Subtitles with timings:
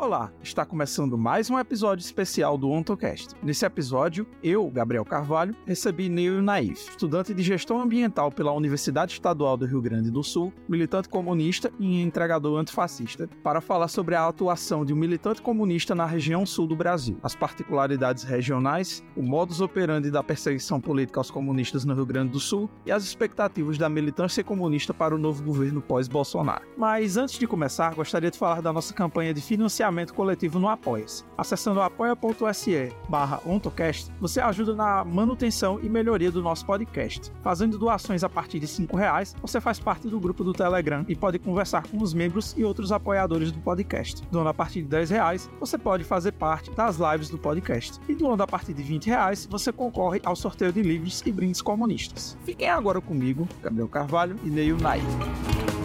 [0.00, 3.34] Olá, está começando mais um episódio especial do OntoCast.
[3.42, 9.56] Nesse episódio, eu, Gabriel Carvalho, recebi Neil Naif, estudante de gestão ambiental pela Universidade Estadual
[9.56, 14.84] do Rio Grande do Sul, militante comunista e entregador antifascista, para falar sobre a atuação
[14.84, 20.12] de um militante comunista na região sul do Brasil, as particularidades regionais, o modus operandi
[20.12, 24.44] da perseguição política aos comunistas no Rio Grande do Sul e as expectativas da militância
[24.44, 26.62] comunista para o novo governo pós-Bolsonaro.
[26.76, 30.68] Mas antes de começar, gostaria de falar da nossa campanha de financiamento financiamento coletivo no
[30.68, 31.24] Apoia-se.
[31.36, 37.32] Acessando apoia.se barra ontocast, você ajuda na manutenção e melhoria do nosso podcast.
[37.42, 41.16] Fazendo doações a partir de R$ reais, você faz parte do grupo do Telegram e
[41.16, 44.22] pode conversar com os membros e outros apoiadores do podcast.
[44.30, 47.98] Doando a partir de R$ reais, você pode fazer parte das lives do podcast.
[48.08, 51.62] E doando a partir de R$ reais, você concorre ao sorteio de livros e brindes
[51.62, 52.36] comunistas.
[52.44, 55.77] Fiquem agora comigo, Gabriel Carvalho e Neil Knight.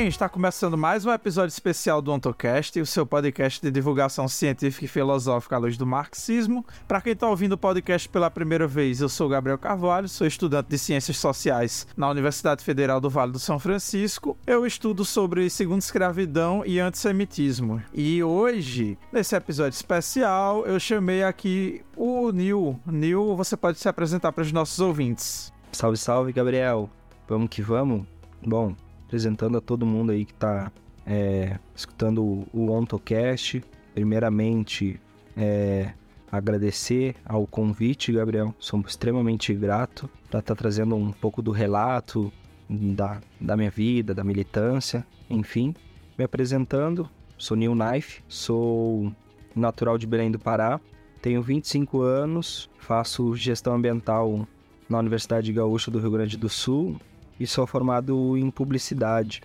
[0.00, 4.86] Bem, está começando mais um episódio especial do OntoCast, o seu podcast de divulgação científica
[4.86, 6.64] e filosófica à luz do marxismo.
[6.88, 10.70] Para quem está ouvindo o podcast pela primeira vez, eu sou Gabriel Carvalho, sou estudante
[10.70, 14.38] de Ciências Sociais na Universidade Federal do Vale do São Francisco.
[14.46, 17.82] Eu estudo sobre segunda escravidão e antissemitismo.
[17.92, 22.80] E hoje, nesse episódio especial, eu chamei aqui o Nil.
[22.86, 25.52] Nil, você pode se apresentar para os nossos ouvintes.
[25.70, 26.88] Salve, salve, Gabriel.
[27.28, 28.06] Vamos que vamos?
[28.42, 28.74] Bom,
[29.10, 30.70] apresentando a todo mundo aí que está
[31.04, 33.60] é, escutando o, OntoCast.
[33.92, 35.00] Primeiramente,
[35.36, 35.92] é,
[36.30, 38.54] agradecer ao convite, Gabriel.
[38.60, 42.32] Sou extremamente grato para estar tá trazendo um pouco do relato
[42.68, 45.74] da, da minha vida, da militância, enfim.
[46.16, 49.12] Me apresentando, sou Neil Knife, sou
[49.56, 50.80] natural de Belém do Pará,
[51.20, 54.46] tenho 25 anos, faço gestão ambiental
[54.88, 56.96] na Universidade Gaúcha do Rio Grande do Sul
[57.40, 59.42] e sou formado em publicidade.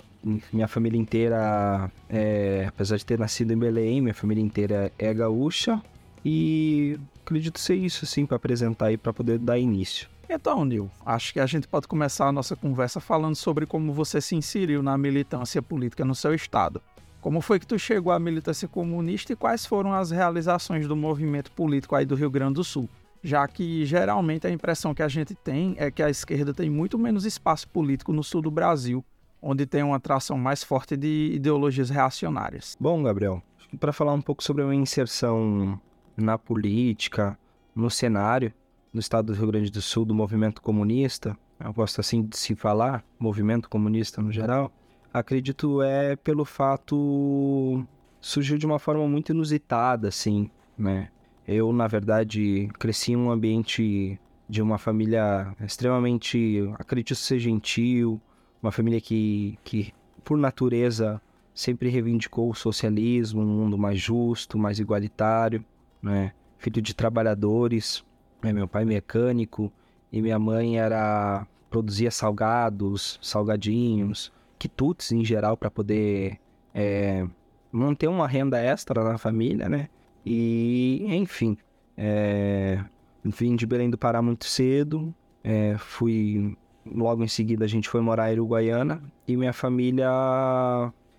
[0.51, 5.81] Minha família inteira, é, apesar de ter nascido em Belém, minha família inteira é gaúcha
[6.23, 10.09] e acredito ser isso, assim, para apresentar e para poder dar início.
[10.27, 14.19] Então, Nil, acho que a gente pode começar a nossa conversa falando sobre como você
[14.19, 16.81] se inseriu na militância política no seu estado.
[17.21, 21.51] Como foi que tu chegou à militância comunista e quais foram as realizações do movimento
[21.51, 22.89] político aí do Rio Grande do Sul?
[23.25, 26.97] Já que geralmente a impressão que a gente tem é que a esquerda tem muito
[26.97, 29.03] menos espaço político no sul do Brasil,
[29.41, 32.77] onde tem uma atração mais forte de ideologias reacionárias.
[32.79, 33.41] Bom, Gabriel,
[33.79, 35.81] para falar um pouco sobre a inserção
[36.15, 37.37] na política,
[37.75, 38.53] no cenário
[38.93, 42.55] no estado do Rio Grande do Sul do movimento comunista, eu gosto assim de se
[42.55, 44.71] falar, movimento comunista no geral,
[45.11, 47.83] acredito é pelo fato
[48.21, 51.09] surgiu de uma forma muito inusitada, assim, né?
[51.47, 58.19] Eu, na verdade, cresci em um ambiente de uma família extremamente, acredito ser gentil,
[58.61, 61.21] uma família que, que por natureza,
[61.53, 65.63] sempre reivindicou o socialismo, um mundo mais justo, mais igualitário,
[66.01, 66.33] né?
[66.57, 68.03] Filho de trabalhadores,
[68.41, 68.51] né?
[68.51, 69.71] meu pai mecânico
[70.11, 76.39] e minha mãe era produzia salgados, salgadinhos, quitutes em geral para poder
[76.73, 77.27] é,
[77.71, 79.89] manter uma renda extra na família, né?
[80.25, 81.57] E, enfim,
[81.97, 82.83] é,
[83.23, 85.13] vim de Belém do Pará muito cedo,
[85.43, 90.09] é, fui logo em seguida a gente foi morar em Uruguaiana e minha família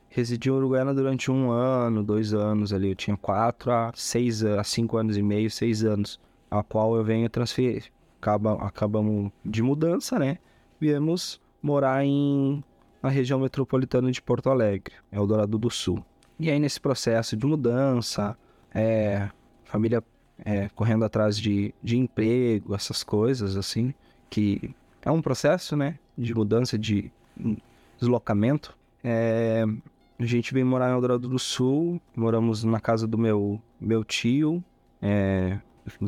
[0.08, 2.90] residiu em Uruguaiana durante um ano, dois anos ali.
[2.90, 7.04] Eu tinha quatro a seis a cinco anos e meio, seis anos, a qual eu
[7.04, 7.84] venho transferir.
[8.20, 10.38] Acaba, acabamos de mudança, né?
[10.80, 12.62] Viemos morar em
[13.02, 16.04] na região metropolitana de Porto Alegre, Eldorado do Sul.
[16.40, 18.36] E aí nesse processo de mudança,
[18.76, 19.30] é,
[19.64, 20.04] família
[20.44, 23.94] é, correndo atrás de, de emprego, essas coisas assim,
[24.28, 27.10] que é um processo, né, de mudança, de
[27.98, 28.76] deslocamento.
[29.02, 29.64] É,
[30.18, 34.62] a gente veio morar em Eldorado do Sul, moramos na casa do meu, meu tio,
[35.00, 35.58] é,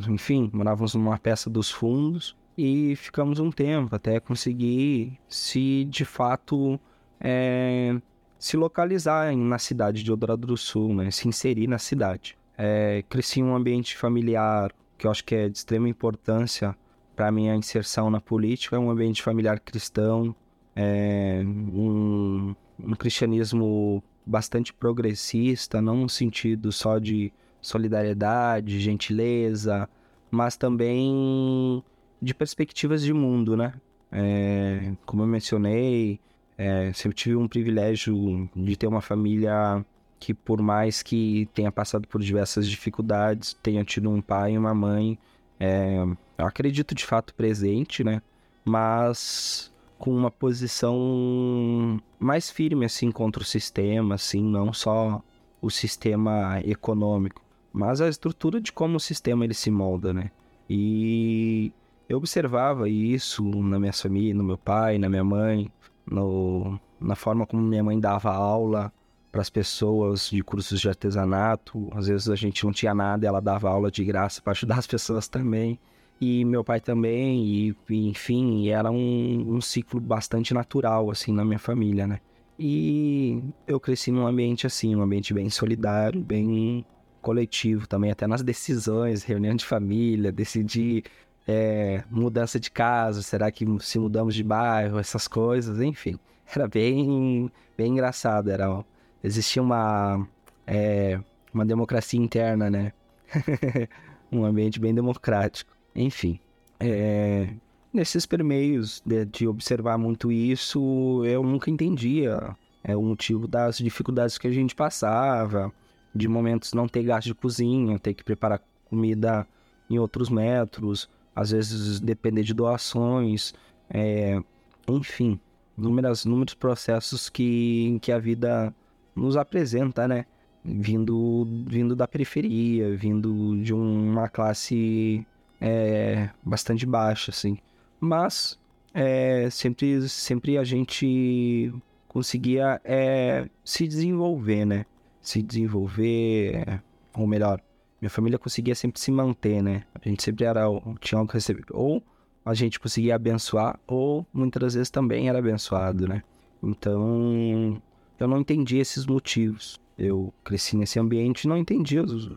[0.08, 6.78] enfim, morávamos numa peça dos fundos e ficamos um tempo até conseguir se de fato
[7.20, 7.96] é,
[8.38, 12.37] se localizar na cidade de Eldorado do Sul, né, se inserir na cidade.
[12.58, 16.76] É, cresci em um ambiente familiar que eu acho que é de extrema importância
[17.14, 18.74] para minha inserção na política.
[18.74, 20.34] É um ambiente familiar cristão,
[20.74, 29.88] é um, um cristianismo bastante progressista, não no sentido só de solidariedade, gentileza,
[30.28, 31.82] mas também
[32.20, 33.72] de perspectivas de mundo, né?
[34.10, 36.18] É, como eu mencionei,
[36.60, 39.84] É, sempre tive um privilégio de ter uma família
[40.18, 44.74] que, por mais que tenha passado por diversas dificuldades, tenha tido um pai e uma
[44.74, 45.18] mãe,
[45.58, 45.98] é,
[46.36, 48.22] eu acredito de fato presente, né?
[48.64, 55.22] Mas com uma posição mais firme, assim, contra o sistema, assim, não só
[55.60, 57.42] o sistema econômico,
[57.72, 60.30] mas a estrutura de como o sistema ele se molda, né?
[60.70, 61.72] E
[62.08, 65.70] eu observava isso na minha família, no meu pai, na minha mãe,
[66.06, 68.92] no, na forma como minha mãe dava aula
[69.30, 71.88] para as pessoas de cursos de artesanato.
[71.94, 74.86] Às vezes a gente não tinha nada, ela dava aula de graça para ajudar as
[74.86, 75.78] pessoas também.
[76.20, 81.60] E meu pai também, e, enfim, era um, um ciclo bastante natural, assim, na minha
[81.60, 82.20] família, né?
[82.58, 86.84] E eu cresci num ambiente assim, um ambiente bem solidário, bem
[87.22, 91.04] coletivo também, até nas decisões, reunião de família, decidir
[91.46, 96.18] é, mudança de casa, será que se mudamos de bairro, essas coisas, enfim.
[96.54, 98.84] Era bem, bem engraçado, era,
[99.22, 100.26] existia uma,
[100.66, 101.20] é,
[101.52, 102.92] uma democracia interna, né?
[104.30, 105.70] um ambiente bem democrático.
[105.94, 106.38] Enfim,
[106.78, 107.48] é,
[107.92, 114.38] nesses permeios de, de, observar muito isso, eu nunca entendia é, o motivo das dificuldades
[114.38, 115.72] que a gente passava,
[116.14, 119.46] de momentos não ter gás de cozinha, ter que preparar comida
[119.90, 123.54] em outros metros, às vezes depender de doações,
[123.90, 124.40] é,
[124.88, 125.40] enfim,
[125.76, 128.74] inúmeros, inúmeros processos que, que a vida
[129.18, 130.24] nos apresenta, né?
[130.64, 135.26] Vindo, vindo da periferia, vindo de uma classe
[135.60, 137.58] é, bastante baixa, assim.
[138.00, 138.58] Mas
[138.92, 141.72] é, sempre, sempre a gente
[142.06, 144.86] conseguia é, se desenvolver, né?
[145.20, 146.82] Se desenvolver,
[147.14, 147.60] ou melhor,
[148.00, 149.84] minha família conseguia sempre se manter, né?
[149.94, 150.62] A gente sempre era,
[151.00, 151.64] tinha algo que receber.
[151.70, 152.02] Ou
[152.44, 156.22] a gente conseguia abençoar, ou muitas vezes também era abençoado, né?
[156.62, 157.80] Então,
[158.18, 159.80] eu não entendi esses motivos.
[159.96, 162.30] Eu cresci nesse ambiente e não entendi os,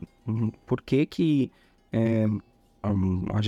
[0.66, 1.52] por que que
[1.92, 2.26] é,
[2.82, 2.94] a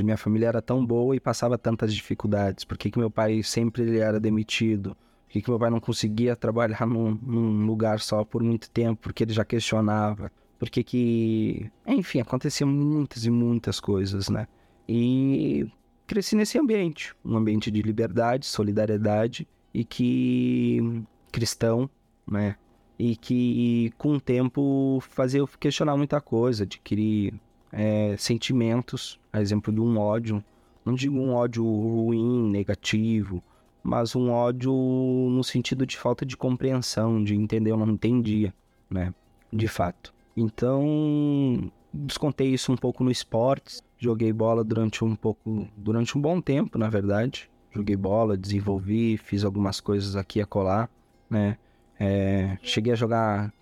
[0.03, 2.63] minha família era tão boa e passava tantas dificuldades.
[2.63, 4.95] Por que que meu pai sempre ele era demitido?
[5.25, 9.01] Por que que meu pai não conseguia trabalhar num, num lugar só por muito tempo?
[9.01, 10.31] Porque ele já questionava.
[10.59, 11.71] Por que que...
[11.87, 14.47] Enfim, aconteciam muitas e muitas coisas, né?
[14.87, 15.67] E
[16.05, 17.15] cresci nesse ambiente.
[17.25, 21.03] Um ambiente de liberdade, solidariedade e que...
[21.31, 21.89] cristão,
[22.27, 22.55] né?
[22.97, 27.33] E que com o tempo fazia eu questionar muita coisa, adquirir
[27.71, 30.43] é, sentimentos, a exemplo de um ódio.
[30.85, 33.43] Não digo um ódio ruim, negativo,
[33.81, 38.53] mas um ódio no sentido de falta de compreensão, de entender, eu não entendia,
[38.89, 39.13] né?
[39.51, 40.13] De fato.
[40.35, 43.83] Então, descontei isso um pouco no esportes.
[43.97, 47.49] Joguei bola durante um pouco, durante um bom tempo, na verdade.
[47.71, 50.89] Joguei bola, desenvolvi, fiz algumas coisas aqui e acolá,
[51.29, 51.57] né?
[51.99, 53.53] É, cheguei a jogar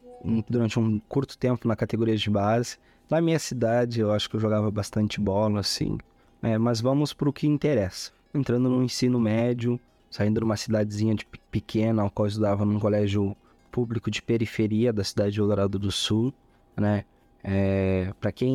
[0.50, 2.78] durante um curto tempo na categoria de base.
[3.10, 5.98] Na minha cidade, eu acho que eu jogava bastante bola, assim.
[6.42, 8.12] É, mas vamos para o que interessa.
[8.34, 9.80] Entrando no ensino médio,
[10.10, 13.36] saindo de uma cidadezinha de pequena, ao qual eu estudava num colégio
[13.72, 16.34] público de periferia da cidade de Eldorado do Sul,
[16.76, 17.06] né?
[17.44, 18.54] É, para quem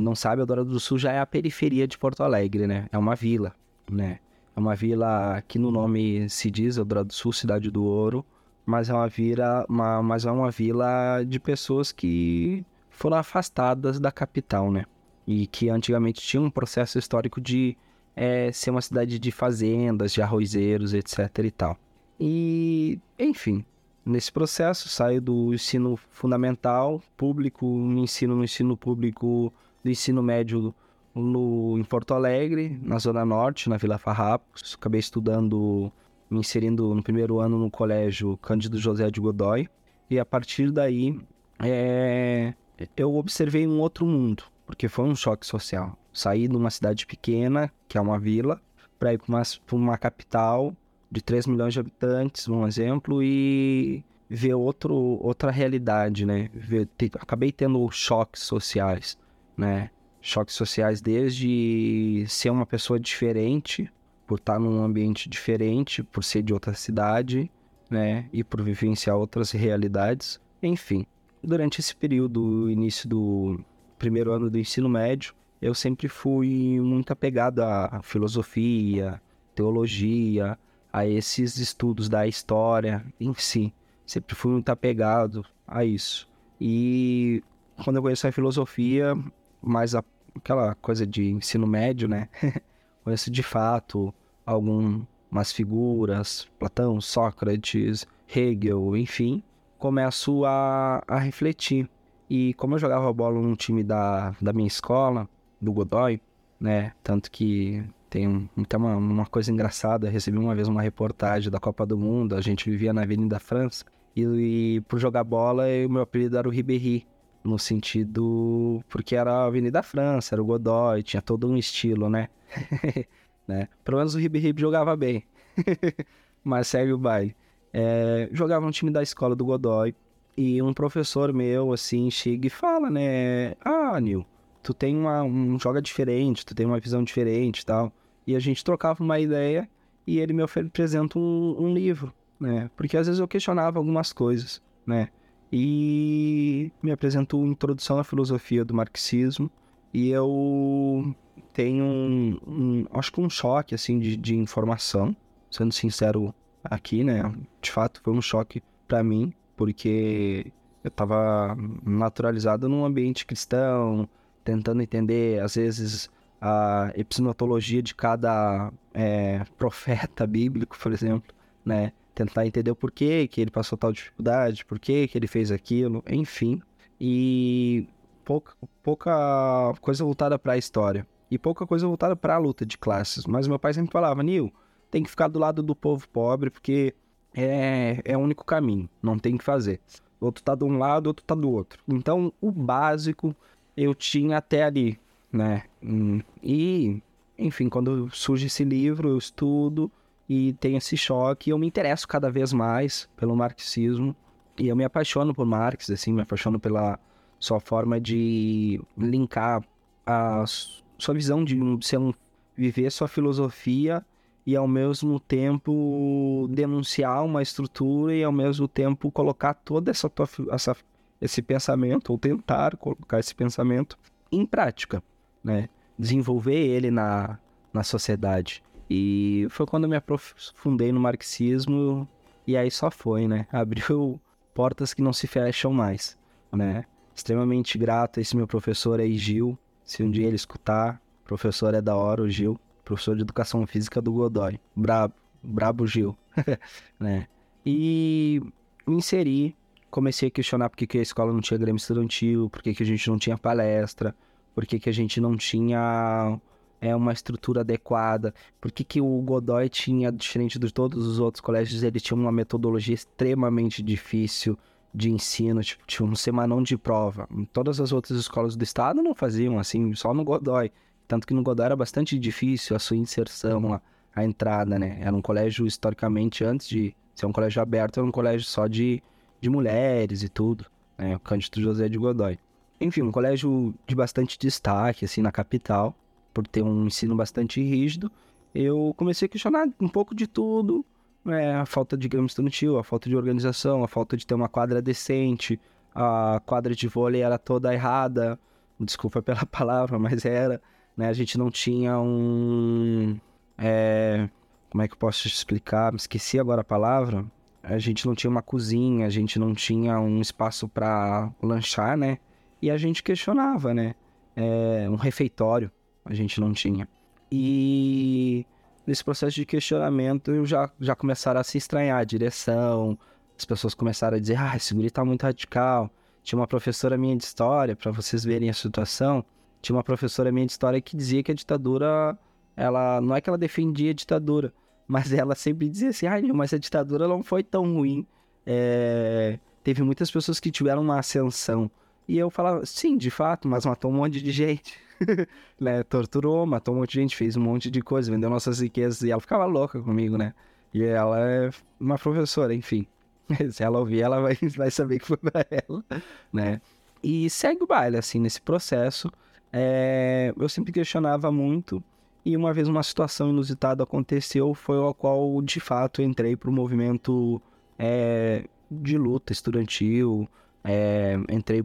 [0.00, 2.88] não sabe, Eldorado do Sul já é a periferia de Porto Alegre, né?
[2.90, 3.54] É uma vila,
[3.90, 4.18] né?
[4.54, 8.24] É uma vila que no nome se diz Eldorado do Sul, Cidade do Ouro,
[8.66, 14.10] mas é uma vila, uma, mas é uma vila de pessoas que foram afastadas da
[14.10, 14.84] capital, né?
[15.26, 17.76] E que antigamente tinha um processo histórico de
[18.14, 21.78] é, ser uma cidade de fazendas, de arrozeiros, etc e tal.
[22.18, 23.64] E, enfim,
[24.04, 29.52] nesse processo saio do ensino fundamental público, no ensino no ensino público
[29.84, 30.74] do ensino médio
[31.14, 34.74] no, em Porto Alegre, na Zona Norte, na Vila Farrapos.
[34.78, 35.92] Acabei estudando
[36.28, 39.68] me inserindo no primeiro ano no colégio Cândido José de Godoy.
[40.10, 41.18] E a partir daí,
[41.60, 42.54] é...
[42.96, 45.98] eu observei um outro mundo, porque foi um choque social.
[46.12, 48.60] Saí de uma cidade pequena, que é uma vila,
[48.98, 49.42] para ir para uma,
[49.72, 50.74] uma capital
[51.10, 56.50] de 3 milhões de habitantes, um exemplo, e ver outro, outra realidade, né?
[56.52, 59.18] Ver, te, acabei tendo choques sociais,
[59.56, 59.90] né?
[60.20, 63.90] Choques sociais desde ser uma pessoa diferente
[64.26, 67.50] por estar num ambiente diferente, por ser de outra cidade,
[67.88, 70.40] né, e por vivenciar outras realidades.
[70.62, 71.06] Enfim,
[71.42, 73.60] durante esse período, início do
[73.98, 79.20] primeiro ano do ensino médio, eu sempre fui muito apegado à filosofia,
[79.54, 80.58] teologia,
[80.92, 83.72] a esses estudos da história em si.
[84.06, 86.28] Sempre fui muito apegado a isso.
[86.60, 87.42] E
[87.82, 89.16] quando eu conheci a filosofia,
[89.62, 90.04] mais a,
[90.34, 92.28] aquela coisa de ensino médio, né?
[93.06, 94.12] conheço de fato
[94.44, 99.44] algum, umas figuras, Platão, Sócrates, Hegel, enfim,
[99.78, 101.88] começo a, a refletir.
[102.28, 105.28] E como eu jogava bola num time da, da minha escola,
[105.60, 106.20] do Godoy,
[106.58, 106.94] né?
[107.00, 110.10] Tanto que tem, um, uma, uma coisa engraçada.
[110.10, 112.34] Recebi uma vez uma reportagem da Copa do Mundo.
[112.34, 113.84] A gente vivia na Avenida França.
[114.16, 117.06] E, e por jogar bola, o meu apelido era o Ribéry.
[117.46, 118.82] No sentido.
[118.88, 122.28] Porque era a Avenida França, era o Godoy, tinha todo um estilo, né?
[123.46, 123.68] né?
[123.84, 125.24] Pelo menos o Ribéry jogava bem.
[126.42, 127.36] Mas segue o baile.
[127.72, 129.94] É, jogava no time da escola do Godoy.
[130.36, 133.54] E um professor meu, assim, chega e fala, né?
[133.64, 134.26] Ah, Nil,
[134.62, 137.92] tu tem uma, um joga diferente, tu tem uma visão diferente e tal.
[138.26, 139.68] E a gente trocava uma ideia
[140.06, 142.70] e ele me apresenta um, um livro, né?
[142.76, 145.08] Porque às vezes eu questionava algumas coisas, né?
[145.52, 149.50] E me apresentou Introdução à Filosofia do Marxismo.
[149.92, 151.14] E eu
[151.52, 155.16] tenho um, um acho que um choque, assim, de, de informação,
[155.50, 157.32] sendo sincero aqui, né?
[157.60, 160.52] De fato, foi um choque para mim, porque
[160.84, 164.08] eu estava naturalizado num ambiente cristão,
[164.44, 166.10] tentando entender, às vezes,
[166.40, 171.34] a epistemologia de cada é, profeta bíblico, por exemplo,
[171.64, 171.92] né?
[172.16, 176.62] Tentar entender o porquê que ele passou tal dificuldade, porquê que ele fez aquilo, enfim.
[176.98, 177.86] E
[178.24, 181.06] pouca, pouca coisa voltada para a história.
[181.30, 183.26] E pouca coisa voltada para a luta de classes.
[183.26, 184.50] Mas meu pai sempre falava, Nil,
[184.90, 186.94] tem que ficar do lado do povo pobre, porque
[187.34, 189.78] é, é o único caminho, não tem que fazer.
[190.18, 191.82] Outro tá de um lado, outro tá do outro.
[191.86, 193.36] Então, o básico
[193.76, 194.98] eu tinha até ali,
[195.30, 195.64] né?
[195.82, 197.02] Hum, e,
[197.38, 199.92] enfim, quando surge esse livro, eu estudo
[200.28, 201.50] e tenho esse choque.
[201.50, 204.14] Eu me interesso cada vez mais pelo marxismo.
[204.58, 206.98] E eu me apaixono por Marx, assim, me apaixono pela
[207.38, 209.62] sua forma de linkar
[210.06, 212.12] a sua visão de ser um,
[212.56, 214.04] viver sua filosofia
[214.46, 220.28] e ao mesmo tempo denunciar uma estrutura e ao mesmo tempo colocar toda essa, tua,
[220.50, 220.74] essa
[221.20, 223.98] esse pensamento ou tentar colocar esse pensamento
[224.30, 225.02] em prática,
[225.42, 225.68] né?
[225.98, 227.38] Desenvolver ele na,
[227.72, 228.62] na sociedade.
[228.88, 232.08] E foi quando eu me aprofundei no marxismo
[232.46, 233.46] e aí só foi, né?
[233.52, 234.20] Abriu
[234.54, 236.18] portas que não se fecham mais,
[236.52, 236.84] né?
[237.14, 239.58] Extremamente grato a esse meu professor aí, Gil.
[239.84, 244.00] Se um dia ele escutar, professor é da hora, o Gil professor de educação física
[244.00, 244.58] do Godoy.
[244.74, 245.12] Brabo,
[245.42, 246.16] brabo Gil,
[246.98, 247.26] né?
[247.66, 248.40] E
[248.86, 249.56] me inseri,
[249.90, 252.82] comecei a questionar por que, que a escola não tinha grêmio estudantil, por que, que
[252.82, 254.14] a gente não tinha palestra,
[254.54, 256.40] por que, que a gente não tinha
[256.80, 261.40] é, uma estrutura adequada, por que, que o Godoy tinha, diferente de todos os outros
[261.40, 264.58] colégios, ele tinha uma metodologia extremamente difícil
[264.94, 267.28] de ensino, tipo, tinha um semanão de prova.
[267.52, 270.72] Todas as outras escolas do estado não faziam assim, só no Godoy.
[271.06, 273.80] Tanto que no Godoy era bastante difícil a sua inserção, a,
[274.14, 274.98] a entrada, né?
[275.00, 279.02] Era um colégio, historicamente, antes de ser um colégio aberto, era um colégio só de,
[279.40, 280.64] de mulheres e tudo,
[280.96, 281.14] né?
[281.14, 282.38] O Cândido José de Godoy.
[282.80, 285.94] Enfim, um colégio de bastante destaque, assim, na capital,
[286.36, 288.12] por ter um ensino bastante rígido.
[288.54, 290.84] Eu comecei a questionar um pouco de tudo,
[291.24, 291.54] né?
[291.54, 294.82] a falta de grama estudantil, a falta de organização, a falta de ter uma quadra
[294.82, 295.58] decente,
[295.94, 298.38] a quadra de vôlei era toda errada,
[298.78, 300.60] desculpa pela palavra, mas era
[300.94, 301.08] né?
[301.08, 303.18] A gente não tinha um...
[303.56, 304.28] É,
[304.68, 305.94] como é que eu posso explicar?
[305.94, 307.24] Esqueci agora a palavra.
[307.62, 312.18] A gente não tinha uma cozinha, a gente não tinha um espaço para lanchar, né?
[312.60, 313.94] E a gente questionava, né?
[314.36, 315.70] É, um refeitório
[316.06, 316.88] a gente não tinha.
[317.30, 318.46] E
[318.86, 322.98] nesse processo de questionamento já, já começaram a se estranhar a direção,
[323.38, 325.90] as pessoas começaram a dizer, ah, esse guri tá muito radical.
[326.22, 329.24] Tinha uma professora minha de história, para vocês verem a situação,
[329.62, 332.18] tinha uma professora minha de história que dizia que a ditadura,
[332.56, 334.52] ela não é que ela defendia a ditadura,
[334.88, 338.06] mas ela sempre dizia assim, ai, mas a ditadura não foi tão ruim.
[338.44, 339.38] É...
[339.62, 341.70] Teve muitas pessoas que tiveram uma ascensão.
[342.08, 344.78] E eu falava, sim, de fato, mas matou um monte de gente.
[345.60, 345.82] né?
[345.82, 349.02] Torturou, matou um monte de gente, fez um monte de coisa, vendeu nossas riquezas.
[349.02, 350.34] E ela ficava louca comigo, né?
[350.72, 352.86] E ela é uma professora, enfim.
[353.50, 355.84] Se ela ouvir, ela vai, vai saber que foi pra ela,
[356.32, 356.60] né?
[357.02, 359.10] E segue o baile, assim, nesse processo
[359.58, 361.82] é, eu sempre questionava muito
[362.24, 366.52] e uma vez uma situação inusitada aconteceu, foi a qual de fato entrei para o
[366.52, 367.40] movimento
[367.78, 370.28] é, de luta estudantil,
[370.66, 371.62] é, entrei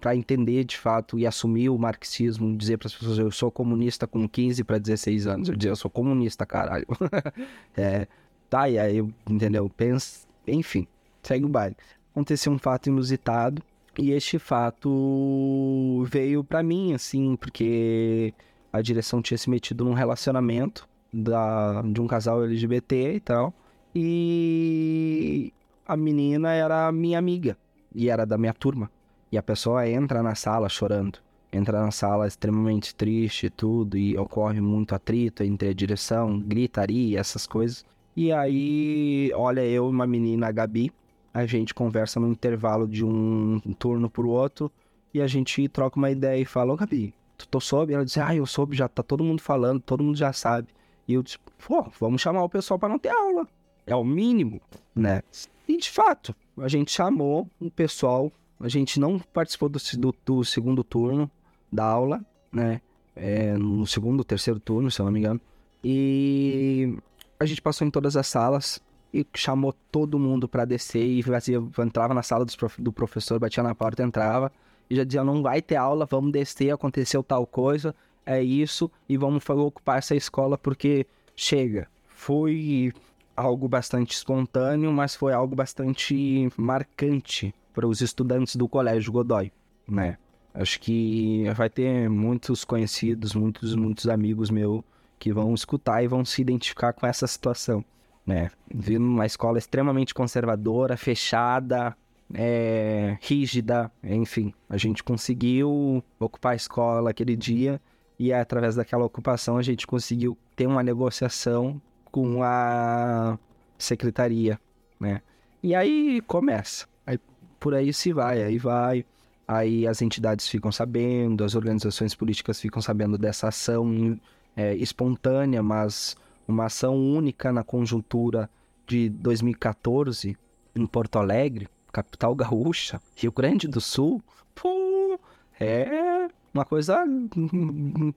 [0.00, 4.06] para entender de fato e assumir o marxismo, dizer para as pessoas eu sou comunista
[4.06, 6.86] com 15 para 16 anos, eu dizia eu sou comunista, caralho.
[7.76, 8.06] é,
[8.48, 8.98] tá, e aí,
[9.28, 9.68] entendeu?
[9.68, 10.86] Pensa, enfim,
[11.22, 11.76] segue o baile.
[12.12, 13.60] Aconteceu um fato inusitado
[13.98, 18.32] e este fato veio para mim, assim, porque
[18.72, 23.52] a direção tinha se metido num relacionamento da, de um casal LGBT e tal.
[23.94, 25.52] E
[25.86, 27.56] a menina era minha amiga
[27.94, 28.90] e era da minha turma.
[29.30, 31.18] E a pessoa entra na sala chorando.
[31.52, 37.20] Entra na sala extremamente triste e tudo, e ocorre muito atrito entre a direção, gritaria,
[37.20, 37.84] essas coisas.
[38.16, 40.90] E aí, olha, eu e uma menina, a Gabi,
[41.32, 44.72] a gente conversa no intervalo de um turno pro outro,
[45.12, 47.92] e a gente troca uma ideia e fala, ô Gabi, tu, tu soube?
[47.92, 50.68] Ela diz, ah, eu soube, já tá todo mundo falando, todo mundo já sabe.
[51.06, 53.46] E eu disse, pô, vamos chamar o pessoal para não ter aula.
[53.86, 54.60] É o mínimo,
[54.94, 55.22] né?
[55.68, 58.30] E de fato, a gente chamou o pessoal,
[58.60, 61.30] a gente não participou do, do, do segundo turno
[61.70, 62.80] da aula, né?
[63.14, 65.40] É, no segundo, terceiro turno, se eu não me engano.
[65.84, 66.96] E
[67.38, 68.80] a gente passou em todas as salas
[69.12, 72.46] e chamou todo mundo para descer e fazia, entrava na sala
[72.78, 74.50] do professor, batia na porta, entrava
[74.88, 77.94] e já dizia: não vai ter aula, vamos descer, aconteceu tal coisa,
[78.24, 81.88] é isso, e vamos ocupar essa escola porque chega.
[82.06, 82.92] Foi
[83.36, 89.52] algo bastante espontâneo, mas foi algo bastante marcante para os estudantes do Colégio Godoy,
[89.88, 90.18] né?
[90.54, 94.82] Acho que vai ter muitos conhecidos, muitos, muitos amigos meus
[95.18, 97.84] que vão escutar e vão se identificar com essa situação,
[98.26, 98.50] né?
[98.72, 101.96] Vindo uma escola extremamente conservadora, fechada,
[102.34, 107.80] é, rígida, enfim, a gente conseguiu ocupar a escola aquele dia
[108.18, 111.80] e através daquela ocupação a gente conseguiu ter uma negociação
[112.12, 113.38] com a
[113.78, 114.60] secretaria,
[115.00, 115.22] né?
[115.62, 117.18] E aí começa, aí
[117.58, 119.04] por aí se vai, aí vai,
[119.48, 124.20] aí as entidades ficam sabendo, as organizações políticas ficam sabendo dessa ação
[124.54, 126.16] é, espontânea, mas
[126.46, 128.50] uma ação única na conjuntura
[128.86, 130.36] de 2014
[130.76, 134.22] em Porto Alegre, capital gaúcha, Rio Grande do Sul,
[134.54, 135.18] pô,
[135.58, 137.04] é uma coisa,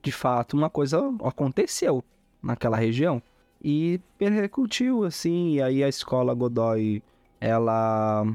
[0.02, 2.04] de fato, uma coisa aconteceu
[2.42, 3.22] naquela região
[3.62, 7.02] e repercutiu, assim, e aí a escola Godoy,
[7.40, 8.26] ela,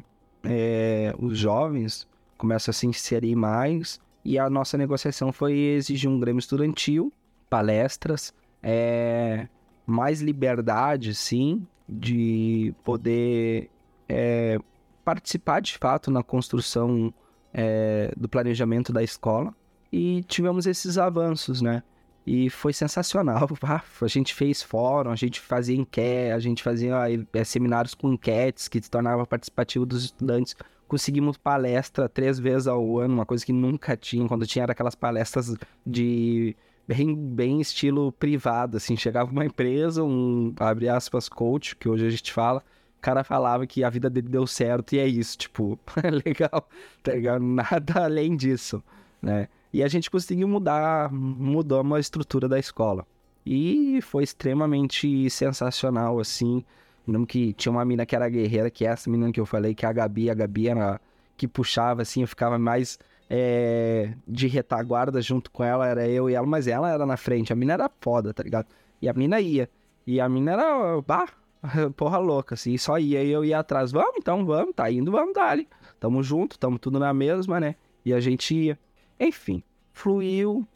[0.44, 2.08] é, os jovens
[2.38, 7.12] começam a se inserir mais e a nossa negociação foi exigir um grêmio estudantil,
[7.50, 9.48] palestras, é,
[9.86, 13.70] mais liberdade, sim, de poder
[14.08, 14.60] é,
[15.04, 17.14] participar de fato na construção
[17.54, 19.54] é, do planejamento da escola
[19.92, 21.84] e tivemos esses avanços, né?
[22.26, 23.50] E foi sensacional.
[24.02, 26.96] A gente fez fórum, a gente fazia enquete, a gente fazia
[27.34, 30.56] é, seminários com enquetes que se tornava participativo dos estudantes.
[30.88, 34.28] Conseguimos palestra três vezes ao ano, uma coisa que nunca tinha.
[34.28, 35.56] Quando tinha era aquelas palestras
[35.86, 36.56] de
[36.88, 38.96] bem, bem estilo privado, assim.
[38.96, 42.64] Chegava uma empresa, um, abre aspas, coach, que hoje a gente fala,
[42.98, 45.80] o cara falava que a vida dele deu certo e é isso, tipo,
[46.26, 46.70] legal,
[47.02, 47.44] tá ligado?
[47.44, 48.84] Nada além disso,
[49.22, 49.48] né?
[49.74, 53.06] E a gente conseguiu mudar, mudou uma estrutura da escola.
[53.46, 56.64] E foi extremamente sensacional, assim.
[57.08, 59.74] Lembro que tinha uma mina que era guerreira, que é essa menina que eu falei,
[59.74, 60.30] que é a Gabi.
[60.30, 61.00] A Gabi era
[61.36, 66.36] que puxava, assim, eu ficava mais é, de retaguarda junto com ela, era eu e
[66.36, 67.52] ela, mas ela era na frente.
[67.52, 68.68] A mina era foda, tá ligado?
[69.02, 69.70] E a mina ia.
[70.06, 71.30] E a mina era, bah,
[71.96, 73.92] porra louca, assim, só ia e eu ia atrás.
[73.92, 75.68] Vamos então, vamos, tá indo, vamos, dali.
[76.00, 77.76] Tamo junto, tamo tudo na mesma, né?
[78.06, 78.80] E a gente ia.
[79.24, 79.62] Enfim,
[79.94, 80.68] fluiu,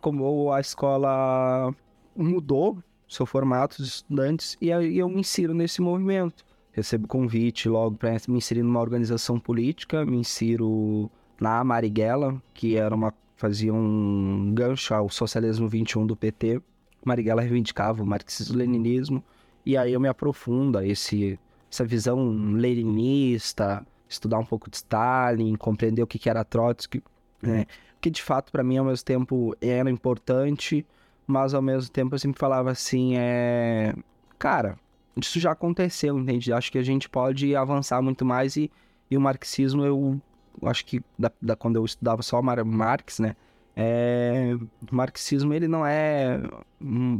[0.00, 1.72] como a escola
[2.16, 6.44] mudou seu formato de estudantes e aí eu me insiro nesse movimento.
[6.72, 11.08] Recebo convite logo para me inserir numa organização política, me insiro
[11.40, 16.60] na Marighella, que era uma fazia um gancho ao socialismo 21 do PT.
[17.04, 19.22] Marighella reivindicava o marxismo-leninismo
[19.64, 21.38] e aí eu me aprofundo a esse
[21.70, 27.00] essa visão leninista, estudar um pouco de Stalin, compreender o que era Trotsky,
[27.42, 27.66] né?
[28.00, 30.84] que de fato para mim ao mesmo tempo era importante,
[31.26, 33.94] mas ao mesmo tempo eu sempre falava assim, é,
[34.38, 34.76] cara,
[35.16, 36.52] isso já aconteceu, entende?
[36.52, 38.70] Acho que a gente pode avançar muito mais e,
[39.10, 40.20] e o marxismo eu
[40.62, 43.36] acho que da, da, quando eu estudava só Marx, né?
[43.74, 44.54] É,
[44.90, 46.40] o marxismo ele não é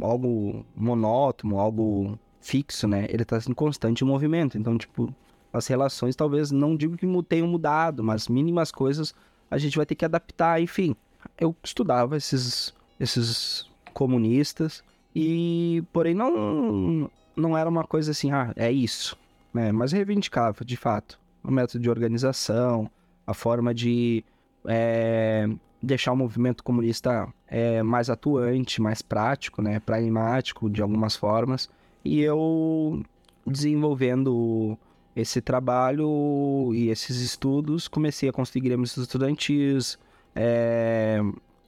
[0.01, 3.07] algo monótono, algo fixo, né?
[3.09, 4.57] Ele está em constante movimento.
[4.57, 5.13] Então, tipo,
[5.51, 9.15] as relações talvez não digo que tenham mudado, mas mínimas coisas
[9.53, 10.95] a gente vai ter que adaptar, enfim.
[11.39, 14.83] Eu estudava esses, esses comunistas
[15.15, 19.15] e, porém, não, não era uma coisa assim, ah, é isso,
[19.53, 19.71] né?
[19.71, 22.89] Mas reivindicava, de fato, o método de organização,
[23.27, 24.23] a forma de
[24.65, 25.47] é,
[25.81, 29.79] deixar o movimento comunista é, mais atuante, mais prático, né?
[29.79, 31.69] Pragmático, de algumas formas.
[32.03, 33.03] E eu
[33.45, 34.77] desenvolvendo
[35.15, 39.97] esse trabalho e esses estudos, comecei a conseguir grêmios estudantis,
[40.35, 41.19] é,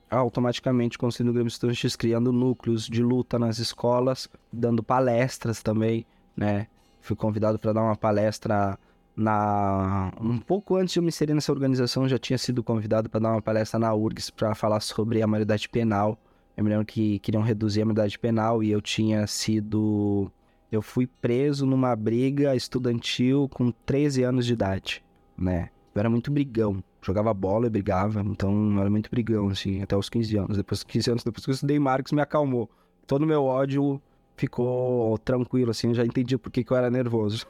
[0.09, 6.05] automaticamente construindo o Grêmio Estudantis, criando núcleos de luta nas escolas, dando palestras também,
[6.35, 6.67] né?
[7.01, 8.77] Fui convidado para dar uma palestra
[9.15, 13.21] na um pouco antes de eu me inserir nessa organização, já tinha sido convidado para
[13.21, 16.17] dar uma palestra na URGS para falar sobre a maioridade penal.
[16.57, 20.31] Eu me lembro que queriam reduzir a maioridade penal e eu tinha sido
[20.71, 25.03] eu fui preso numa briga estudantil com 13 anos de idade,
[25.37, 25.69] né?
[25.93, 29.95] Eu era muito brigão, jogava bola e brigava, então eu era muito brigão, assim, até
[29.95, 30.57] os 15 anos.
[30.57, 32.69] Depois dos 15 anos, depois que eu estudei Marx, me acalmou.
[33.07, 34.01] Todo o meu ódio
[34.35, 37.45] ficou tranquilo, assim, eu já entendi por que, que eu era nervoso,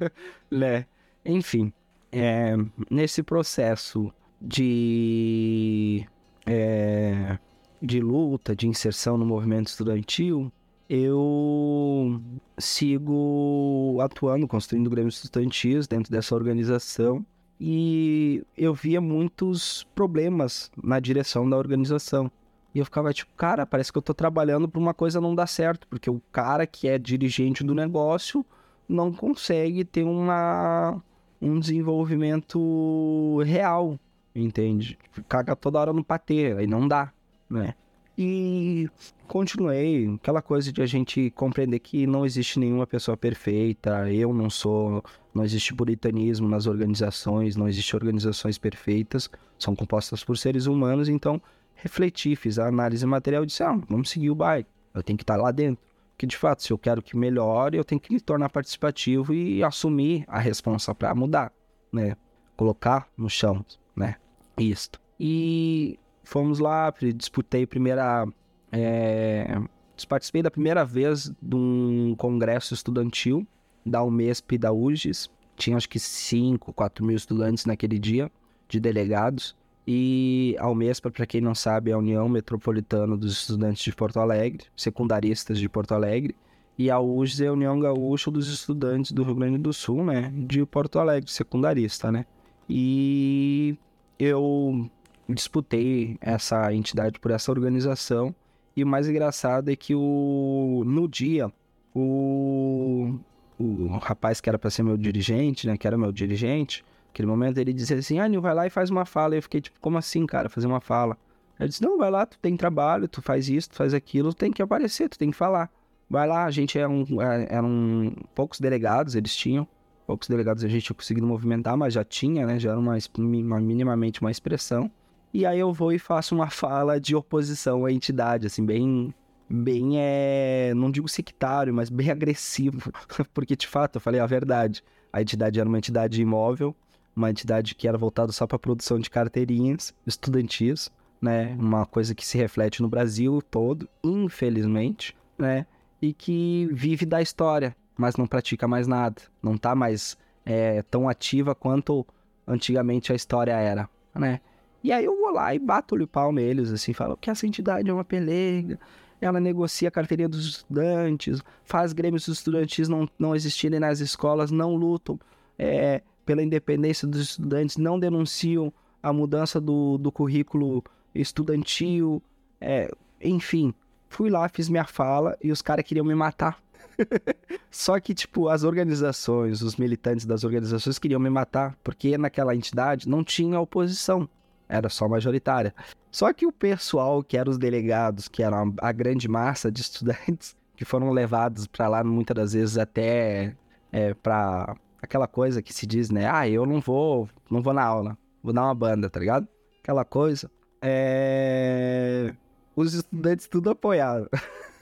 [0.50, 0.86] né?
[1.24, 1.72] Enfim,
[2.10, 2.56] é,
[2.90, 6.06] nesse processo de,
[6.46, 7.38] é,
[7.82, 10.50] de luta, de inserção no movimento estudantil,
[10.92, 12.20] eu
[12.58, 17.24] sigo atuando, construindo grêmios estudantis dentro dessa organização
[17.60, 22.28] e eu via muitos problemas na direção da organização.
[22.74, 25.46] E eu ficava tipo, cara, parece que eu tô trabalhando para uma coisa não dar
[25.46, 28.44] certo, porque o cara que é dirigente do negócio
[28.88, 31.00] não consegue ter uma
[31.40, 33.96] um desenvolvimento real,
[34.34, 34.98] entende?
[35.28, 37.12] Caga toda hora no patê, aí não dá,
[37.48, 37.74] né?
[38.18, 38.90] E
[39.30, 44.50] continuei, aquela coisa de a gente compreender que não existe nenhuma pessoa perfeita, eu não
[44.50, 51.08] sou, não existe puritanismo nas organizações, não existe organizações perfeitas, são compostas por seres humanos,
[51.08, 51.40] então
[51.76, 55.22] refleti, fiz a análise material e disse, ah, vamos seguir o baile, eu tenho que
[55.22, 55.80] estar lá dentro.
[56.10, 59.62] Porque de fato, se eu quero que melhore, eu tenho que me tornar participativo e
[59.62, 61.52] assumir a responsa para mudar,
[61.92, 62.16] né?
[62.56, 63.64] Colocar no chão,
[63.94, 64.16] né?
[64.58, 65.00] Isto.
[65.20, 68.26] E fomos lá, disputei primeira.
[68.72, 69.60] É,
[70.08, 73.46] participei da primeira vez de um congresso estudantil
[73.84, 75.30] da Umesp e da UGES.
[75.56, 78.30] Tinha acho que 5, 4 mil estudantes naquele dia,
[78.68, 79.56] de delegados.
[79.86, 84.20] E a Umespa, para quem não sabe, é a União Metropolitana dos Estudantes de Porto
[84.20, 86.36] Alegre, secundaristas de Porto Alegre.
[86.78, 90.32] E a UGES é a União Gaúcha dos Estudantes do Rio Grande do Sul, né?
[90.34, 92.24] De Porto Alegre, secundarista, né?
[92.68, 93.76] E
[94.18, 94.88] eu
[95.28, 98.34] disputei essa entidade por essa organização.
[98.76, 101.52] E o mais engraçado é que o, no dia,
[101.94, 103.18] o,
[103.58, 105.76] o rapaz que era para ser meu dirigente, né?
[105.76, 108.88] Que era meu dirigente, Naquele momento ele dizia assim, ah, Nil, vai lá e faz
[108.88, 109.34] uma fala.
[109.34, 111.18] Eu fiquei tipo, como assim, cara, fazer uma fala?
[111.58, 114.38] Ele disse, não, vai lá, tu tem trabalho, tu faz isso, tu faz aquilo, tu
[114.38, 115.70] tem que aparecer, tu tem que falar.
[116.08, 119.68] Vai lá, a gente é um, é, eram poucos delegados, eles tinham,
[120.06, 123.60] poucos delegados a gente tinha conseguido movimentar, mas já tinha, né, já era uma, uma,
[123.60, 124.90] minimamente uma expressão.
[125.32, 129.14] E aí eu vou e faço uma fala de oposição à entidade, assim, bem,
[129.48, 132.92] bem, é, não digo sectário, mas bem agressivo,
[133.32, 134.82] porque de fato eu falei a verdade.
[135.12, 136.74] A entidade era uma entidade imóvel,
[137.14, 140.90] uma entidade que era voltada só para produção de carteirinhas estudantis,
[141.20, 141.54] né?
[141.58, 145.66] Uma coisa que se reflete no Brasil todo, infelizmente, né?
[146.00, 151.08] E que vive da história, mas não pratica mais nada, não está mais é, tão
[151.08, 152.06] ativa quanto
[152.46, 154.40] antigamente a história era, né?
[154.82, 157.88] E aí eu vou lá e bato o pau neles, assim, falo que essa entidade
[157.88, 158.78] é uma pelega,
[159.20, 164.74] ela negocia a carteirinha dos estudantes, faz grêmios estudantis não, não existirem nas escolas, não
[164.74, 165.20] lutam
[165.58, 170.82] é, pela independência dos estudantes, não denunciam a mudança do, do currículo
[171.14, 172.22] estudantil,
[172.60, 172.90] é,
[173.20, 173.74] enfim.
[174.08, 176.60] Fui lá, fiz minha fala e os caras queriam me matar.
[177.70, 183.08] Só que, tipo, as organizações, os militantes das organizações queriam me matar, porque naquela entidade
[183.08, 184.28] não tinha oposição,
[184.70, 185.74] era só majoritária.
[186.10, 190.56] Só que o pessoal, que eram os delegados, que eram a grande massa de estudantes,
[190.76, 193.54] que foram levados para lá muitas das vezes até
[193.92, 196.30] é, para aquela coisa que se diz, né?
[196.30, 199.46] Ah, eu não vou, não vou na aula, vou dar uma banda, tá ligado?
[199.82, 200.50] Aquela coisa.
[200.80, 202.34] É...
[202.74, 204.28] Os estudantes tudo apoiaram.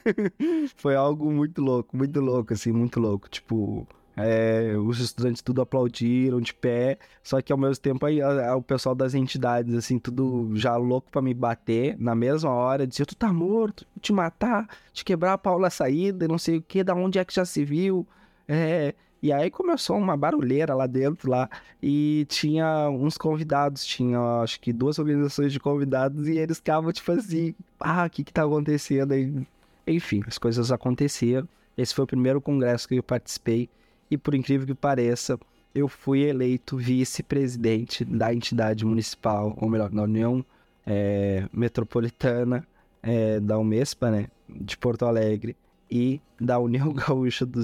[0.77, 3.27] Foi algo muito louco, muito louco, assim, muito louco.
[3.27, 3.87] Tipo,
[4.21, 8.55] é, os estudantes tudo aplaudiram de pé, só que ao mesmo tempo aí a, a,
[8.57, 13.05] o pessoal das entidades, assim, tudo já louco para me bater na mesma hora, dizia,
[13.05, 16.83] tu tá morto, te matar, te quebrar a pau na saída, não sei o que,
[16.83, 18.05] da onde é que já se viu,
[18.47, 21.49] é, e aí começou uma barulheira lá dentro lá
[21.81, 27.11] e tinha uns convidados, tinha acho que duas organizações de convidados e eles ficavam tipo
[27.11, 29.33] assim, ah, o que que tá acontecendo aí?
[29.87, 31.47] Enfim, as coisas aconteceram.
[31.77, 33.69] Esse foi o primeiro congresso que eu participei
[34.09, 35.39] e por incrível que pareça,
[35.73, 40.43] eu fui eleito vice-presidente da entidade municipal, ou melhor, da União
[40.85, 42.65] é, Metropolitana
[43.03, 45.55] é, da Umespa, né, de Porto Alegre
[45.89, 47.61] e da União Gaúcha do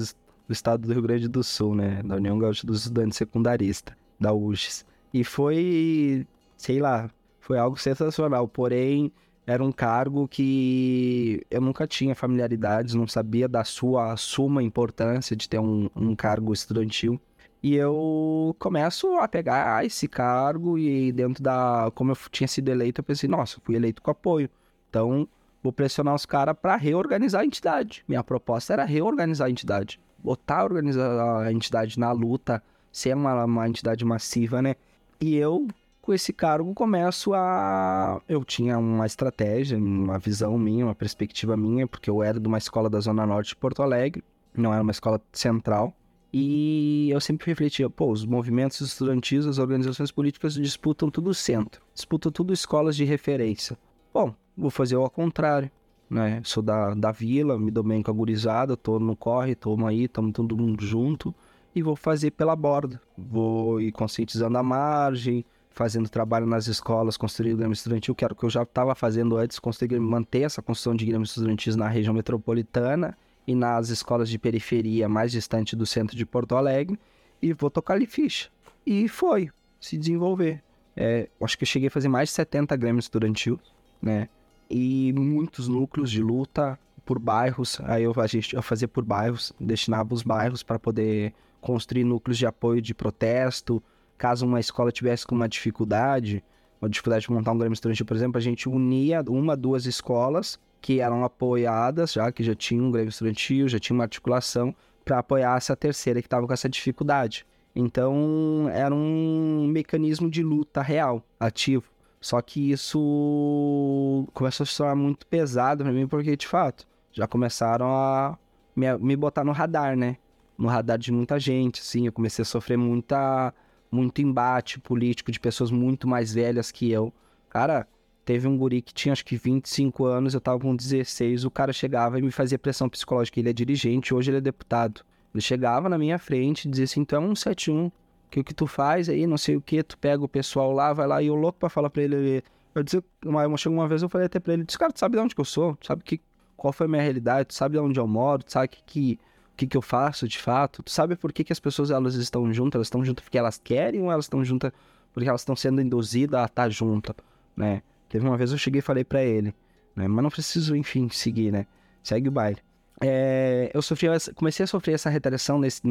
[0.48, 2.02] estado do Rio Grande do Sul, né?
[2.04, 4.86] Da União Gaúcha dos Estudantes Secundaristas, da UGES.
[5.12, 8.46] E foi, sei lá, foi algo sensacional.
[8.46, 9.12] Porém,
[9.46, 15.48] era um cargo que eu nunca tinha familiaridades, não sabia da sua suma importância de
[15.48, 17.20] ter um, um cargo estudantil.
[17.62, 21.90] E eu começo a pegar esse cargo e dentro da...
[21.94, 24.50] Como eu tinha sido eleito, eu pensei, nossa, fui eleito com apoio.
[24.90, 25.28] Então,
[25.62, 28.04] vou pressionar os caras para reorganizar a entidade.
[28.06, 30.00] Minha proposta era reorganizar a entidade.
[30.18, 34.76] Botar organizar a entidade na luta, ser uma, uma entidade massiva, né?
[35.20, 35.66] E eu,
[36.06, 38.22] com esse cargo, começo a.
[38.28, 42.58] Eu tinha uma estratégia, uma visão minha, uma perspectiva minha, porque eu era de uma
[42.58, 44.22] escola da Zona Norte de Porto Alegre,
[44.56, 45.92] não era uma escola central.
[46.32, 51.82] E eu sempre refletia, pô, os movimentos estudantis, as organizações políticas disputam tudo o centro,
[51.92, 53.76] disputam tudo escolas de referência.
[54.14, 55.70] Bom, vou fazer ao contrário,
[56.08, 56.40] né?
[56.44, 60.06] Sou da, da vila, me dou bem com a gurizada, tô no corre, tamo aí,
[60.06, 61.34] tamo todo mundo junto
[61.74, 63.00] e vou fazer pela borda.
[63.18, 65.44] Vou ir conscientizando a margem,
[65.76, 69.36] fazendo trabalho nas escolas, construindo grêmio estudantil, que era o que eu já estava fazendo
[69.36, 74.38] antes, conseguir manter essa construção de grêmios estudantis na região metropolitana e nas escolas de
[74.38, 76.98] periferia mais distante do centro de Porto Alegre,
[77.42, 78.48] e vou tocar ali ficha.
[78.86, 80.62] E foi, se desenvolver.
[80.96, 83.60] É, acho que eu cheguei a fazer mais de 70 grêmios estudantil,
[84.00, 84.30] né?
[84.70, 87.78] E muitos núcleos de luta por bairros.
[87.84, 92.38] Aí eu, a gente, eu fazia por bairros, destinava os bairros para poder construir núcleos
[92.38, 93.82] de apoio de protesto.
[94.16, 96.42] Caso uma escola tivesse com uma dificuldade,
[96.80, 100.58] uma dificuldade de montar um grêmio estudantil, por exemplo, a gente unia uma, duas escolas
[100.80, 104.74] que eram apoiadas, já que já tinha um grêmio estudantil, já tinha uma articulação,
[105.04, 107.46] para apoiar essa terceira que estava com essa dificuldade.
[107.74, 111.84] Então, era um mecanismo de luta real, ativo.
[112.20, 117.26] Só que isso começou a se tornar muito pesado para mim, porque de fato já
[117.26, 118.38] começaram a
[118.74, 120.16] me, botar no radar, né?
[120.58, 122.06] No radar de muita gente, assim.
[122.06, 123.54] Eu comecei a sofrer muita,
[123.90, 127.12] muito embate político de pessoas muito mais velhas que eu.
[127.48, 127.86] Cara,
[128.24, 131.72] teve um guri que tinha acho que 25 anos, eu tava com 16, o cara
[131.72, 133.38] chegava e me fazia pressão psicológica.
[133.40, 135.02] Ele é dirigente, hoje ele é deputado.
[135.32, 137.90] Ele chegava na minha frente e dizia assim: então é um 71
[138.30, 140.92] que o que tu faz aí, não sei o que, tu pega o pessoal lá,
[140.92, 142.42] vai lá, e eu louco pra falar pra ele,
[142.74, 145.16] eu disse, uma, chegou uma vez, eu falei até pra ele, disse, cara, tu sabe
[145.16, 145.76] de onde que eu sou?
[145.76, 146.20] Tu sabe que,
[146.56, 147.48] qual foi a minha realidade?
[147.48, 148.42] Tu sabe de onde eu moro?
[148.42, 149.18] Tu sabe que, que
[149.56, 150.82] que, que eu faço de fato?
[150.82, 152.76] Tu sabe por que, que as pessoas elas estão juntas?
[152.76, 154.72] Elas estão juntas porque elas querem ou elas estão juntas
[155.12, 157.16] porque elas estão sendo induzidas a estar juntas,
[157.56, 157.82] né?
[158.08, 159.54] Teve uma vez eu cheguei e falei para ele,
[159.94, 160.06] né?
[160.06, 161.66] Mas não preciso, enfim, seguir, né?
[162.02, 162.58] Segue o baile
[163.00, 165.82] é, eu sofri, comecei a sofrer essa retaliação nesse,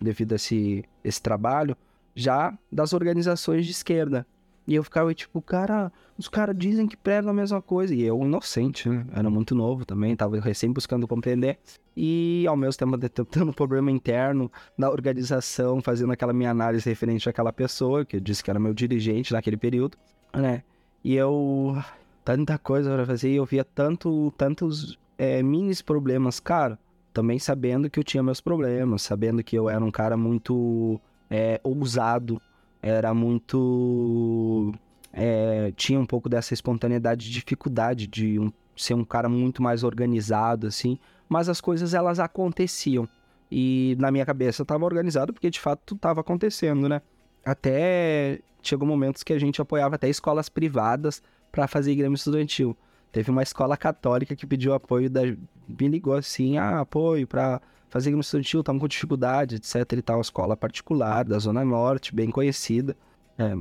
[0.00, 1.76] devido a esse, esse trabalho
[2.14, 4.26] já das organizações de esquerda.
[4.66, 7.94] E eu ficava tipo, cara, os caras dizem que pregam a mesma coisa.
[7.94, 9.06] E eu, inocente, né?
[9.12, 11.58] Era muito novo também, tava recém buscando compreender.
[11.96, 17.28] E ao mesmo tempo detectando um problema interno na organização, fazendo aquela minha análise referente
[17.28, 19.96] àquela pessoa, que eu disse que era meu dirigente naquele período,
[20.34, 20.62] né?
[21.04, 21.76] E eu.
[22.24, 26.76] Tanta coisa para fazer, e eu via tanto, tantos é, minis problemas, cara,
[27.12, 31.00] também sabendo que eu tinha meus problemas, sabendo que eu era um cara muito
[31.30, 32.42] é, ousado,
[32.88, 34.72] era muito.
[35.12, 40.66] É, tinha um pouco dessa espontaneidade, dificuldade de um, ser um cara muito mais organizado,
[40.66, 43.08] assim, mas as coisas elas aconteciam.
[43.50, 47.00] E na minha cabeça estava organizado porque de fato estava acontecendo, né?
[47.44, 51.22] Até chegou momentos que a gente apoiava até escolas privadas
[51.52, 52.76] para fazer grêmio estudantil.
[53.12, 57.60] Teve uma escola católica que pediu apoio, da, me ligou assim, ah, apoio para
[57.96, 60.20] fazer no estudantil, estamos com dificuldade, etc e tal.
[60.20, 62.94] Escola particular da Zona Norte, bem conhecida.
[63.38, 63.56] É,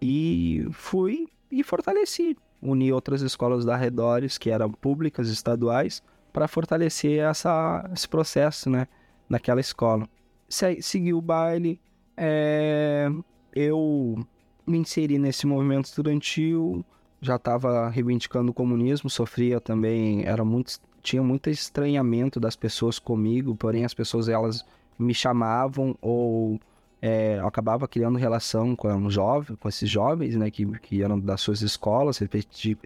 [0.00, 2.36] e fui e fortaleci.
[2.62, 8.86] Uni outras escolas da arredores, que eram públicas, estaduais, para fortalecer essa, esse processo, né?
[9.28, 10.08] Naquela escola.
[10.48, 11.80] Se, segui o baile,
[12.16, 13.08] é,
[13.52, 14.24] eu
[14.66, 16.84] me inseri nesse movimento estudantil,
[17.20, 23.54] já estava reivindicando o comunismo, sofria também, era muito, tinha muito estranhamento das pessoas comigo,
[23.54, 24.64] porém as pessoas elas
[24.98, 26.60] me chamavam ou
[27.00, 31.18] é, eu acabava criando relação com um jovem, com esses jovens, né, que, que eram
[31.18, 32.20] das suas escolas,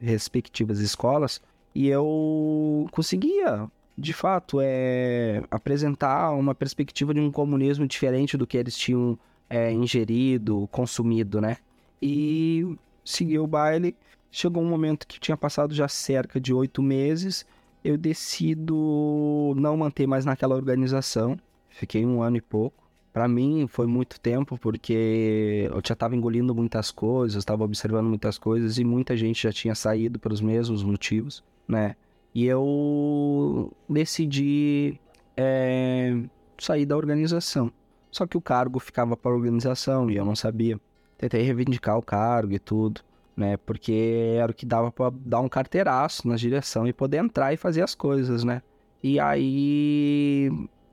[0.00, 1.42] respectivas escolas,
[1.74, 8.56] e eu conseguia, de fato, é, apresentar uma perspectiva de um comunismo diferente do que
[8.56, 9.18] eles tinham
[9.50, 11.56] é, ingerido, consumido, né?
[12.00, 13.96] E segui o baile
[14.36, 17.46] Chegou um momento que tinha passado já cerca de oito meses,
[17.84, 21.38] eu decido não manter mais naquela organização.
[21.68, 22.82] Fiquei um ano e pouco.
[23.12, 28.38] Para mim foi muito tempo porque eu já estava engolindo muitas coisas, estava observando muitas
[28.38, 31.94] coisas e muita gente já tinha saído pelos mesmos motivos, né?
[32.34, 34.98] E eu decidi
[35.36, 36.18] é,
[36.58, 37.70] sair da organização.
[38.10, 40.80] Só que o cargo ficava para a organização e eu não sabia.
[41.16, 43.02] Tentei reivindicar o cargo e tudo
[43.36, 43.56] né?
[43.56, 47.56] Porque era o que dava para dar um carteiraço na direção e poder entrar e
[47.56, 48.62] fazer as coisas, né?
[49.02, 50.50] E aí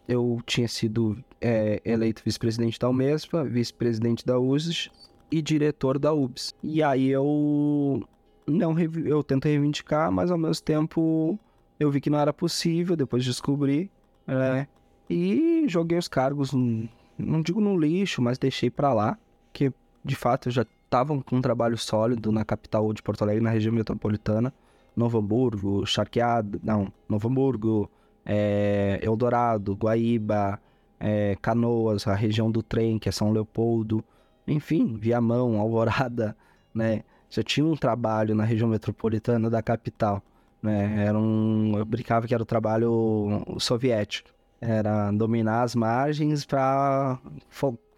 [0.07, 4.89] eu tinha sido é, eleito vice-presidente da Umespa, vice-presidente da USES
[5.31, 6.53] e diretor da UBS.
[6.61, 8.03] E aí eu
[8.45, 11.39] não eu tento reivindicar, mas ao mesmo tempo
[11.79, 13.89] eu vi que não era possível, depois descobri,
[14.27, 14.67] né?
[15.09, 19.17] E joguei os cargos, não digo no lixo, mas deixei para lá,
[19.51, 19.71] que
[20.03, 23.49] de fato eu já estava com um trabalho sólido na capital de Porto Alegre, na
[23.49, 24.53] região metropolitana,
[24.93, 27.89] Novo Hamburgo, Charqueado, não, Novo Hamburgo,
[28.25, 30.59] é, Eldorado, Guaíba,
[30.99, 34.03] é, Canoas, a região do trem, que é São Leopoldo,
[34.45, 36.35] enfim, Viamão, Alvorada,
[36.75, 37.03] né?
[37.29, 40.21] Já tinha um trabalho na região metropolitana da capital,
[40.61, 41.05] né?
[41.05, 47.17] Era um, eu brincava que era o trabalho soviético, era dominar as margens para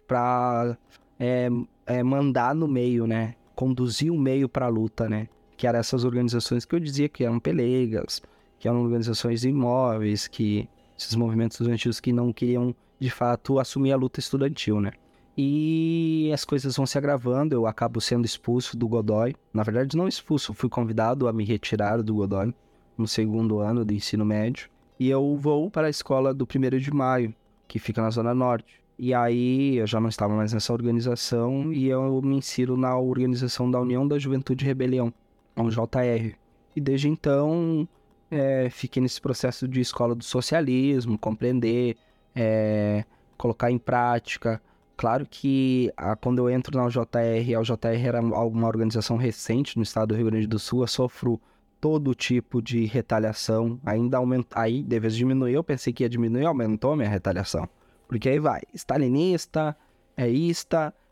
[0.06, 0.78] para
[1.18, 1.48] é,
[1.86, 3.34] é, mandar no meio, né?
[3.54, 5.28] Conduzir o meio para a luta, né?
[5.56, 8.20] Que eram essas organizações que eu dizia que eram pelegas,
[8.58, 10.68] que eram organizações imóveis, que
[10.98, 14.92] esses movimentos estudantis que não queriam de fato assumir a luta estudantil, né?
[15.36, 19.34] E as coisas vão se agravando, eu acabo sendo expulso do Godoy.
[19.52, 22.54] Na verdade, não expulso, fui convidado a me retirar do Godoy
[22.96, 24.68] no segundo ano do ensino médio.
[24.98, 27.34] E eu vou para a escola do 1 de maio,
[27.66, 28.83] que fica na Zona Norte.
[28.98, 33.70] E aí eu já não estava mais nessa organização e eu me insiro na organização
[33.70, 35.12] da União da Juventude Rebelião,
[35.56, 36.36] o JR.
[36.76, 37.88] E desde então
[38.30, 41.96] é, fiquei nesse processo de escola do socialismo, compreender,
[42.34, 43.04] é,
[43.36, 44.62] colocar em prática.
[44.96, 49.82] Claro que a, quando eu entro na UJR, a UJR era uma organização recente no
[49.82, 51.40] estado do Rio Grande do Sul, eu sofro
[51.80, 53.78] todo tipo de retaliação.
[53.84, 57.08] Ainda aumenta, aí, de vez de diminuir, eu pensei que ia diminuir, aumentou a minha
[57.08, 57.68] retaliação.
[58.14, 59.76] Porque aí vai, stalinista,
[60.16, 60.28] é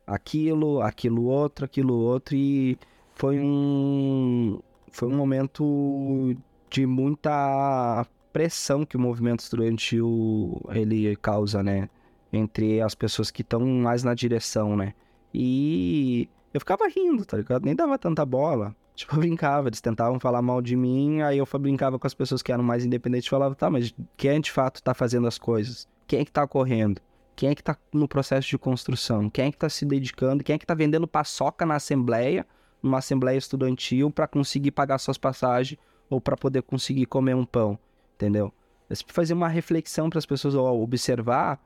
[0.06, 2.78] aquilo, aquilo outro, aquilo outro, e
[3.16, 4.60] foi um,
[4.92, 6.36] foi um momento
[6.70, 11.88] de muita pressão que o movimento estudantil ele causa, né?
[12.32, 14.94] Entre as pessoas que estão mais na direção, né?
[15.34, 17.64] E eu ficava rindo, tá ligado?
[17.64, 18.76] Nem dava tanta bola.
[18.94, 22.42] Tipo, eu brincava, eles tentavam falar mal de mim, aí eu brincava com as pessoas
[22.42, 25.90] que eram mais independentes e falava, tá, mas quem de fato tá fazendo as coisas?
[26.06, 27.00] Quem é que tá correndo?
[27.34, 29.30] Quem é que tá no processo de construção?
[29.30, 30.44] Quem é que tá se dedicando?
[30.44, 32.46] Quem é que tá vendendo paçoca na assembleia,
[32.82, 37.78] numa assembleia estudantil, para conseguir pagar suas passagens ou para poder conseguir comer um pão?
[38.14, 38.52] Entendeu?
[38.90, 41.58] É fazer uma reflexão para as pessoas observar,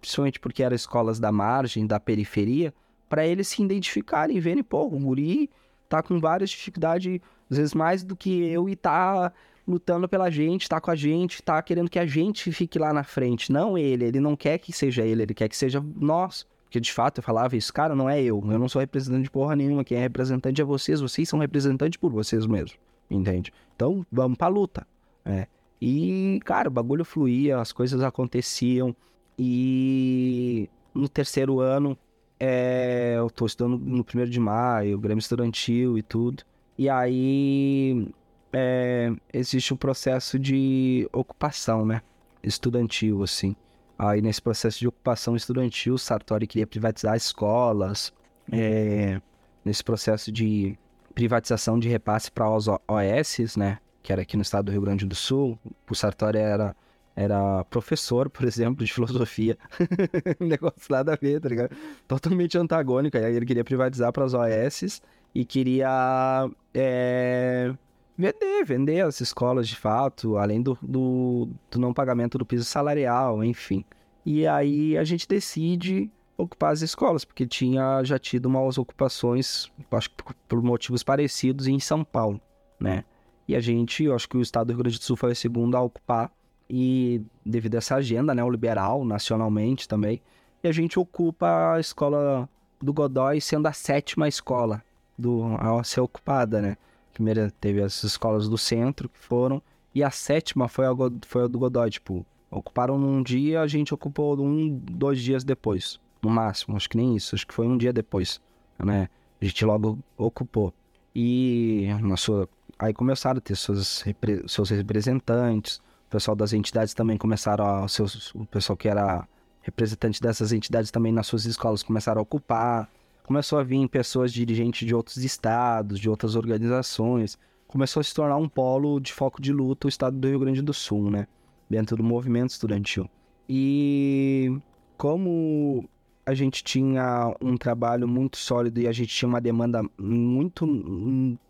[0.00, 2.72] principalmente porque eram escolas da margem, da periferia,
[3.08, 5.50] para eles se identificarem e verem, pô, o guri
[5.88, 7.20] tá com várias dificuldades,
[7.50, 9.32] às vezes mais do que eu, e tá
[9.68, 13.04] lutando pela gente, tá com a gente, tá querendo que a gente fique lá na
[13.04, 13.52] frente.
[13.52, 16.46] Não ele, ele não quer que seja ele, ele quer que seja nós.
[16.64, 19.30] Porque de fato eu falava isso, cara, não é eu, eu não sou representante de
[19.30, 22.78] porra nenhuma, quem é representante é vocês, vocês são representantes por vocês mesmos,
[23.10, 23.52] entende?
[23.74, 24.86] Então vamos pra luta.
[25.24, 25.46] É.
[25.80, 28.94] E, cara, o bagulho fluía, as coisas aconteciam,
[29.38, 31.96] e no terceiro ano
[32.38, 36.42] é, eu tô estudando no primeiro de maio, Grêmio Estudantil e tudo.
[36.76, 38.08] E aí
[38.52, 42.02] é, existe um processo de ocupação, né?
[42.42, 43.54] Estudantil, assim.
[43.98, 48.12] Aí nesse processo de ocupação estudantil, Sartori queria privatizar escolas.
[48.50, 49.20] É,
[49.64, 50.78] nesse processo de
[51.14, 53.78] privatização de repasse para os OS, né?
[54.02, 55.58] Que era aqui no estado do Rio Grande do Sul.
[55.90, 56.74] O Sartori era
[57.16, 59.58] era professor, por exemplo, de filosofia.
[60.40, 61.76] um negócio nada a ver, tá ligado?
[62.06, 63.18] Totalmente antagônico.
[63.18, 65.02] Aí ele queria privatizar para as OS
[65.34, 67.74] e queria é,
[68.18, 73.44] vender, vender as escolas de fato, além do, do, do não pagamento do piso salarial,
[73.44, 73.84] enfim.
[74.26, 80.10] E aí a gente decide ocupar as escolas, porque tinha já tido umas ocupações, acho
[80.10, 82.40] que por motivos parecidos, em São Paulo,
[82.78, 83.04] né?
[83.46, 85.36] E a gente, eu acho que o estado do Rio Grande do Sul foi o
[85.36, 86.30] segundo a ocupar
[86.68, 90.20] e devido a essa agenda neoliberal, nacionalmente também,
[90.62, 92.48] e a gente ocupa a escola
[92.80, 94.82] do Godoy sendo a sétima escola
[95.16, 96.76] do, a ser ocupada, né?
[97.18, 99.60] Primeiro teve as escolas do centro que foram,
[99.92, 100.90] e a sétima foi a,
[101.26, 105.98] foi a do Godoy, tipo, ocuparam num dia, a gente ocupou um, dois dias depois,
[106.22, 108.40] no máximo, acho que nem isso, acho que foi um dia depois,
[108.78, 109.08] né?
[109.40, 110.72] A gente logo ocupou.
[111.12, 112.48] E na sua,
[112.78, 114.04] aí começaram a ter seus,
[114.46, 117.88] seus representantes, o pessoal das entidades também começaram a.
[117.88, 119.26] Seus, o pessoal que era
[119.60, 122.88] representante dessas entidades também nas suas escolas começaram a ocupar.
[123.28, 127.38] Começou a vir pessoas dirigentes de outros estados, de outras organizações.
[127.66, 130.62] Começou a se tornar um polo de foco de luta o estado do Rio Grande
[130.62, 131.26] do Sul, né?
[131.68, 133.06] Dentro do movimento estudantil.
[133.46, 134.58] E
[134.96, 135.86] como
[136.24, 140.66] a gente tinha um trabalho muito sólido e a gente tinha uma demanda muito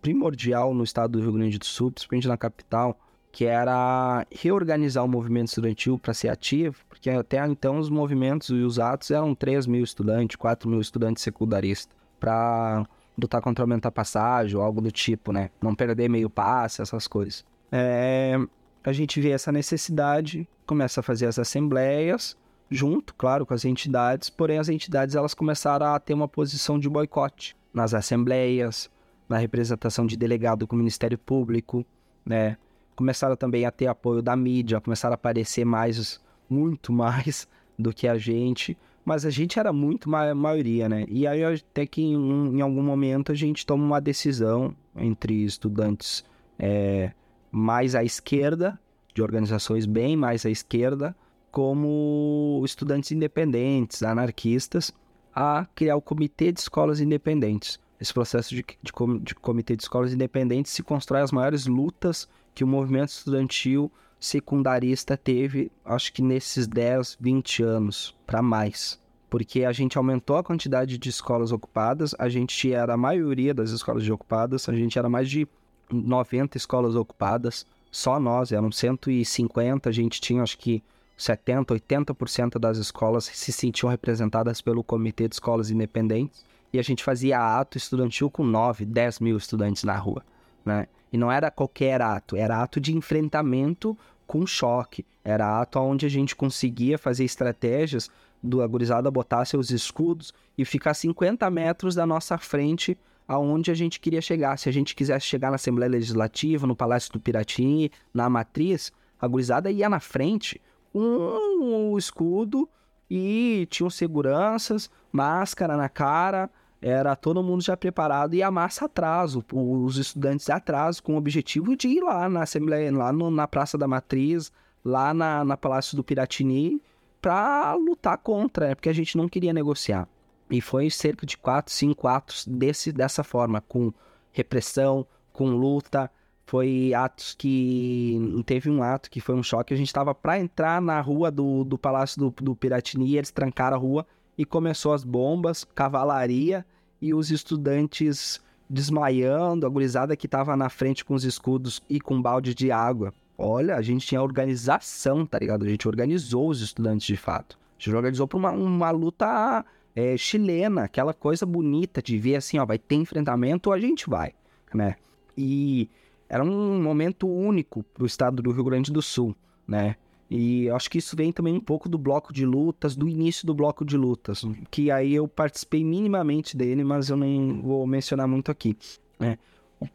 [0.03, 2.99] primordial no estado do Rio Grande do Sul, principalmente na capital,
[3.31, 8.55] que era reorganizar o movimento estudantil para ser ativo, porque até então os movimentos e
[8.55, 14.57] os atos eram 3 mil estudantes, 4 mil estudantes secundaristas, para lutar contra aumentar passagem
[14.57, 15.51] ou algo do tipo, né?
[15.61, 17.45] Não perder meio passe, essas coisas.
[17.71, 18.37] É,
[18.83, 22.37] a gente vê essa necessidade, começa a fazer as assembleias,
[22.71, 26.89] junto, claro, com as entidades, porém as entidades elas começaram a ter uma posição de
[26.89, 28.91] boicote nas assembleias,
[29.29, 31.85] na representação de delegado com o Ministério Público,
[32.25, 32.57] né?
[32.99, 36.21] Começaram também a ter apoio da mídia, começaram a aparecer mais,
[36.51, 37.47] muito mais
[37.79, 41.07] do que a gente, mas a gente era muito ma maioria, né?
[41.09, 46.25] E aí até que em, em, algum momento a gente toma uma decisão entre estudantes
[46.59, 47.13] é,
[47.53, 48.77] mais à esquerda,
[49.15, 51.15] de organizações bem mais à esquerda,
[51.53, 54.93] como estudantes independentes, anarquistas,
[55.33, 57.79] a criar o Comitê de Escolas Independentes.
[58.01, 58.93] Esse processo de, de,
[59.23, 62.29] de Comitê de Escolas Independentes se constrói as maiores lutas
[62.59, 63.89] que o movimento estudantil
[64.19, 69.01] secundarista teve, acho que nesses 10, 20 anos para mais.
[69.31, 73.71] Porque a gente aumentou a quantidade de escolas ocupadas, a gente era a maioria das
[73.71, 75.47] escolas ocupadas, a gente era mais de
[75.89, 80.83] 90 escolas ocupadas, só nós, eram 150, a gente tinha acho que
[81.17, 87.05] 70, 80% das escolas se sentiam representadas pelo Comitê de Escolas Independentes e a gente
[87.05, 90.25] fazia ato estudantil com 9, 10 mil estudantes na rua,
[90.65, 90.89] né?
[91.13, 93.97] E não era qualquer ato, era ato de enfrentamento
[94.27, 98.11] com choque, era ato onde a gente conseguia fazer estratégias
[98.43, 102.97] do agorizado botar seus escudos e ficar 50 metros da nossa frente
[103.27, 104.59] aonde a gente queria chegar.
[104.59, 109.27] Se a gente quisesse chegar na Assembleia Legislativa, no Palácio do Piratini, na Matriz, a
[109.27, 110.61] gurizada ia na frente
[110.93, 112.69] com o escudo
[113.11, 116.51] e tinham seguranças, máscara na cara,
[116.81, 121.77] era todo mundo já preparado e a massa atrás, os estudantes atrás, com o objetivo
[121.77, 124.53] de ir lá na Assembleia, lá no, na Praça da Matriz,
[124.85, 126.81] lá na, na Palácio do Piratini,
[127.21, 128.75] para lutar contra, né?
[128.75, 130.09] porque a gente não queria negociar.
[130.51, 133.93] E foi cerca de quatro, cinco atos desse, dessa forma, com
[134.31, 136.11] repressão, com luta,
[136.47, 138.43] foi atos que.
[138.47, 139.75] Teve um ato que foi um choque.
[139.75, 143.77] A gente estava para entrar na rua do, do Palácio do, do Piratini, eles trancaram
[143.77, 144.07] a rua
[144.39, 146.65] e começou as bombas, cavalaria
[147.03, 152.23] e os estudantes desmaiando, a gurizada que estava na frente com os escudos e com
[152.23, 153.13] balde de água.
[153.37, 155.65] Olha, a gente tinha organização, tá ligado?
[155.65, 157.59] A gente organizou os estudantes de fato.
[157.79, 159.65] A gente organizou para uma, uma luta
[159.95, 164.33] é, chilena, aquela coisa bonita de ver assim, ó, vai ter enfrentamento, a gente vai,
[164.73, 164.97] né?
[165.37, 165.89] E
[166.29, 169.35] era um momento único para o estado do Rio Grande do Sul,
[169.67, 169.97] né?
[170.31, 173.55] E acho que isso vem também um pouco do bloco de lutas, do início do
[173.55, 178.51] bloco de lutas, que aí eu participei minimamente dele, mas eu nem vou mencionar muito
[178.51, 178.77] aqui.
[179.19, 179.39] Né?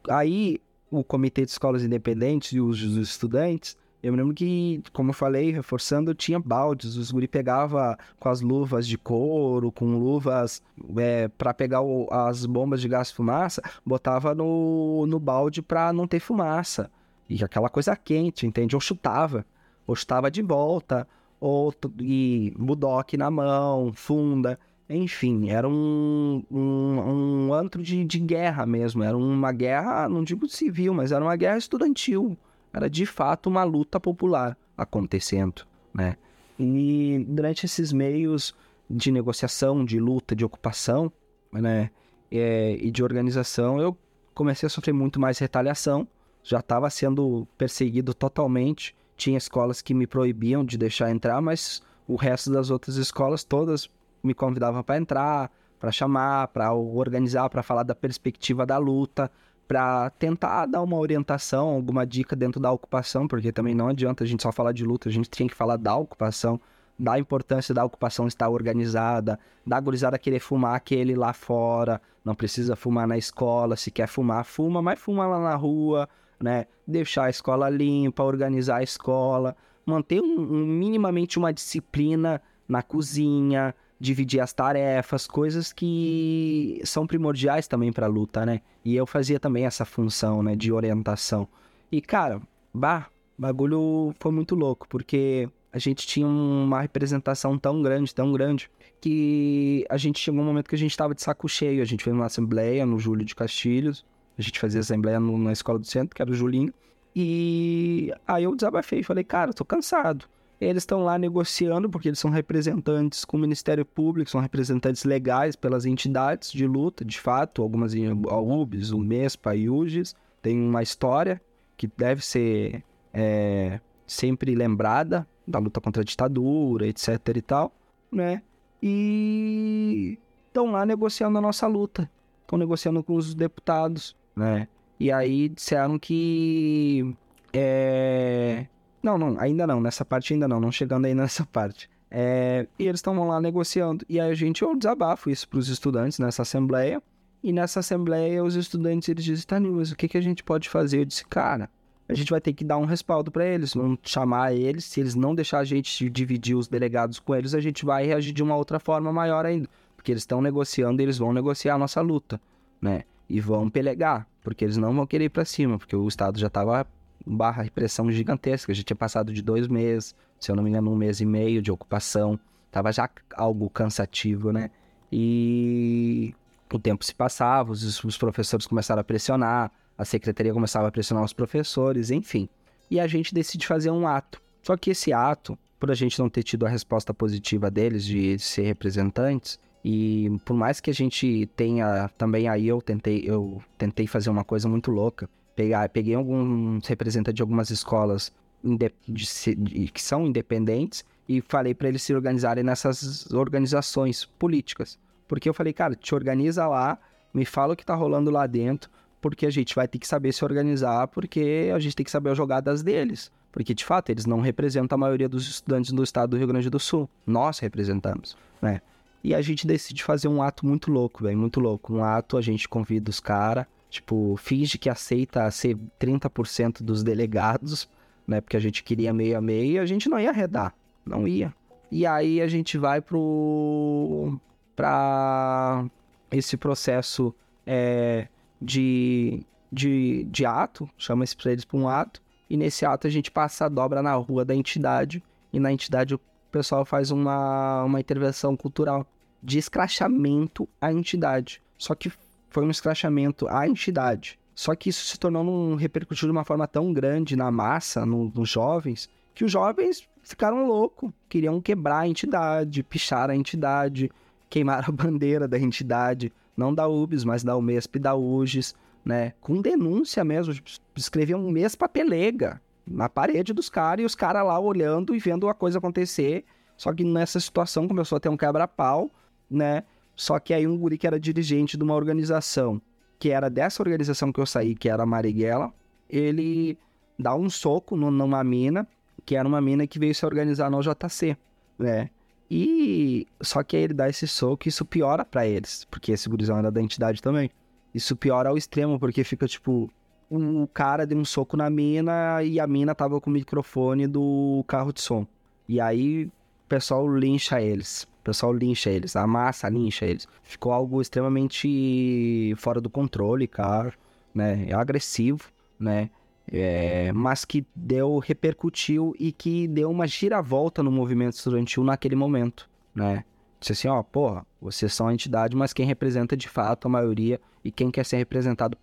[0.09, 0.59] Aí
[0.89, 5.49] o Comitê de Escolas Independentes e os estudantes eu me lembro que, como eu falei,
[5.49, 6.97] reforçando, tinha baldes.
[6.97, 10.61] Os guri pegava com as luvas de couro, com luvas
[10.97, 16.05] é, para pegar o, as bombas de gás fumaça, botava no, no balde para não
[16.05, 16.91] ter fumaça.
[17.29, 18.75] E aquela coisa quente, entende?
[18.75, 19.45] Ou chutava,
[19.86, 21.07] ou chutava de volta,
[21.39, 24.59] ou e budoque na mão, funda.
[24.89, 29.03] Enfim, era um, um, um antro de, de guerra mesmo.
[29.03, 32.38] Era uma guerra, não digo civil, mas era uma guerra estudantil
[32.73, 36.17] era de fato uma luta popular acontecendo, né?
[36.57, 38.55] E durante esses meios
[38.89, 41.11] de negociação, de luta, de ocupação,
[41.51, 41.91] né,
[42.31, 43.95] é, e de organização, eu
[44.34, 46.07] comecei a sofrer muito mais retaliação.
[46.43, 48.95] Já estava sendo perseguido totalmente.
[49.16, 53.89] Tinha escolas que me proibiam de deixar entrar, mas o resto das outras escolas todas
[54.24, 59.30] me convidavam para entrar, para chamar, para organizar, para falar da perspectiva da luta,
[59.68, 64.28] para tentar dar uma orientação, alguma dica dentro da ocupação, porque também não adianta a
[64.28, 66.59] gente só falar de luta, a gente tinha que falar da ocupação,
[66.97, 72.76] da importância da ocupação estar organizada, da gurizada querer fumar aquele lá fora, não precisa
[72.76, 76.07] fumar na escola, se quer fumar, fuma, mas fuma lá na rua,
[76.43, 76.65] né?
[76.85, 83.73] Deixar a escola limpa, organizar a escola, manter um, um minimamente uma disciplina na cozinha,
[83.99, 88.61] dividir as tarefas, coisas que são primordiais também para a luta, né?
[88.83, 91.47] E eu fazia também essa função, né, de orientação.
[91.89, 92.41] E cara,
[92.73, 98.69] bah, bagulho foi muito louco, porque a gente tinha uma representação tão grande, tão grande,
[98.99, 101.81] que a gente chegou um momento que a gente estava de saco cheio.
[101.81, 104.05] A gente fez uma assembleia no Júlio de Castilhos,
[104.38, 106.73] a gente fazia assembleia no, na escola do centro, que era o Julinho.
[107.15, 110.25] E aí eu desabafei, falei, cara, tô cansado.
[110.59, 115.55] Eles estão lá negociando, porque eles são representantes com o Ministério Público, são representantes legais
[115.55, 120.81] pelas entidades de luta, de fato, algumas a UBS, o MESPA, a UGES, tem uma
[120.81, 121.41] história
[121.75, 127.73] que deve ser é, sempre lembrada da luta contra a ditadura, etc e tal,
[128.11, 128.41] né?
[128.81, 130.17] E
[130.47, 132.09] estão lá negociando a nossa luta,
[132.41, 134.67] estão negociando com os deputados, né?
[134.99, 137.15] E aí disseram que
[137.51, 138.65] é,
[139.01, 141.89] não, não, ainda não, nessa parte ainda não, não chegando aí nessa parte.
[142.09, 144.05] É, e eles estavam lá negociando.
[144.07, 147.01] E aí a gente, eu desabafo isso para os estudantes nessa assembleia.
[147.43, 150.69] E nessa assembleia, os estudantes, eles dizem, tá, mas o que, que a gente pode
[150.69, 150.99] fazer?
[150.99, 151.69] Eu disse, cara,
[152.07, 154.86] a gente vai ter que dar um respaldo para eles, vamos chamar eles.
[154.86, 158.31] Se eles não deixar a gente dividir os delegados com eles, a gente vai reagir
[158.31, 159.67] de uma outra forma maior ainda.
[159.95, 162.39] Porque eles estão negociando, eles vão negociar a nossa luta,
[162.81, 163.03] né?
[163.30, 166.47] E vão pelegar, porque eles não vão querer ir para cima, porque o Estado já
[166.47, 166.86] estava
[167.26, 168.74] barra repressão gigantesca.
[168.74, 171.61] Já tinha passado de dois meses, se eu não me engano, um mês e meio
[171.61, 172.39] de ocupação.
[172.71, 174.69] Tava já algo cansativo, né?
[175.11, 176.34] E
[176.71, 181.24] o tempo se passava, os, os professores começaram a pressionar, a secretaria começava a pressionar
[181.24, 182.49] os professores, enfim.
[182.89, 184.41] E a gente decide fazer um ato.
[184.61, 188.39] Só que esse ato, por a gente não ter tido a resposta positiva deles de
[188.39, 194.07] ser representantes, e por mais que a gente tenha também aí eu tentei eu tentei
[194.07, 198.31] fazer uma coisa muito louca pegar, peguei alguns representantes de algumas escolas
[198.63, 204.97] de, de, de, que são independentes e falei para eles se organizarem nessas organizações políticas.
[205.27, 206.97] Porque eu falei, cara, te organiza lá,
[207.34, 208.89] me fala o que tá rolando lá dentro,
[209.21, 212.31] porque a gente vai ter que saber se organizar, porque a gente tem que saber
[212.31, 213.31] as jogadas deles.
[213.51, 216.69] Porque, de fato, eles não representam a maioria dos estudantes do estado do Rio Grande
[216.69, 217.07] do Sul.
[217.25, 218.81] Nós representamos, né?
[219.24, 221.93] E a gente decide fazer um ato muito louco, velho, muito louco.
[221.93, 227.88] Um ato, a gente convida os caras, Tipo, finge que aceita ser 30% dos delegados,
[228.26, 228.41] né?
[228.41, 230.74] Porque a gente queria meio a meio e a gente não ia arredar.
[231.05, 231.53] Não ia.
[231.91, 234.36] E aí a gente vai pro.
[234.76, 235.86] pra
[236.32, 237.36] esse processo
[237.67, 238.28] é,
[238.59, 242.19] de, de, de ato, chama esse pra eles pra um ato.
[242.49, 245.21] E nesse ato a gente passa a dobra na rua da entidade.
[245.53, 246.15] E na entidade
[246.53, 249.05] pessoal faz uma, uma intervenção cultural
[249.41, 251.61] de escrachamento à entidade.
[251.77, 252.11] Só que
[252.49, 254.39] foi um escrachamento à entidade.
[254.53, 258.31] Só que isso se tornou um repercutiu de uma forma tão grande na massa, no,
[258.33, 264.11] nos jovens, que os jovens ficaram loucos, queriam quebrar a entidade, pichar a entidade,
[264.47, 269.33] queimar a bandeira da entidade, não da UBS, mas da UMESP e da UGES, né?
[269.41, 270.53] Com denúncia mesmo,
[270.95, 275.47] escreviam um mês papelega na parede dos caras e os caras lá olhando e vendo
[275.47, 276.45] a coisa acontecer.
[276.75, 279.11] Só que nessa situação começou a ter um quebra-pau,
[279.49, 279.84] né?
[280.15, 282.81] Só que aí um guri que era dirigente de uma organização,
[283.19, 285.73] que era dessa organização que eu saí, que era a Marighella,
[286.09, 286.77] ele
[287.17, 288.88] dá um soco numa mina,
[289.25, 291.38] que era uma mina que veio se organizar no JC,
[291.77, 292.09] né?
[292.49, 296.29] E só que aí ele dá esse soco e isso piora para eles, porque esse
[296.29, 297.49] gurizão era da entidade também.
[297.93, 299.89] Isso piora ao extremo, porque fica tipo,
[300.36, 304.63] o cara deu um soco na mina e a mina tava com o microfone do
[304.67, 305.27] carro de som.
[305.67, 306.31] E aí o
[306.67, 308.03] pessoal lincha eles.
[308.21, 310.27] O pessoal lincha eles, a massa lincha eles.
[310.41, 313.93] Ficou algo extremamente fora do controle, cara,
[314.34, 314.65] né?
[314.67, 316.09] É agressivo, né?
[316.51, 322.69] É, mas que deu, repercutiu e que deu uma giravolta no movimento estudantil naquele momento,
[322.93, 323.23] né?
[323.59, 327.39] Disse assim, ó, porra, vocês são a entidade, mas quem representa de fato a maioria
[327.63, 328.77] e quem quer ser representado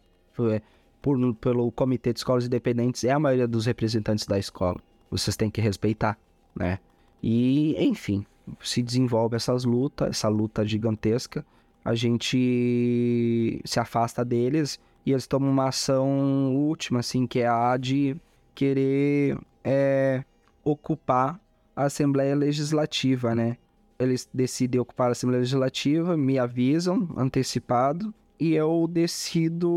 [1.01, 4.81] por, pelo Comitê de Escolas Independentes é a maioria dos representantes da escola.
[5.11, 6.19] Vocês têm que respeitar,
[6.55, 6.79] né?
[7.23, 8.25] E, enfim,
[8.63, 11.45] se desenvolve essas lutas, essa luta gigantesca,
[11.85, 17.77] a gente se afasta deles e eles tomam uma ação última, assim, que é a
[17.77, 18.17] de
[18.55, 20.23] querer é,
[20.63, 21.41] ocupar
[21.75, 23.57] a Assembleia Legislativa, né?
[23.99, 29.69] Eles decidem ocupar a Assembleia Legislativa, me avisam antecipado e eu decido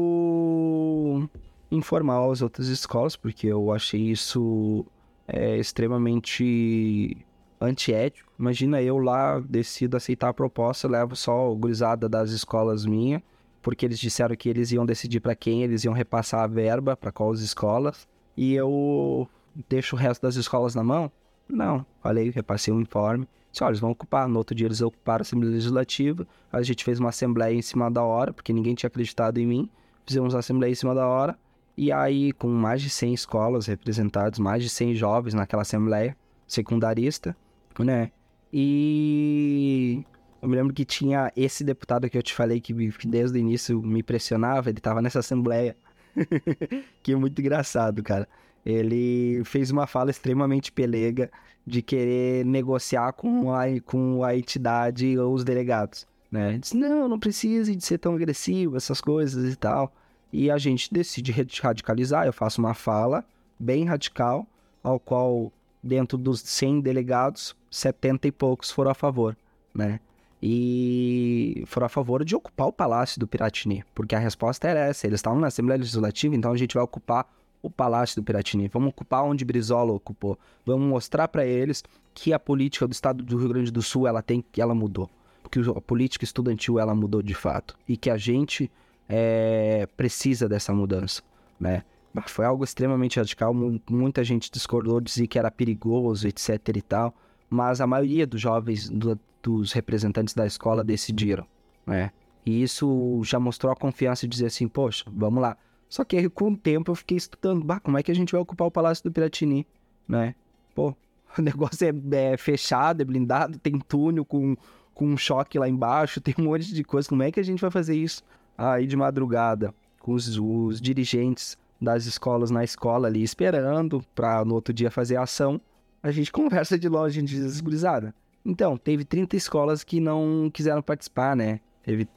[1.70, 4.86] informar as outras escolas, porque eu achei isso
[5.28, 7.18] é, extremamente
[7.60, 8.32] antiético.
[8.40, 13.22] Imagina eu lá, decido aceitar a proposta, levo só o gurizada das escolas minha,
[13.62, 17.12] porque eles disseram que eles iam decidir para quem eles iam repassar a verba, para
[17.12, 19.28] quais escolas, e eu
[19.68, 21.12] deixo o resto das escolas na mão?
[21.50, 23.28] Não, falei, repassei um informe.
[23.54, 24.28] Disse, olha, eles vão ocupar.
[24.28, 26.28] No outro dia eles ocuparam a Assembleia Legislativa.
[26.52, 29.70] A gente fez uma assembleia em cima da hora, porque ninguém tinha acreditado em mim.
[30.08, 31.38] Fizemos uma assembleia em cima da hora.
[31.78, 37.38] E aí, com mais de 100 escolas representadas, mais de 100 jovens naquela assembleia secundarista,
[37.80, 38.12] né?
[38.52, 40.04] E
[40.42, 43.40] eu me lembro que tinha esse deputado que eu te falei que, que desde o
[43.40, 45.78] início me impressionava, ele tava nessa assembleia.
[47.02, 48.28] que é muito engraçado, cara.
[48.66, 51.30] Ele fez uma fala extremamente pelega
[51.66, 56.58] de querer negociar com a, com a entidade ou os delegados, né?
[56.58, 59.94] Disse, não, não precisa de ser tão agressivo, essas coisas e tal.
[60.32, 63.24] E a gente decide radicalizar, eu faço uma fala
[63.60, 64.46] bem radical,
[64.82, 65.52] ao qual,
[65.82, 69.38] dentro dos 100 delegados, 70 e poucos foram a favor,
[69.74, 70.00] né?
[70.42, 75.08] E foram a favor de ocupar o Palácio do Piratini, porque a resposta era essa,
[75.08, 77.26] eles estavam na Assembleia Legislativa, então a gente vai ocupar
[77.64, 81.82] o Palácio do Piratini, vamos ocupar onde Brizola ocupou, vamos mostrar para eles
[82.14, 85.10] que a política do Estado do Rio Grande do Sul ela tem, ela mudou,
[85.50, 87.76] que a política estudantil ela mudou de fato.
[87.88, 88.70] E que a gente
[89.08, 91.24] é, precisa dessa mudança,
[91.60, 91.84] né?
[92.28, 93.56] Foi algo extremamente radical,
[93.90, 97.16] muita gente discordou, dizia que era perigoso, etc e tal,
[97.50, 101.48] mas a maioria dos jovens, do, dos representantes da escola decidiram,
[101.88, 102.12] né?
[102.46, 105.58] E isso já mostrou a confiança de dizer assim, poxa, vamos lá,
[105.94, 108.32] só que aí, com o tempo eu fiquei estudando, bah, como é que a gente
[108.32, 109.68] vai ocupar o Palácio do Piratini,
[110.08, 110.34] né?
[110.74, 110.96] Pô,
[111.38, 114.58] o negócio é, é fechado, é blindado, tem túnel com,
[114.92, 117.08] com um choque lá embaixo, tem um monte de coisa.
[117.08, 118.24] Como é que a gente vai fazer isso?
[118.58, 124.56] Aí de madrugada, com os, os dirigentes das escolas na escola ali esperando para no
[124.56, 125.62] outro dia fazer a ação,
[126.02, 128.16] a gente conversa de longe, a gente diz, gurizada.
[128.44, 131.60] Então, teve 30 escolas que não quiseram participar, né?
[131.84, 132.08] Teve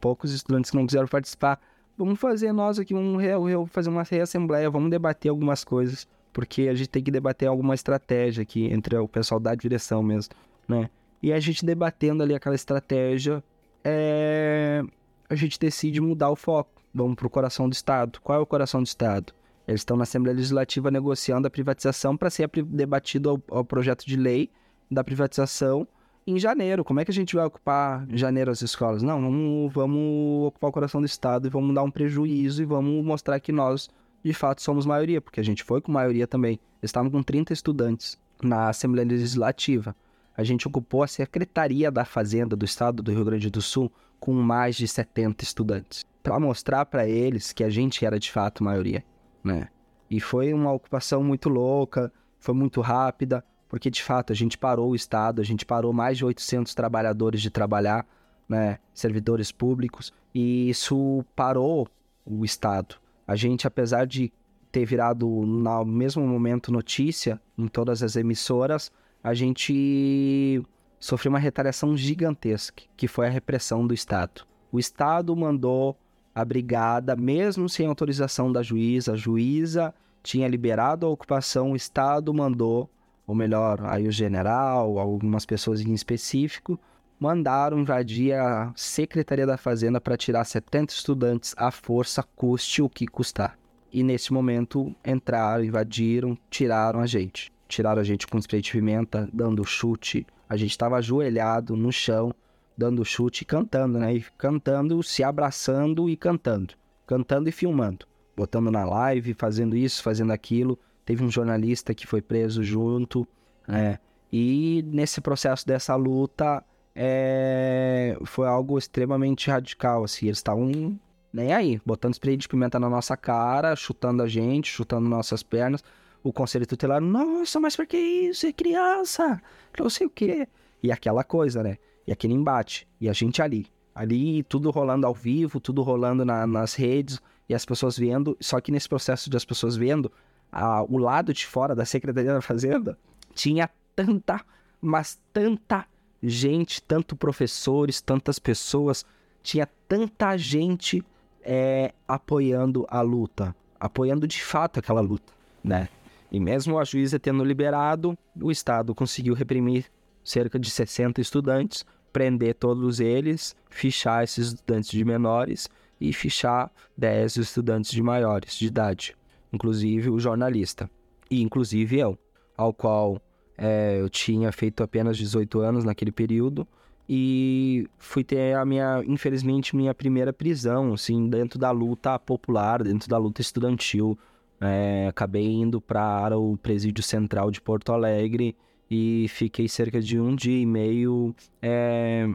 [0.00, 1.60] poucos estudantes que não quiseram participar
[2.04, 3.22] vamos fazer nós aqui, vamos
[3.70, 8.42] fazer uma reassembleia, vamos debater algumas coisas, porque a gente tem que debater alguma estratégia
[8.42, 10.34] aqui entre o pessoal da direção mesmo,
[10.66, 10.90] né?
[11.22, 13.44] E a gente debatendo ali aquela estratégia,
[13.84, 14.82] é...
[15.28, 16.80] a gente decide mudar o foco.
[16.94, 18.20] Vamos para o coração do Estado.
[18.22, 19.32] Qual é o coração do Estado?
[19.68, 24.50] Eles estão na Assembleia Legislativa negociando a privatização para ser debatido o projeto de lei
[24.90, 25.86] da privatização
[26.30, 26.84] em janeiro.
[26.84, 29.02] Como é que a gente vai ocupar em janeiro as escolas?
[29.02, 33.04] Não, vamos, vamos ocupar o coração do Estado e vamos dar um prejuízo e vamos
[33.04, 33.88] mostrar que nós,
[34.22, 36.58] de fato, somos maioria, porque a gente foi com maioria também.
[36.82, 39.94] Estavam com 30 estudantes na Assembleia Legislativa.
[40.36, 44.32] A gente ocupou a Secretaria da Fazenda do Estado do Rio Grande do Sul com
[44.32, 49.02] mais de 70 estudantes, para mostrar para eles que a gente era de fato maioria,
[49.42, 49.68] né?
[50.10, 54.90] E foi uma ocupação muito louca, foi muito rápida porque de fato a gente parou
[54.90, 58.04] o Estado, a gente parou mais de 800 trabalhadores de trabalhar,
[58.48, 61.88] né, servidores públicos, e isso parou
[62.26, 62.96] o Estado.
[63.26, 64.32] A gente, apesar de
[64.72, 68.90] ter virado no mesmo momento notícia em todas as emissoras,
[69.22, 70.60] a gente
[70.98, 74.44] sofreu uma retaliação gigantesca, que foi a repressão do Estado.
[74.72, 75.96] O Estado mandou
[76.34, 82.34] a brigada, mesmo sem autorização da juíza, a juíza tinha liberado a ocupação, o Estado
[82.34, 82.90] mandou
[83.30, 86.76] ou melhor, aí o general, algumas pessoas em específico,
[87.16, 93.06] mandaram invadir a Secretaria da Fazenda para tirar 70 estudantes à força, custe o que
[93.06, 93.56] custar.
[93.92, 97.52] E nesse momento entraram, invadiram, tiraram a gente.
[97.68, 100.26] Tiraram a gente com spray de pimenta, dando chute.
[100.48, 102.34] A gente estava ajoelhado no chão,
[102.76, 104.12] dando chute e cantando, né?
[104.12, 106.74] E cantando, se abraçando e cantando.
[107.06, 108.06] Cantando e filmando.
[108.36, 110.76] Botando na live, fazendo isso, fazendo aquilo.
[111.04, 113.26] Teve um jornalista que foi preso junto,
[113.66, 113.98] né?
[114.32, 118.16] E nesse processo dessa luta é...
[118.24, 120.26] foi algo extremamente radical, assim.
[120.26, 120.98] Eles estavam
[121.32, 125.82] nem aí, botando spray de pimenta na nossa cara, chutando a gente, chutando nossas pernas.
[126.22, 128.46] O conselho tutelar, nossa, mas por que isso?
[128.46, 129.40] É criança,
[129.78, 130.46] não sei o quê.
[130.82, 131.78] E aquela coisa, né?
[132.06, 132.86] E aquele embate.
[133.00, 133.66] E a gente ali.
[133.94, 138.36] Ali, tudo rolando ao vivo, tudo rolando na, nas redes, e as pessoas vendo.
[138.40, 140.12] Só que nesse processo de as pessoas vendo,
[140.50, 142.98] a, o lado de fora da Secretaria da Fazenda,
[143.34, 144.40] tinha tanta,
[144.80, 145.86] mas tanta
[146.22, 149.04] gente, tanto professores, tantas pessoas,
[149.42, 151.04] tinha tanta gente
[151.42, 155.32] é, apoiando a luta, apoiando de fato aquela luta,
[155.62, 155.88] né?
[156.30, 159.86] E mesmo a juíza tendo liberado, o Estado conseguiu reprimir
[160.22, 165.68] cerca de 60 estudantes, prender todos eles, fichar esses estudantes de menores
[166.00, 169.16] e fichar 10 estudantes de maiores de idade
[169.52, 170.90] inclusive o jornalista,
[171.30, 172.18] e inclusive eu,
[172.56, 173.20] ao qual
[173.56, 176.66] é, eu tinha feito apenas 18 anos naquele período
[177.12, 183.08] e fui ter a minha, infelizmente, minha primeira prisão, assim, dentro da luta popular, dentro
[183.08, 184.16] da luta estudantil.
[184.60, 188.56] É, acabei indo para o presídio central de Porto Alegre
[188.88, 192.28] e fiquei cerca de um dia e meio é,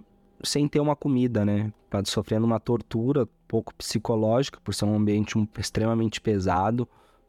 [0.43, 1.72] sem ter uma comida, né?
[2.03, 6.86] Sofrendo uma tortura pouco psicológica, por ser um ambiente extremamente pesado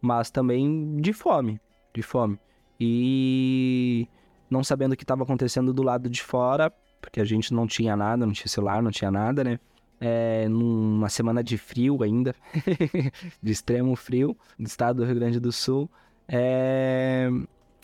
[0.07, 1.61] mas também de fome,
[1.93, 2.39] de fome.
[2.79, 4.07] E
[4.49, 7.97] não sabendo o que estava acontecendo do lado de fora, porque a gente não tinha
[7.97, 9.59] nada, não tinha celular, não tinha nada, né?
[10.01, 12.35] É, numa semana de frio ainda,
[13.43, 15.91] de extremo frio, do estado do Rio Grande do Sul.
[16.29, 17.29] é...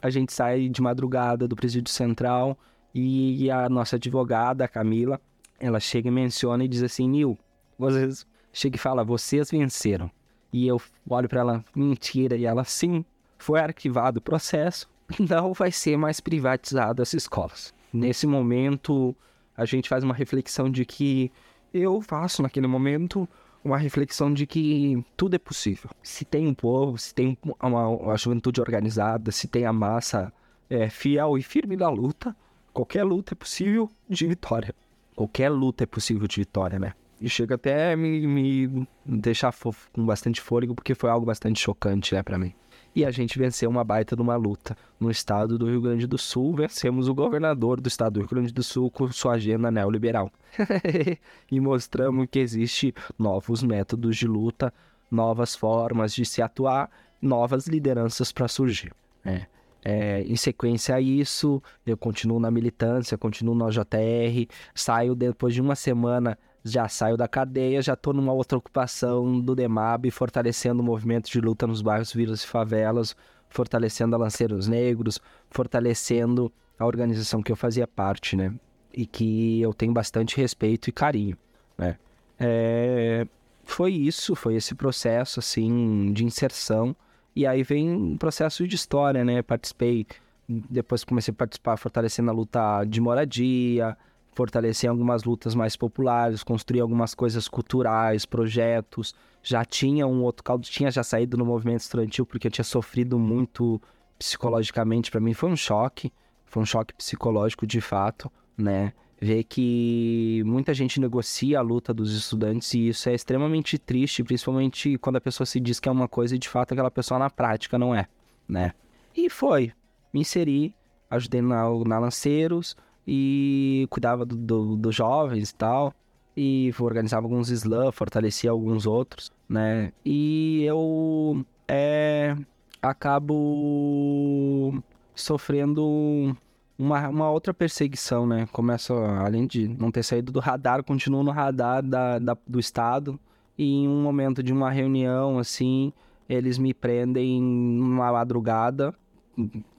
[0.01, 2.57] a gente sai de madrugada do presídio central
[2.95, 5.19] e a nossa advogada, a Camila,
[5.59, 7.39] ela chega e menciona e diz assim, Nil,
[7.79, 8.27] vocês...
[8.53, 10.11] chega e fala, vocês venceram.
[10.53, 13.05] E eu olho para ela, mentira, e ela, sim,
[13.39, 14.89] foi arquivado o processo,
[15.19, 17.73] não vai ser mais privatizado as escolas.
[17.93, 19.15] Nesse momento,
[19.57, 21.31] a gente faz uma reflexão de que
[21.73, 23.29] eu faço naquele momento
[23.65, 25.91] uma reflexão de que tudo é possível.
[26.03, 30.33] Se tem um povo, se tem uma, uma juventude organizada, se tem a massa
[30.69, 32.35] é, fiel e firme na luta,
[32.73, 34.75] qualquer luta é possível de vitória.
[35.15, 36.95] Qualquer luta é possível de vitória, né?
[37.23, 39.55] E chega até me, me deixar
[39.93, 42.53] com bastante fôlego, porque foi algo bastante chocante, né, pra mim
[42.95, 44.77] e a gente venceu uma baita de uma luta.
[45.01, 48.53] No estado do Rio Grande do Sul, vencemos o governador do estado do Rio Grande
[48.53, 50.31] do Sul com sua agenda neoliberal.
[51.51, 54.73] e mostramos que existe novos métodos de luta,
[55.11, 58.93] novas formas de se atuar, novas lideranças para surgir.
[59.25, 59.47] É.
[59.85, 65.61] É, em sequência a isso, eu continuo na militância, continuo na JR, saio depois de
[65.61, 70.85] uma semana já saio da cadeia, já estou numa outra ocupação do DEMAB, fortalecendo o
[70.85, 73.17] movimento de luta nos bairros, vilas e favelas,
[73.49, 78.55] fortalecendo a Lanceiros Negros, fortalecendo a organização que eu fazia parte, né?
[78.93, 81.37] E que eu tenho bastante respeito e carinho,
[81.77, 81.99] né?
[82.39, 83.27] É...
[83.65, 86.95] Foi isso, foi esse processo, assim, de inserção.
[87.35, 89.41] E aí vem um processo de história, né?
[89.43, 90.07] Participei,
[90.49, 93.97] depois comecei a participar fortalecendo a luta de moradia,
[94.33, 99.15] fortalecer algumas lutas mais populares, construir algumas coisas culturais, projetos.
[99.43, 103.19] Já tinha um outro caldo, tinha já saído no movimento estudantil porque eu tinha sofrido
[103.19, 103.81] muito
[104.19, 105.11] psicologicamente.
[105.11, 106.13] Para mim foi um choque,
[106.47, 108.93] foi um choque psicológico de fato, né?
[109.21, 114.99] Ver que muita gente negocia a luta dos estudantes e isso é extremamente triste, principalmente
[114.99, 117.31] quando a pessoa se diz que é uma coisa e de fato aquela pessoa na
[117.31, 118.09] prática não é,
[118.49, 118.73] né?
[119.15, 119.73] E foi,
[120.13, 120.75] me inseri,
[121.09, 122.75] ajudei na, na Lanceiros,
[123.07, 125.95] e cuidava dos do, do jovens e tal.
[126.37, 129.93] E organizava alguns slams, fortalecia alguns outros, né?
[130.05, 132.35] E eu é,
[132.81, 134.73] acabo
[135.15, 136.35] sofrendo
[136.79, 138.47] uma, uma outra perseguição, né?
[138.51, 143.21] Começo, além de não ter saído do radar, continuo no radar da, da, do Estado.
[143.59, 145.93] E em um momento de uma reunião, assim,
[146.29, 148.95] eles me prendem numa madrugada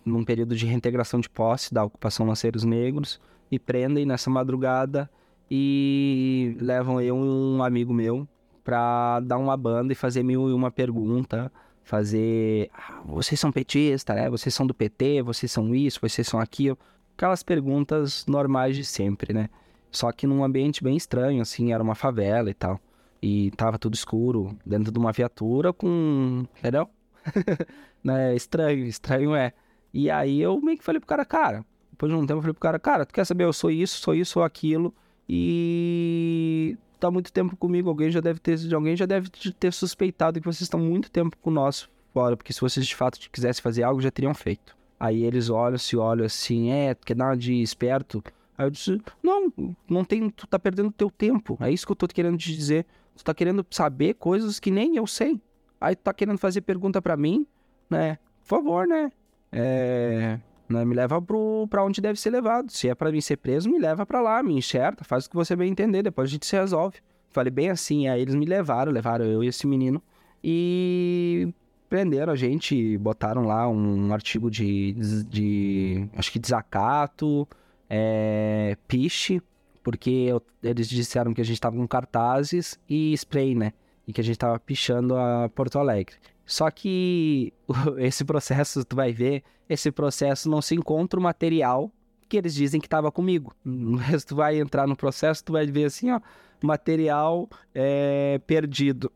[0.05, 3.19] num período de reintegração de posse da ocupação Lanceiros Negros,
[3.51, 5.09] me prendem nessa madrugada
[5.49, 8.27] e levam eu um amigo meu
[8.63, 11.51] para dar uma banda e fazer mil e uma pergunta,
[11.83, 14.29] fazer, ah, vocês são petistas, né?
[14.29, 16.77] Vocês são do PT, vocês são isso, vocês são aquilo,
[17.15, 19.49] aquelas perguntas normais de sempre, né?
[19.91, 22.79] Só que num ambiente bem estranho, assim, era uma favela e tal.
[23.21, 26.89] E tava tudo escuro, dentro de uma viatura com, entendeu?
[28.03, 28.35] né?
[28.35, 29.53] Estranho, estranho é.
[29.93, 32.53] E aí eu meio que falei pro cara, cara, depois de um tempo eu falei
[32.53, 34.93] pro cara, cara, tu quer saber, eu sou isso, sou isso, sou aquilo,
[35.29, 40.45] e tá muito tempo comigo, alguém já deve ter, alguém já deve ter suspeitado que
[40.45, 44.01] vocês estão muito tempo com nós fora, porque se vocês de fato quisessem fazer algo,
[44.01, 44.75] já teriam feito.
[44.99, 48.23] Aí eles olham, se olham assim, é, tu quer dar de esperto?
[48.57, 49.51] Aí eu disse, não,
[49.89, 52.85] não tem, tu tá perdendo teu tempo, é isso que eu tô querendo te dizer.
[53.15, 55.39] Tu tá querendo saber coisas que nem eu sei.
[55.83, 57.45] Aí tá querendo fazer pergunta para mim,
[57.89, 58.17] né?
[58.41, 59.11] Por favor, né?
[59.51, 60.85] É, né?
[60.85, 62.71] Me leva pro, pra onde deve ser levado.
[62.71, 65.35] Se é para mim ser preso, me leva para lá, me enxerta, faz o que
[65.35, 66.99] você bem entender, depois a gente se resolve.
[67.31, 70.01] Falei bem assim, aí eles me levaram, levaram eu e esse menino
[70.41, 71.53] e
[71.89, 74.93] prenderam a gente, botaram lá um artigo de,
[75.27, 77.45] de acho que desacato,
[77.89, 79.41] é, piche,
[79.83, 83.73] porque eu, eles disseram que a gente tava com cartazes e spray, né?
[84.07, 86.15] E que a gente tava pichando a Porto Alegre.
[86.45, 87.53] Só que
[87.97, 91.91] esse processo, tu vai ver, esse processo não se encontra o material
[92.27, 93.53] que eles dizem que estava comigo.
[93.63, 96.19] Mas tu vai entrar no processo, tu vai ver assim, ó,
[96.61, 99.11] material é, perdido.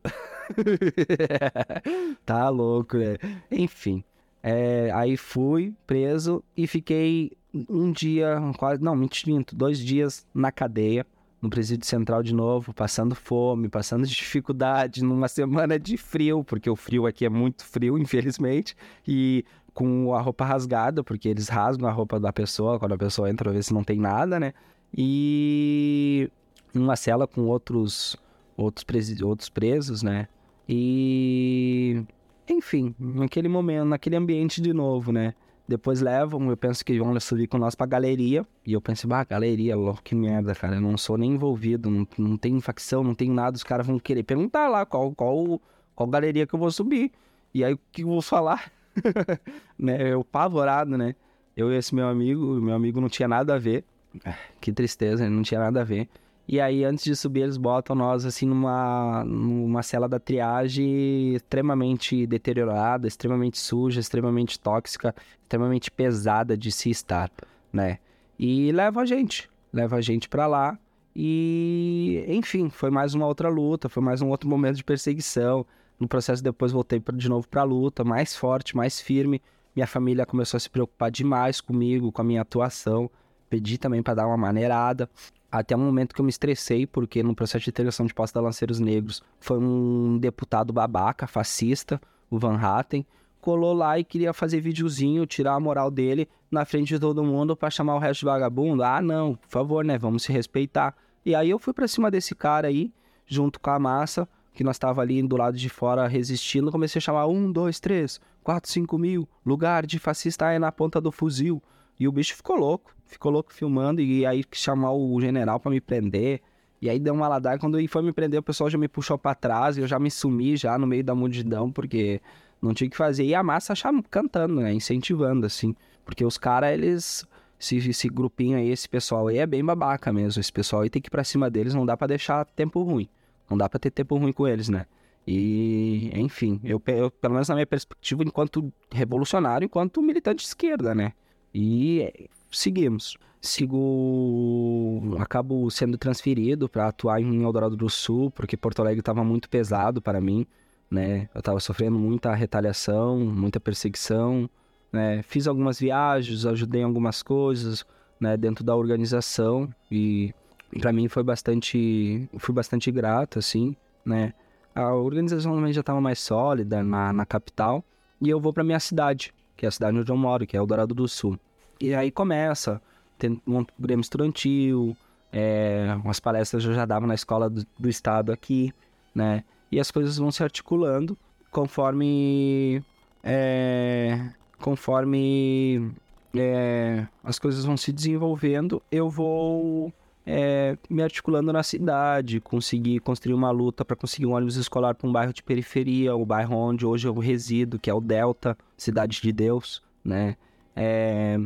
[2.24, 3.16] tá louco, né?
[3.50, 4.04] Enfim.
[4.42, 7.32] É, aí fui preso e fiquei
[7.68, 11.04] um dia, quase, não, minto, dois dias na cadeia
[11.40, 16.76] no presídio central de novo, passando fome, passando dificuldade, numa semana de frio, porque o
[16.76, 18.76] frio aqui é muito frio, infelizmente,
[19.06, 23.30] e com a roupa rasgada, porque eles rasgam a roupa da pessoa quando a pessoa
[23.30, 24.52] entra, ver se não tem nada, né?
[24.96, 26.30] E
[26.74, 28.16] uma cela com outros
[28.56, 30.26] outros, presos, outros presos, né?
[30.68, 32.02] E
[32.48, 35.34] enfim, naquele momento, naquele ambiente de novo, né?
[35.68, 38.46] Depois levam, eu penso que vão subir com nós pra galeria.
[38.64, 40.76] E eu pensei, bah, galeria, louco, que merda, cara.
[40.76, 43.54] Eu não sou nem envolvido, não, não tem facção, não tem nada.
[43.54, 45.60] Os caras vão querer perguntar lá qual, qual,
[45.94, 47.12] qual galeria que eu vou subir.
[47.52, 48.72] E aí, o que eu vou falar?
[49.78, 50.10] né?
[50.10, 51.14] Eu apavorado, né?
[51.54, 53.84] Eu e esse meu amigo, meu amigo não tinha nada a ver.
[54.24, 56.08] Ah, que tristeza, não tinha nada a ver.
[56.50, 62.26] E aí, antes de subir, eles botam nós, assim, numa, numa cela da triagem extremamente
[62.26, 67.30] deteriorada, extremamente suja, extremamente tóxica, extremamente pesada de se estar,
[67.70, 67.98] né?
[68.38, 70.78] E leva a gente, leva a gente para lá.
[71.14, 75.66] E, enfim, foi mais uma outra luta, foi mais um outro momento de perseguição.
[76.00, 79.42] No processo, depois voltei de novo para a luta, mais forte, mais firme.
[79.76, 83.10] Minha família começou a se preocupar demais comigo, com a minha atuação.
[83.50, 85.10] Pedi também para dar uma maneirada
[85.50, 88.40] até o momento que eu me estressei, porque no processo de integração de posse da
[88.40, 93.06] Lanceiros Negros foi um deputado babaca, fascista, o Van Hatten,
[93.40, 97.56] colou lá e queria fazer videozinho, tirar a moral dele na frente de todo mundo
[97.56, 98.82] para chamar o resto de vagabundo.
[98.82, 99.96] Ah, não, por favor, né?
[99.96, 100.94] Vamos se respeitar.
[101.24, 102.92] E aí eu fui para cima desse cara aí,
[103.26, 107.02] junto com a massa, que nós tava ali do lado de fora resistindo, comecei a
[107.02, 111.62] chamar um, dois, três, quatro, cinco mil, lugar de fascista aí na ponta do fuzil.
[111.98, 115.80] E o bicho ficou louco, ficou louco filmando, e aí chamar o general para me
[115.80, 116.40] prender.
[116.80, 119.18] E aí deu uma ladar, quando ele foi me prender, o pessoal já me puxou
[119.18, 122.20] para trás, e eu já me sumi já no meio da multidão, porque
[122.62, 123.24] não tinha o que fazer.
[123.24, 125.74] E a massa achava, cantando, né, incentivando, assim.
[126.04, 127.26] Porque os caras, eles...
[127.60, 130.40] Esse, esse grupinho aí, esse pessoal aí é bem babaca mesmo.
[130.40, 133.08] Esse pessoal aí tem que ir pra cima deles, não dá para deixar tempo ruim.
[133.50, 134.86] Não dá para ter tempo ruim com eles, né?
[135.26, 140.94] E, enfim, eu, eu, pelo menos na minha perspectiva, enquanto revolucionário, enquanto militante de esquerda,
[140.94, 141.12] né?
[141.54, 143.16] E seguimos.
[143.40, 145.16] Sigo.
[145.20, 150.02] Acabo sendo transferido para atuar em Eldorado do Sul, porque Porto Alegre estava muito pesado
[150.02, 150.46] para mim,
[150.90, 151.28] né?
[151.34, 154.50] Eu estava sofrendo muita retaliação, muita perseguição,
[154.92, 155.22] né?
[155.22, 157.84] Fiz algumas viagens, ajudei em algumas coisas,
[158.20, 158.36] né?
[158.36, 160.34] Dentro da organização e
[160.80, 164.34] para mim foi bastante, fui bastante grato, assim, né?
[164.74, 167.84] A organização também já estava mais sólida na, na capital
[168.20, 170.60] e eu vou para minha cidade, que é a cidade onde eu moro, que é
[170.60, 171.38] Eldorado do Sul.
[171.80, 172.80] E aí começa,
[173.18, 174.96] tem um Grêmio Estudantil,
[175.32, 178.72] é, umas palestras eu já dava na escola do, do, estado aqui,
[179.12, 179.42] né?
[179.70, 181.18] E as coisas vão se articulando
[181.50, 182.82] conforme...
[183.22, 184.30] É,
[184.60, 185.92] conforme
[186.36, 189.92] é, as coisas vão se desenvolvendo, eu vou
[190.30, 195.08] é, me articulando na cidade, conseguir construir uma luta para conseguir um ônibus escolar para
[195.08, 199.22] um bairro de periferia, o bairro onde hoje eu resido, que é o Delta, Cidade
[199.22, 200.36] de Deus, né?
[200.76, 201.38] É,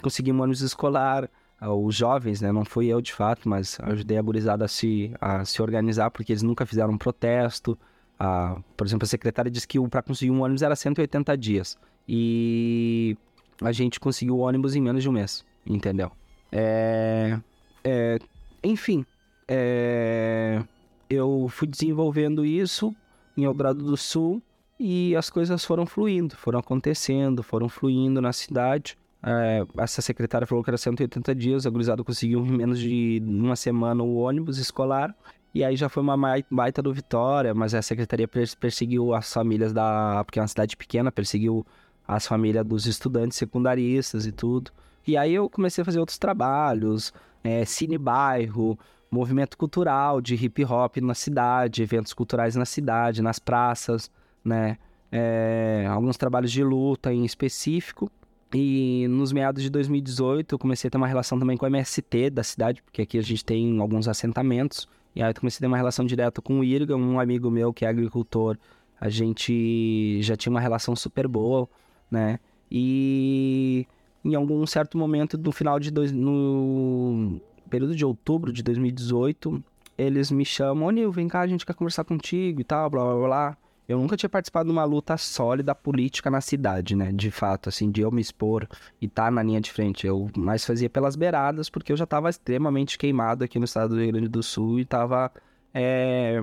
[0.00, 1.28] consegui um ônibus escolar,
[1.60, 2.50] os jovens, né?
[2.50, 6.32] Não fui eu de fato, mas ajudei a gurizada a se, a se organizar, porque
[6.32, 7.78] eles nunca fizeram um protesto.
[8.18, 11.76] Ah, por exemplo, a secretária disse que para conseguir um ônibus era 180 dias.
[12.08, 13.18] E
[13.60, 16.10] a gente conseguiu o ônibus em menos de um mês, entendeu?
[16.50, 17.38] É,
[17.84, 18.18] é,
[18.62, 19.04] enfim,
[19.48, 20.62] é,
[21.08, 22.94] eu fui desenvolvendo isso
[23.36, 24.42] em Eldorado do Sul
[24.78, 28.96] e as coisas foram fluindo, foram acontecendo, foram fluindo na cidade.
[29.22, 33.56] É, essa secretária falou que era 180 dias, a gurizada conseguiu em menos de uma
[33.56, 35.14] semana o ônibus escolar.
[35.52, 36.16] E aí já foi uma
[36.50, 40.22] baita do Vitória, mas a secretaria perseguiu as famílias da.
[40.24, 41.66] Porque é uma cidade pequena, perseguiu
[42.06, 44.70] as famílias dos estudantes secundaristas e tudo.
[45.06, 47.12] E aí eu comecei a fazer outros trabalhos,
[47.42, 48.78] é, cine bairro,
[49.10, 54.10] movimento cultural de hip hop na cidade, eventos culturais na cidade, nas praças,
[54.44, 54.78] né?
[55.12, 58.10] É, alguns trabalhos de luta em específico.
[58.54, 62.30] E nos meados de 2018 eu comecei a ter uma relação também com o MST
[62.30, 64.88] da cidade, porque aqui a gente tem alguns assentamentos.
[65.14, 67.72] E aí eu comecei a ter uma relação direta com o Irga, um amigo meu
[67.72, 68.56] que é agricultor.
[69.00, 71.68] A gente já tinha uma relação super boa,
[72.10, 72.38] né?
[72.70, 73.86] E
[74.24, 79.62] em algum certo momento no final de dois, no período de outubro de 2018,
[79.96, 83.04] eles me chamam, ô Nil, vem cá, a gente quer conversar contigo e tal, blá
[83.04, 83.56] blá blá.
[83.88, 87.10] Eu nunca tinha participado de uma luta sólida política na cidade, né?
[87.10, 88.68] De fato, assim, de eu me expor
[89.00, 90.06] e estar tá na linha de frente.
[90.06, 94.00] Eu mais fazia pelas beiradas, porque eu já estava extremamente queimado aqui no estado do
[94.00, 95.32] Rio Grande do Sul e estava
[95.74, 96.40] é,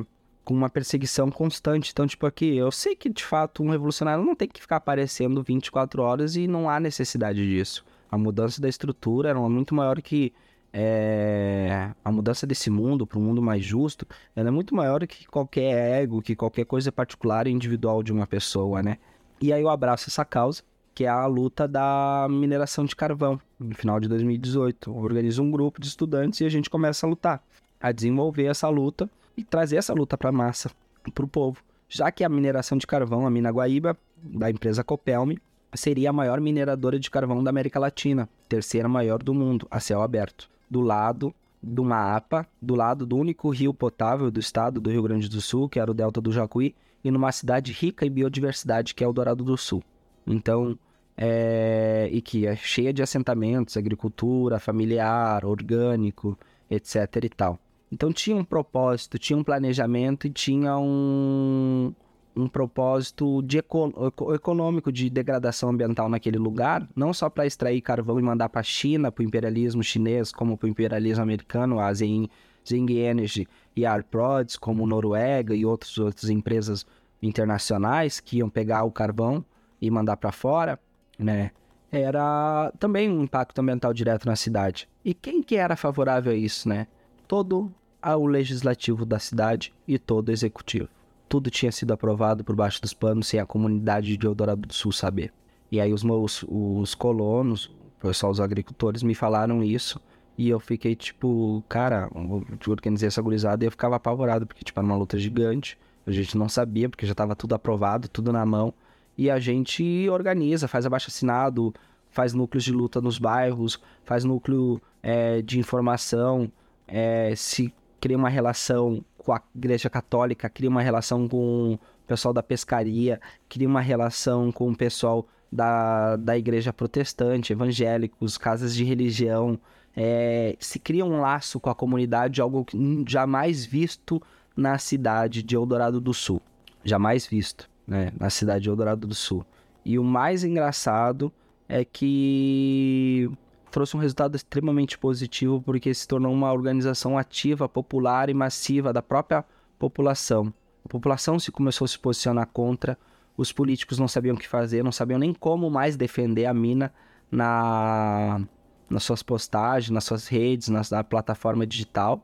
[0.47, 1.91] com uma perseguição constante.
[1.91, 5.43] Então, tipo, aqui, eu sei que de fato um revolucionário não tem que ficar aparecendo
[5.43, 7.83] 24 horas e não há necessidade disso.
[8.09, 10.31] A mudança da estrutura era muito maior que
[10.71, 15.27] é, a mudança desse mundo para um mundo mais justo, ela é muito maior que
[15.27, 18.99] qualquer ego, que qualquer coisa particular e individual de uma pessoa, né?
[19.41, 20.63] E aí eu abraço essa causa,
[20.95, 24.91] que é a luta da mineração de carvão, no final de 2018.
[24.91, 27.43] Eu organizo um grupo de estudantes e a gente começa a lutar,
[27.81, 30.71] a desenvolver essa luta e trazer essa luta para a massa,
[31.13, 31.61] para o povo.
[31.87, 35.39] Já que a mineração de carvão, a mina Guaíba, da empresa Copelme,
[35.73, 40.01] seria a maior mineradora de carvão da América Latina, terceira maior do mundo, a céu
[40.01, 44.89] aberto do lado de uma APA, do lado do único rio potável do estado do
[44.89, 48.11] Rio Grande do Sul, que era o Delta do Jacuí, e numa cidade rica em
[48.11, 49.83] biodiversidade, que é o Dourado do Sul.
[50.25, 50.77] Então,
[51.15, 56.37] é, e que é cheia de assentamentos, agricultura familiar, orgânico,
[56.69, 57.59] etc e tal.
[57.91, 61.93] Então tinha um propósito, tinha um planejamento e tinha um,
[62.35, 63.91] um propósito de eco,
[64.33, 68.63] econômico de degradação ambiental naquele lugar, não só para extrair carvão e mandar para a
[68.63, 72.29] China, para o imperialismo chinês, como para o imperialismo americano, a Zing,
[72.67, 76.85] Zing Energy e a Arprods, como Noruega e outras outras empresas
[77.21, 79.43] internacionais que iam pegar o carvão
[79.81, 80.79] e mandar para fora,
[81.17, 81.51] né?
[81.91, 84.89] Era também um impacto ambiental direto na cidade.
[85.05, 86.87] E quem que era favorável a isso, né?
[87.27, 87.71] Todo
[88.01, 90.87] o legislativo da cidade e todo o executivo.
[91.27, 94.91] Tudo tinha sido aprovado por baixo dos panos sem a comunidade de Eldorado do Sul
[94.91, 95.33] saber.
[95.71, 99.99] E aí os meus os colonos, o pessoal, os agricultores me falaram isso
[100.37, 104.79] e eu fiquei tipo, cara, eu organizei essa gurizada e eu ficava apavorado porque tipo
[104.79, 105.77] era uma luta gigante.
[106.05, 108.73] A gente não sabia porque já estava tudo aprovado, tudo na mão.
[109.17, 111.73] E a gente organiza, faz abaixo assinado,
[112.09, 116.49] faz núcleos de luta nos bairros, faz núcleo é, de informação,
[116.87, 122.33] é, se cria uma relação com a Igreja Católica, cria uma relação com o pessoal
[122.33, 123.19] da pescaria,
[123.49, 129.59] cria uma relação com o pessoal da, da Igreja Protestante, evangélicos, casas de religião.
[129.95, 132.65] É, se cria um laço com a comunidade, algo
[133.07, 134.21] jamais visto
[134.55, 136.41] na cidade de Eldorado do Sul.
[136.83, 139.45] Jamais visto né, na cidade de Eldorado do Sul.
[139.83, 141.31] E o mais engraçado
[141.67, 143.29] é que
[143.77, 149.03] trouxe um resultado extremamente positivo porque se tornou uma organização ativa, popular e massiva da
[149.03, 149.45] própria
[149.77, 150.51] população.
[150.83, 152.97] A população se começou a se posicionar contra,
[153.37, 156.91] os políticos não sabiam o que fazer, não sabiam nem como mais defender a mina
[157.29, 158.41] na,
[158.89, 162.19] nas suas postagens, nas suas redes, na, na plataforma digital.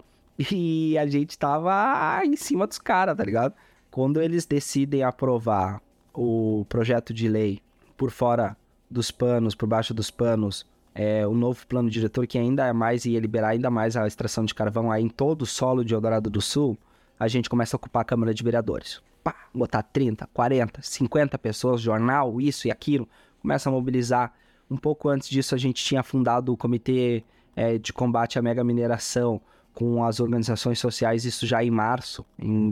[0.50, 3.54] E a gente tava em cima dos caras, tá ligado?
[3.94, 5.80] quando eles decidem aprovar
[6.16, 7.62] o projeto de lei
[7.96, 8.58] por fora
[8.90, 10.66] dos panos, por baixo dos panos,
[10.96, 14.46] é, o novo plano diretor que ainda é mais ia liberar ainda mais a extração
[14.46, 16.78] de carvão aí em todo o solo de Eldorado do Sul,
[17.20, 19.02] a gente começa a ocupar a Câmara de Vereadores.
[19.24, 23.08] Pá, botar 30, 40, 50 pessoas, jornal, isso e aquilo,
[23.42, 24.34] começa a mobilizar.
[24.70, 27.24] Um pouco antes disso, a gente tinha fundado o Comitê
[27.56, 29.40] é, de Combate à Mega Mineração,
[29.74, 32.26] com as organizações sociais, isso já em março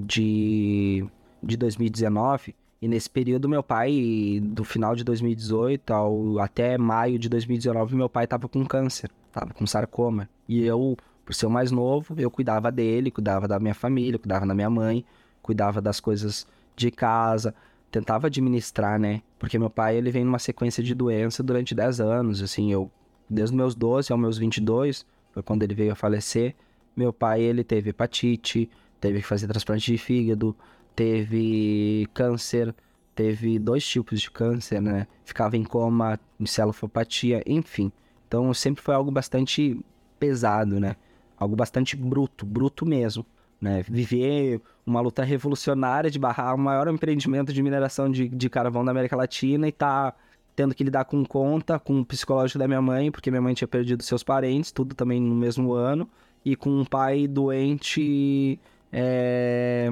[0.05, 1.05] de,
[1.41, 2.55] de 2019.
[2.81, 8.09] E nesse período, meu pai, do final de 2018 ao, até maio de 2019, meu
[8.09, 10.27] pai estava com câncer, estava com sarcoma.
[10.47, 14.47] E eu, por ser o mais novo, eu cuidava dele, cuidava da minha família, cuidava
[14.47, 15.05] da minha mãe,
[15.43, 17.53] cuidava das coisas de casa,
[17.91, 19.21] tentava administrar, né?
[19.37, 22.89] Porque meu pai, ele vem numa sequência de doença durante 10 anos, assim, eu,
[23.29, 26.55] desde meus 12 aos meus 22, foi quando ele veio a falecer,
[26.95, 28.67] meu pai, ele teve hepatite,
[28.99, 30.55] teve que fazer transplante de fígado,
[30.95, 32.73] teve câncer,
[33.15, 35.07] teve dois tipos de câncer, né?
[35.23, 37.91] Ficava em coma, encefalopatia, enfim.
[38.27, 39.79] Então sempre foi algo bastante
[40.19, 40.95] pesado, né?
[41.37, 43.25] Algo bastante bruto, bruto mesmo,
[43.59, 43.83] né?
[43.83, 48.91] Viver uma luta revolucionária de barrar o maior empreendimento de mineração de, de carvão da
[48.91, 50.13] América Latina e tá
[50.55, 53.67] tendo que lidar com conta, com o psicológico da minha mãe, porque minha mãe tinha
[53.67, 56.09] perdido seus parentes, tudo também no mesmo ano
[56.43, 58.59] e com um pai doente,
[58.91, 59.91] é,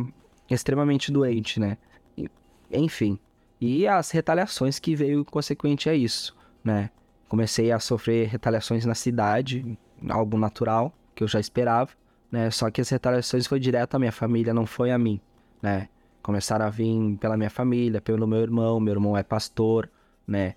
[0.50, 1.78] extremamente doente, né?
[2.72, 3.20] Enfim.
[3.60, 6.90] E as retaliações que veio consequente a isso, né?
[7.28, 9.78] Comecei a sofrer retaliações na cidade,
[10.10, 11.92] algo natural, que eu já esperava,
[12.32, 12.50] né?
[12.52, 15.20] Só que as retaliações foi direto à minha família, não foi a mim,
[15.62, 15.90] né?
[16.22, 19.90] Começaram a vir pela minha família, pelo meu irmão, meu irmão é pastor,
[20.28, 20.56] né?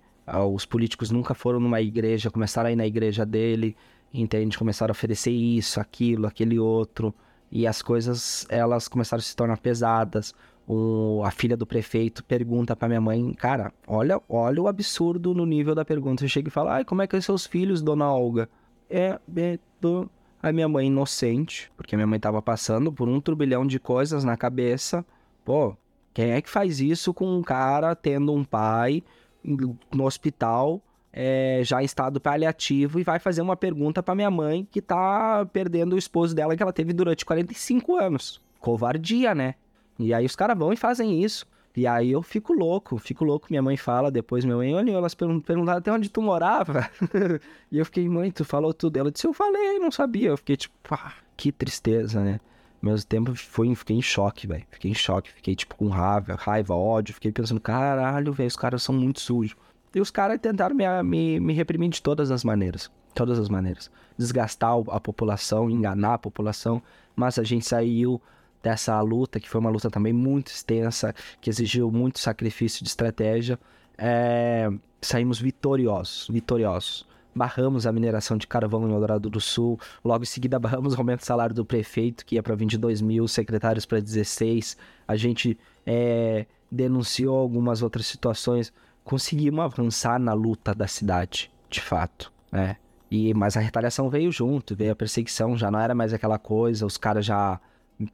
[0.53, 3.77] Os políticos nunca foram numa igreja, começaram a ir na igreja dele,
[4.15, 4.57] entende?
[4.57, 7.13] Começaram a oferecer isso, aquilo, aquele outro,
[7.53, 10.35] e as coisas elas começaram a se tornar pesadas.
[10.67, 15.45] O, a filha do prefeito pergunta para minha mãe, cara, olha, olha o absurdo no
[15.45, 16.25] nível da pergunta.
[16.25, 18.49] Eu chego e falo, ai, como é que são seus filhos, dona Olga?
[18.89, 20.11] É, é do...
[20.53, 25.05] Minha mãe inocente, porque minha mãe tava passando por um turbilhão de coisas na cabeça.
[25.45, 25.77] Pô,
[26.13, 29.05] quem é que faz isso com um cara tendo um pai
[29.45, 30.81] no hospital
[31.13, 35.47] é, já em estado paliativo e vai fazer uma pergunta para minha mãe que tá
[35.53, 38.41] perdendo o esposo dela que ela teve durante 45 anos.
[38.59, 39.55] Covardia, né?
[39.99, 41.47] E aí os caras vão e fazem isso.
[41.75, 43.47] E aí eu fico louco, fico louco.
[43.51, 46.89] Minha mãe fala depois, minha mãe olhou, elas perguntaram até onde tu morava.
[47.71, 48.99] e eu fiquei, mãe, tu falou tudo.
[48.99, 50.31] Ela disse, eu falei, não sabia.
[50.31, 52.41] Eu fiquei tipo, ah, que tristeza, né?
[52.83, 54.65] Ao mesmo tempo, fiquei em choque, velho.
[54.71, 57.15] Fiquei em choque, fiquei tipo com raiva, raiva, ódio.
[57.15, 59.57] Fiquei pensando, caralho, velho, os caras são muito sujos.
[59.95, 62.91] E os caras tentaram me, me, me reprimir de todas as maneiras.
[63.15, 63.91] Todas as maneiras.
[64.17, 66.83] Desgastar a população, enganar a população.
[67.15, 68.21] Mas a gente saiu
[68.63, 73.59] dessa luta, que foi uma luta também muito extensa, que exigiu muito sacrifício de estratégia.
[73.99, 74.71] é,
[75.03, 77.07] saímos vitoriosos, vitoriosos.
[77.35, 79.79] Barramos a mineração de carvão em Eldorado do Sul.
[80.05, 83.27] Logo em seguida, barramos o aumento do salário do prefeito, que ia para 22 mil,
[83.27, 84.77] secretários para 16.
[85.09, 88.73] A gente é, denunciou algumas outras situações.
[89.05, 92.33] Conseguimos avançar na luta da cidade, de fato.
[92.51, 92.77] Né?
[93.11, 96.87] E, mas a retaliação veio junto, veio a perseguição, já não era mais aquela coisa,
[96.87, 97.61] os caras já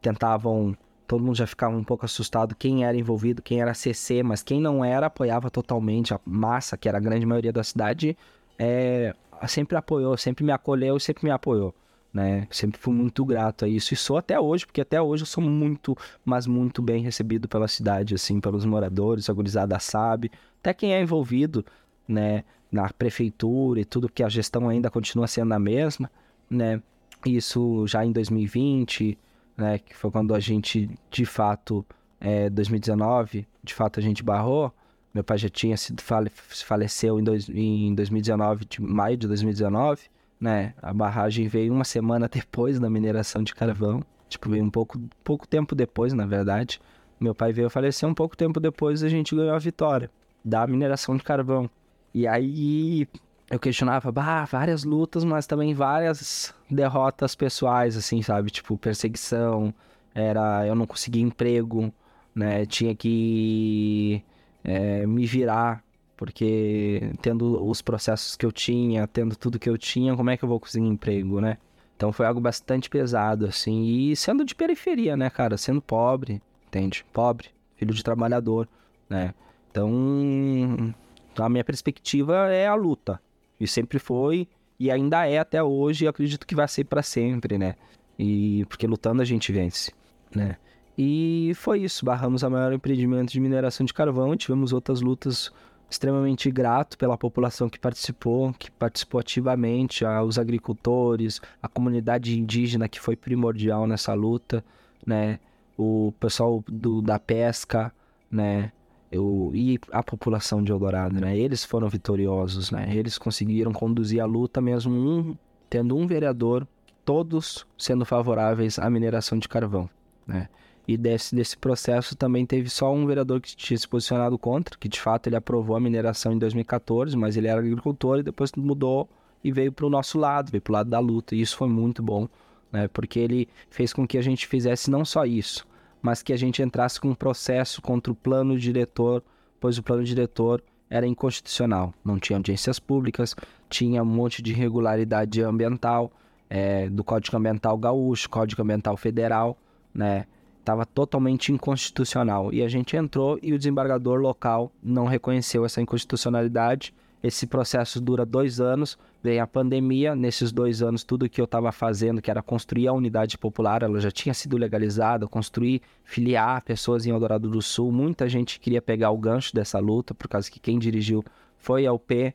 [0.00, 0.76] tentavam
[1.08, 4.60] todo mundo já ficava um pouco assustado quem era envolvido, quem era CC, mas quem
[4.60, 8.16] não era apoiava totalmente a massa, que era a grande maioria da cidade,
[8.58, 9.14] é,
[9.46, 11.74] sempre apoiou, sempre me acolheu, sempre me apoiou.
[12.12, 12.46] Né?
[12.50, 15.44] Sempre fui muito grato a isso e sou até hoje, porque até hoje eu sou
[15.44, 20.30] muito, mas muito bem recebido pela cidade, assim, pelos moradores, a gurizada sabe,
[20.60, 21.64] até quem é envolvido,
[22.06, 26.10] né, na prefeitura e tudo, que a gestão ainda continua sendo a mesma,
[26.50, 26.82] né?
[27.26, 29.18] Isso já em 2020,
[29.56, 31.84] né, que foi quando a gente, de fato,
[32.20, 34.72] é, 2019, de fato a gente barrou.
[35.12, 40.02] Meu pai já tinha sido fale, faleceu em, dois, em 2019, de maio de 2019,
[40.40, 40.74] né?
[40.80, 45.46] A barragem veio uma semana depois da mineração de carvão, tipo veio um pouco, pouco
[45.46, 46.80] tempo depois, na verdade.
[47.20, 50.10] Meu pai veio falecer um pouco tempo depois, a gente ganhou a vitória
[50.44, 51.68] da mineração de carvão.
[52.14, 53.08] E aí
[53.50, 58.50] eu questionava, bah, várias lutas, mas também várias derrotas pessoais, assim, sabe?
[58.50, 59.74] Tipo, perseguição,
[60.14, 61.92] era eu não conseguia emprego,
[62.34, 62.66] né?
[62.66, 64.22] Tinha que
[64.64, 65.82] é, me virar,
[66.18, 70.44] porque tendo os processos que eu tinha, tendo tudo que eu tinha, como é que
[70.44, 71.58] eu vou conseguir emprego, né?
[71.96, 75.56] Então foi algo bastante pesado, assim, e sendo de periferia, né, cara?
[75.56, 77.06] Sendo pobre, entende?
[77.12, 78.68] Pobre, filho de trabalhador,
[79.08, 79.32] né?
[79.70, 80.92] Então,
[81.38, 83.20] a minha perspectiva é a luta,
[83.60, 84.48] e sempre foi,
[84.78, 87.76] e ainda é até hoje, e acredito que vai ser para sempre, né?
[88.18, 89.92] E porque lutando a gente vence,
[90.34, 90.56] né?
[90.96, 95.52] E foi isso, barramos a maior empreendimento de mineração de carvão, tivemos outras lutas
[95.90, 103.00] extremamente grato pela população que participou, que participou ativamente, os agricultores, a comunidade indígena que
[103.00, 104.64] foi primordial nessa luta,
[105.06, 105.38] né?
[105.76, 107.92] O pessoal do, da pesca,
[108.30, 108.72] né?
[109.10, 111.36] eu, e a população de Eldorado, né?
[111.36, 112.94] Eles foram vitoriosos, né?
[112.94, 115.36] Eles conseguiram conduzir a luta mesmo um,
[115.68, 116.66] tendo um vereador,
[117.04, 119.88] todos sendo favoráveis à mineração de carvão,
[120.26, 120.48] né?
[120.88, 124.88] E desse, desse processo também teve só um vereador que tinha se posicionado contra, que
[124.88, 129.06] de fato ele aprovou a mineração em 2014, mas ele era agricultor e depois mudou
[129.44, 131.36] e veio para o nosso lado, veio para o lado da luta.
[131.36, 132.26] E isso foi muito bom,
[132.72, 132.88] né?
[132.88, 135.66] Porque ele fez com que a gente fizesse não só isso,
[136.00, 139.22] mas que a gente entrasse com um processo contra o plano diretor,
[139.60, 141.92] pois o plano diretor era inconstitucional.
[142.02, 143.36] Não tinha audiências públicas,
[143.68, 146.10] tinha um monte de irregularidade ambiental,
[146.48, 149.58] é, do Código Ambiental Gaúcho, Código Ambiental Federal,
[149.92, 150.24] né?
[150.68, 152.52] Estava totalmente inconstitucional.
[152.52, 156.92] E a gente entrou e o desembargador local não reconheceu essa inconstitucionalidade
[157.22, 160.14] esse processo dura dois anos, vem a pandemia.
[160.14, 163.98] Nesses dois anos, tudo que eu estava fazendo, que era construir a unidade popular, ela
[163.98, 167.90] já tinha sido legalizada, construir, filiar pessoas em Eldorado do Sul.
[167.90, 171.24] Muita gente queria pegar o gancho dessa luta, por causa que quem dirigiu
[171.56, 172.34] foi a UP.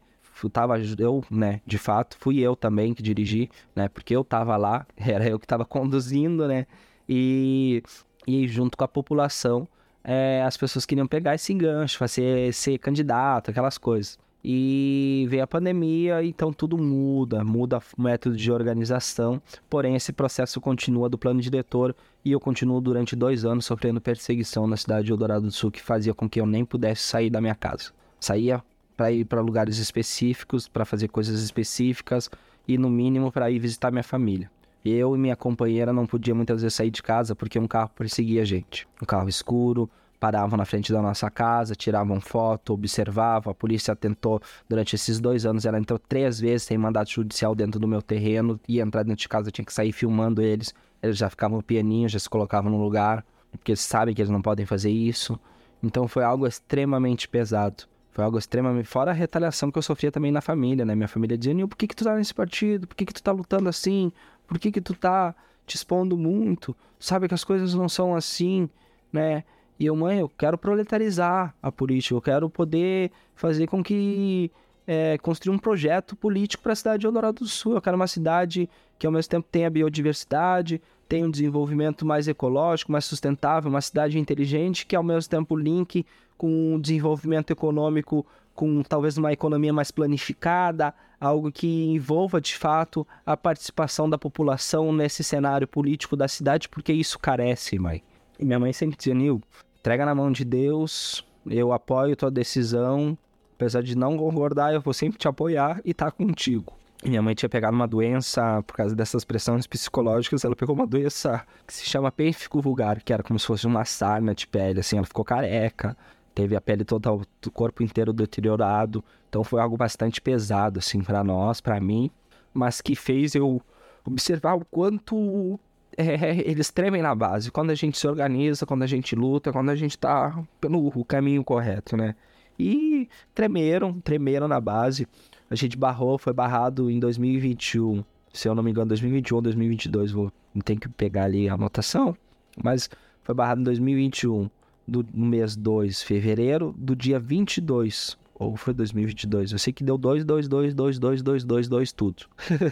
[0.52, 4.86] Tava eu, né, de fato, fui eu também que dirigi, né, porque eu estava lá,
[4.98, 6.66] era eu que estava conduzindo, né,
[7.08, 7.84] e,
[8.28, 9.68] e junto com a população,
[10.04, 14.20] é, as pessoas queriam pegar esse gancho, fazer ser candidato, aquelas coisas.
[14.46, 19.42] E veio a pandemia, então tudo muda, muda o método de organização.
[19.70, 21.95] Porém, esse processo continua do plano diretor
[22.26, 25.82] e eu continuo durante dois anos sofrendo perseguição na cidade de Eldorado do Sul, que
[25.82, 27.91] fazia com que eu nem pudesse sair da minha casa.
[28.20, 28.62] Saía
[28.98, 32.30] para ir para lugares específicos, para fazer coisas específicas
[32.68, 34.52] e, no mínimo, para ir visitar minha família.
[34.85, 38.41] Eu e minha companheira não podia muitas vezes sair de casa porque um carro perseguia
[38.41, 38.88] a gente.
[39.01, 39.89] Um carro escuro,
[40.19, 43.51] paravam na frente da nossa casa, tiravam foto, observavam.
[43.51, 47.80] A polícia tentou, durante esses dois anos, ela entrou três vezes sem mandato judicial dentro
[47.80, 50.73] do meu terreno, ia entrar dentro de casa, eu tinha que sair filmando eles.
[51.01, 54.41] Eles já ficavam pianinhos, já se colocavam no lugar, porque eles sabem que eles não
[54.41, 55.38] podem fazer isso.
[55.84, 57.84] Então foi algo extremamente pesado.
[58.14, 58.88] Foi algo extremamente.
[58.88, 60.95] Fora a retaliação que eu sofria também na família, né?
[60.95, 62.88] Minha família dizia: por que, que tu tá nesse partido?
[62.88, 64.11] Por que, que tu tá lutando assim?
[64.48, 66.76] Por que, que tu tá te expondo muito?
[66.99, 68.70] Sabe que as coisas não são assim,
[69.11, 69.44] né?
[69.80, 74.52] E eu, mãe, eu quero proletarizar a política, eu quero poder fazer com que
[74.86, 77.76] é, construir um projeto político para a cidade de Eldorado do Sul.
[77.76, 82.91] Eu quero uma cidade que ao mesmo tempo tenha biodiversidade, tenha um desenvolvimento mais ecológico,
[82.91, 86.06] mais sustentável, uma cidade inteligente que ao mesmo tempo link
[86.38, 90.94] com um desenvolvimento econômico com talvez uma economia mais planificada,
[91.24, 96.91] algo que envolva de fato a participação da população nesse cenário político da cidade, porque
[96.91, 98.04] isso carece, mãe.
[98.40, 99.41] E minha mãe sempre dizia, Nil,
[99.80, 103.18] entrega na mão de Deus, eu apoio tua decisão,
[103.56, 106.74] apesar de não concordar, eu vou sempre te apoiar e tá contigo.
[107.06, 111.45] Minha mãe tinha pegado uma doença, por causa dessas pressões psicológicas, ela pegou uma doença
[111.68, 114.98] que se chama pênfico vulgar, que era como se fosse uma sarna de pele, assim,
[114.98, 115.98] ela ficou careca,
[116.34, 121.23] teve a pele toda, o corpo inteiro deteriorado, então foi algo bastante pesado, assim, para
[121.23, 122.10] nós, para mim,
[122.53, 123.61] mas que fez eu
[124.05, 125.60] observar o quanto
[125.97, 129.69] é, eles tremem na base, quando a gente se organiza, quando a gente luta, quando
[129.69, 132.15] a gente tá pelo caminho correto, né?
[132.57, 135.07] E tremeram, tremeram na base,
[135.49, 138.03] a gente barrou, foi barrado em 2021.
[138.31, 140.31] Se eu não me engano, 2021 ou 2022, vou,
[140.64, 142.15] tem que pegar ali a anotação.
[142.64, 142.89] Mas
[143.23, 144.49] foi barrado em 2021,
[144.88, 148.18] do, mês 2 de fevereiro, do dia 22.
[148.35, 149.51] Ou foi 2022?
[149.51, 152.23] Eu sei que deu 2, 2, 2, 2, 2, 2, 2, 2, tudo.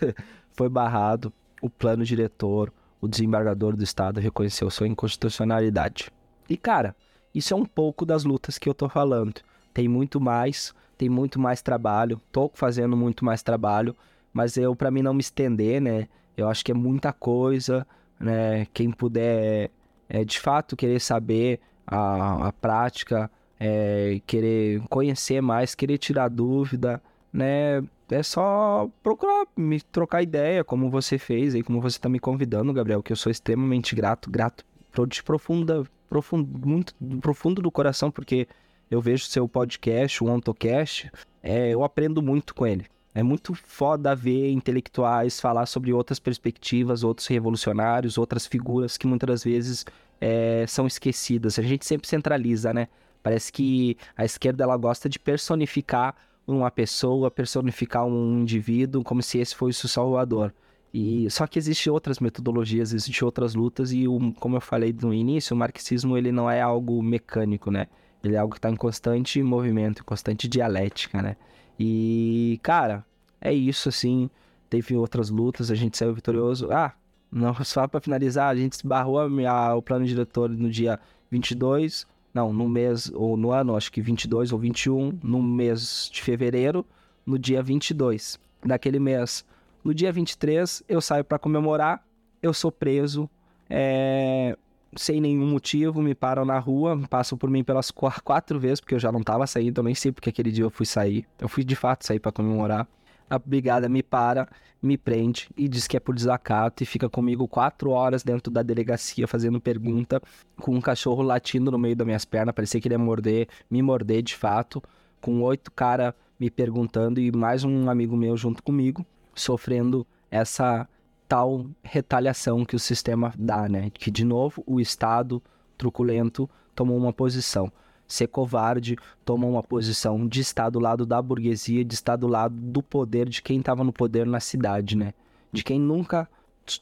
[0.51, 1.31] foi barrado.
[1.61, 6.11] O plano diretor, o desembargador do estado reconheceu sua inconstitucionalidade.
[6.49, 6.95] E cara,
[7.33, 9.41] isso é um pouco das lutas que eu tô falando.
[9.73, 13.95] Tem muito mais tem muito mais trabalho, tô fazendo muito mais trabalho,
[14.31, 16.07] mas eu para mim não me estender, né?
[16.37, 17.87] Eu acho que é muita coisa,
[18.19, 18.67] né?
[18.71, 19.71] Quem puder
[20.07, 21.59] é, de fato querer saber
[21.91, 27.01] a, a prática, é, querer conhecer mais, querer tirar dúvida,
[27.31, 27.83] né?
[28.09, 32.73] É só procurar me trocar ideia, como você fez aí, como você está me convidando,
[32.73, 34.65] Gabriel, que eu sou extremamente grato, grato
[35.07, 38.47] de profunda, profundo, muito profundo do coração, porque
[38.89, 41.09] eu vejo seu podcast, o OntoCast,
[41.41, 42.85] é, eu aprendo muito com ele.
[43.13, 49.43] É muito foda ver intelectuais falar sobre outras perspectivas, outros revolucionários, outras figuras que muitas
[49.43, 49.85] vezes
[50.21, 51.57] é, são esquecidas.
[51.57, 52.87] A gente sempre centraliza, né?
[53.23, 56.15] Parece que a esquerda ela gosta de personificar
[56.47, 60.53] uma pessoa, personificar um indivíduo como se esse fosse o salvador.
[60.93, 65.13] E só que existem outras metodologias, existem outras lutas e o, como eu falei no
[65.13, 67.87] início, o marxismo ele não é algo mecânico, né?
[68.23, 71.35] Ele é algo que está em constante movimento, em constante dialética, né?
[71.79, 73.05] E, cara,
[73.39, 74.29] é isso, assim.
[74.69, 76.71] Teve outras lutas, a gente saiu vitorioso.
[76.71, 76.93] Ah,
[77.31, 80.99] não, só para finalizar, a gente esbarrou a, o plano diretor no dia
[81.29, 86.21] 22, não, no mês, ou no ano, acho que 22 ou 21, no mês de
[86.21, 86.85] fevereiro,
[87.25, 89.45] no dia 22 daquele mês.
[89.83, 92.05] No dia 23, eu saio para comemorar,
[92.41, 93.29] eu sou preso,
[93.69, 94.57] é,
[94.95, 98.99] sem nenhum motivo, me param na rua, passam por mim pelas quatro vezes, porque eu
[98.99, 101.25] já não tava saindo, eu nem sei porque aquele dia eu fui sair.
[101.39, 102.87] Eu fui de fato sair para comemorar.
[103.31, 104.45] A brigada me para,
[104.81, 108.61] me prende e diz que é por desacato e fica comigo quatro horas dentro da
[108.61, 110.21] delegacia fazendo pergunta,
[110.57, 113.81] com um cachorro latindo no meio das minhas pernas, parecia que ele ia morder, me
[113.81, 114.83] morder de fato,
[115.21, 120.85] com oito caras me perguntando e mais um amigo meu junto comigo, sofrendo essa
[121.25, 123.91] tal retaliação que o sistema dá, né?
[123.91, 125.41] Que de novo o Estado
[125.77, 127.71] truculento tomou uma posição.
[128.11, 132.53] Ser covarde tomou uma posição de estar do lado da burguesia, de estar do lado
[132.53, 135.13] do poder de quem estava no poder na cidade, né?
[135.49, 136.27] De quem nunca,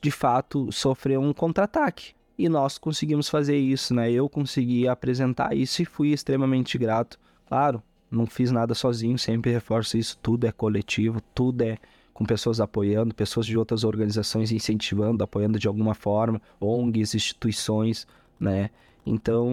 [0.02, 2.14] de fato, sofreu um contra-ataque.
[2.36, 4.12] E nós conseguimos fazer isso, né?
[4.12, 7.20] Eu consegui apresentar isso e fui extremamente grato.
[7.48, 10.18] Claro, não fiz nada sozinho, sempre reforço isso.
[10.24, 11.78] Tudo é coletivo, tudo é
[12.12, 18.08] com pessoas apoiando, pessoas de outras organizações incentivando, apoiando de alguma forma, ONGs, instituições,
[18.40, 18.72] né?
[19.06, 19.50] Então,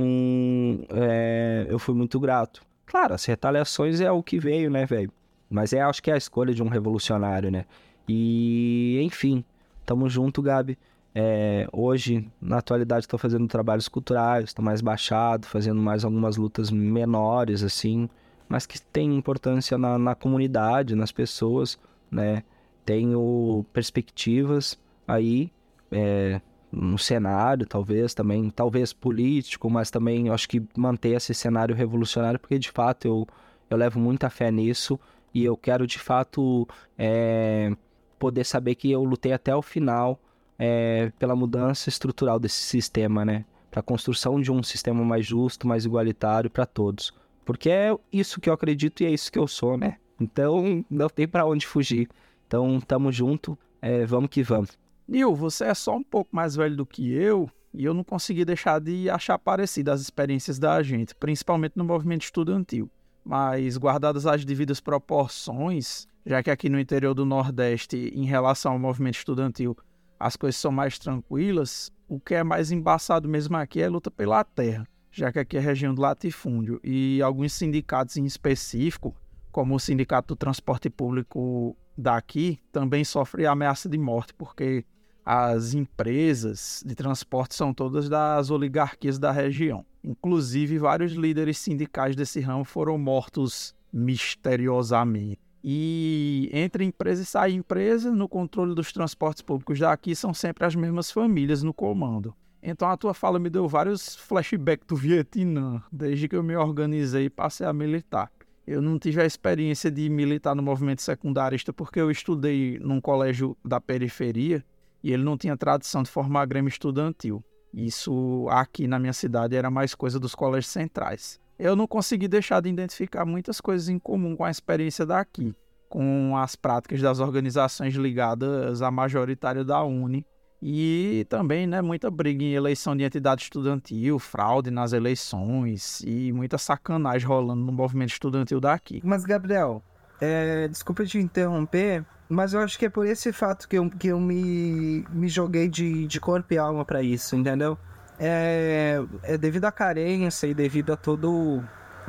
[0.90, 2.62] é, eu fui muito grato.
[2.84, 5.10] Claro, as retaliações é o que veio, né, velho?
[5.48, 7.64] Mas é, acho que é a escolha de um revolucionário, né?
[8.08, 9.44] E, enfim,
[9.84, 10.78] tamo junto, Gabi.
[11.14, 16.70] É, hoje, na atualidade, estou fazendo trabalhos culturais, estou mais baixado, fazendo mais algumas lutas
[16.70, 18.08] menores, assim,
[18.48, 21.78] mas que tem importância na, na comunidade, nas pessoas,
[22.10, 22.42] né?
[22.86, 25.50] tenho perspectivas aí
[25.90, 26.40] é,
[26.70, 32.58] no cenário, talvez também, talvez político, mas também acho que manter esse cenário revolucionário, porque
[32.58, 33.26] de fato eu,
[33.70, 34.98] eu levo muita fé nisso
[35.32, 36.66] e eu quero de fato
[36.98, 37.72] é,
[38.18, 40.20] poder saber que eu lutei até o final
[40.58, 43.44] é, pela mudança estrutural desse sistema, né?
[43.70, 47.12] Para a construção de um sistema mais justo, mais igualitário para todos.
[47.44, 49.98] Porque é isso que eu acredito e é isso que eu sou, né?
[50.20, 52.08] Então não tem para onde fugir.
[52.46, 54.70] Então, tamo junto, é, vamos que vamos.
[55.08, 58.44] Nil, você é só um pouco mais velho do que eu e eu não consegui
[58.44, 62.90] deixar de achar parecidas as experiências da gente, principalmente no movimento estudantil.
[63.24, 68.78] Mas, guardadas as devidas proporções, já que aqui no interior do Nordeste, em relação ao
[68.78, 69.76] movimento estudantil,
[70.18, 74.10] as coisas são mais tranquilas, o que é mais embaçado mesmo aqui é a luta
[74.10, 79.14] pela terra, já que aqui é região do latifúndio e alguns sindicatos em específico,
[79.52, 84.84] como o Sindicato do Transporte Público daqui também sofre ameaça de morte, porque
[85.28, 89.84] as empresas de transporte são todas das oligarquias da região.
[90.04, 95.40] Inclusive, vários líderes sindicais desse ramo foram mortos misteriosamente.
[95.64, 100.76] E entre empresa e sai empresa, no controle dos transportes públicos daqui são sempre as
[100.76, 102.32] mesmas famílias no comando.
[102.62, 107.24] Então a tua fala me deu vários flashbacks do Vietnã, desde que eu me organizei
[107.24, 108.30] e passei a militar.
[108.64, 113.56] Eu não tive a experiência de militar no movimento secundarista porque eu estudei num colégio
[113.64, 114.64] da periferia
[115.06, 117.44] e ele não tinha tradição de formar grêmio estudantil.
[117.72, 122.60] Isso aqui na minha cidade era mais coisa dos colégios centrais eu não consegui deixar
[122.60, 125.54] de identificar muitas coisas em comum com a experiência daqui,
[125.88, 130.24] com as práticas das organizações ligadas à majoritária da Uni.
[130.62, 136.56] E também, né, muita briga em eleição de entidade estudantil, fraude nas eleições e muita
[136.56, 139.00] sacanagem rolando no movimento estudantil daqui.
[139.04, 139.82] Mas, Gabriel,
[140.20, 144.08] é, desculpa te interromper, mas eu acho que é por esse fato que eu, que
[144.08, 147.78] eu me, me joguei de, de corpo e alma para isso, entendeu?
[148.18, 151.62] é, é devido à carência e devido a todo.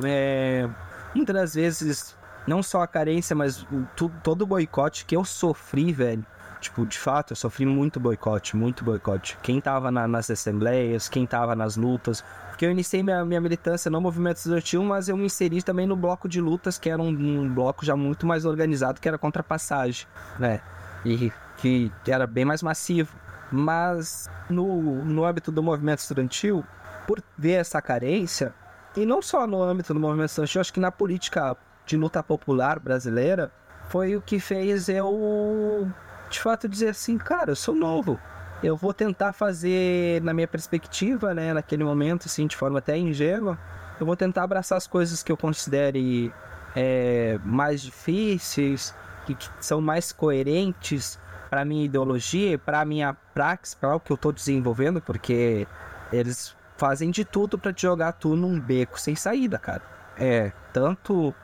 [0.04, 0.68] É,
[1.14, 2.16] muitas das vezes,
[2.46, 3.86] não só a carência, mas o,
[4.22, 6.24] todo o boicote que eu sofri, velho.
[6.60, 9.38] Tipo, de fato, eu sofri muito boicote, muito boicote.
[9.42, 12.24] Quem tava na, nas assembleias, quem tava nas lutas.
[12.48, 15.94] Porque eu iniciei minha, minha militância no movimento estudantil, mas eu me inseri também no
[15.94, 19.40] bloco de lutas, que era um, um bloco já muito mais organizado, que era contra
[19.40, 20.06] a passagem,
[20.38, 20.60] né?
[21.04, 23.16] E que era bem mais massivo.
[23.50, 26.64] Mas no, no âmbito do movimento estudantil,
[27.06, 28.52] por ver essa carência,
[28.96, 31.56] e não só no âmbito do movimento estudantil, acho que na política
[31.86, 33.50] de luta popular brasileira,
[33.88, 35.90] foi o que fez eu,
[36.30, 38.18] de fato, dizer assim, cara, eu sou novo.
[38.62, 43.56] Eu vou tentar fazer, na minha perspectiva, né, naquele momento, assim, de forma até ingênua,
[44.00, 46.32] eu vou tentar abraçar as coisas que eu considere
[46.74, 48.94] é, mais difíceis,
[49.26, 51.18] que, que são mais coerentes
[51.48, 55.66] para minha ideologia, para minha praxis, para o que eu estou desenvolvendo, porque
[56.12, 59.82] eles fazem de tudo para te jogar tu num beco sem saída, cara.
[60.16, 61.34] É, tanto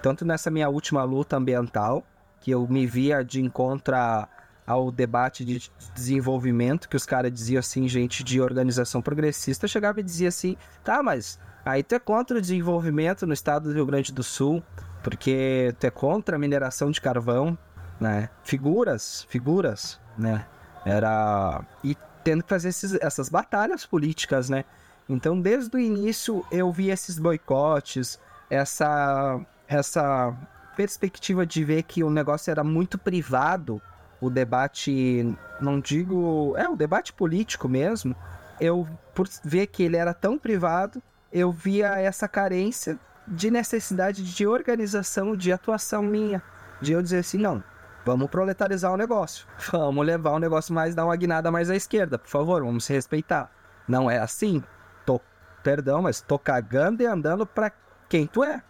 [0.00, 2.04] tanto nessa minha última luta ambiental,
[2.40, 3.94] que eu me via de encontro
[4.66, 10.02] ao debate de desenvolvimento, que os caras diziam assim, gente de organização progressista, chegava e
[10.02, 14.12] dizia assim, tá, mas aí tu é contra o desenvolvimento no estado do Rio Grande
[14.12, 14.62] do Sul,
[15.02, 17.58] porque tu é contra a mineração de carvão,
[17.98, 18.30] né?
[18.42, 20.46] Figuras, figuras, né?
[20.84, 24.64] Era e tendo que fazer esses, essas batalhas políticas, né?
[25.08, 28.18] Então, desde o início eu vi esses boicotes,
[28.48, 30.34] essa essa
[30.76, 33.80] perspectiva de ver que o negócio era muito privado,
[34.20, 38.14] o debate, não digo, é o debate político mesmo.
[38.60, 41.02] Eu por ver que ele era tão privado,
[41.32, 46.42] eu via essa carência de necessidade de organização, de atuação minha,
[46.80, 47.62] de eu dizer assim, não,
[48.04, 49.46] Vamos proletarizar o negócio.
[49.70, 52.92] Vamos levar o negócio mais, dar uma guinada mais à esquerda, por favor, vamos se
[52.92, 53.50] respeitar.
[53.86, 54.62] Não é assim?
[55.04, 55.20] Tô,
[55.62, 57.70] perdão, mas tô cagando e andando para
[58.10, 58.62] quem tu é.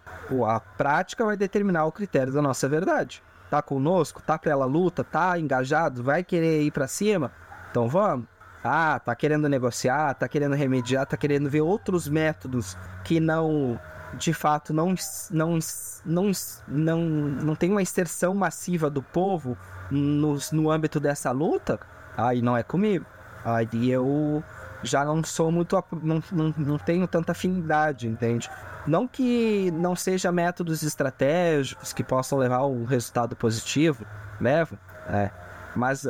[0.46, 3.20] A prática vai determinar o critério da nossa verdade.
[3.50, 4.22] Tá conosco?
[4.22, 5.02] Tá pela luta?
[5.02, 6.04] Tá engajado?
[6.04, 7.32] Vai querer ir para cima?
[7.68, 8.26] Então vamos.
[8.62, 13.80] Ah, tá querendo negociar, tá querendo remediar, tá querendo ver outros métodos que não
[14.14, 14.94] de fato não,
[15.30, 15.58] não,
[16.04, 16.30] não,
[16.66, 19.56] não, não tem uma inserção massiva do povo
[19.90, 21.78] no, no âmbito dessa luta,
[22.16, 23.06] aí não é comigo.
[23.44, 24.44] Aí eu
[24.82, 25.82] já não sou muito.
[26.02, 28.50] Não, não, não tenho tanta afinidade, entende?
[28.86, 34.04] Não que não seja métodos estratégicos que possam levar um resultado positivo,
[34.40, 34.78] levo,
[35.08, 35.30] é.
[35.76, 36.06] Mas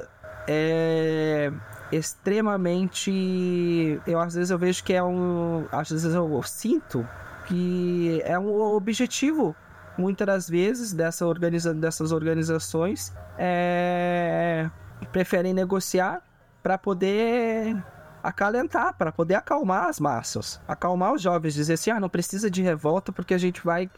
[0.46, 1.52] é
[1.92, 4.00] extremamente.
[4.06, 5.66] Eu às vezes eu vejo que é um.
[5.72, 7.06] Às vezes eu sinto
[7.46, 9.54] que é um objetivo
[9.98, 14.70] muitas das vezes dessa organiza dessas organizações é,
[15.12, 16.22] preferem negociar
[16.62, 17.76] para poder
[18.22, 22.62] acalentar, para poder acalmar as massas, acalmar os jovens, dizer assim, ah, não precisa de
[22.62, 23.90] revolta porque a gente vai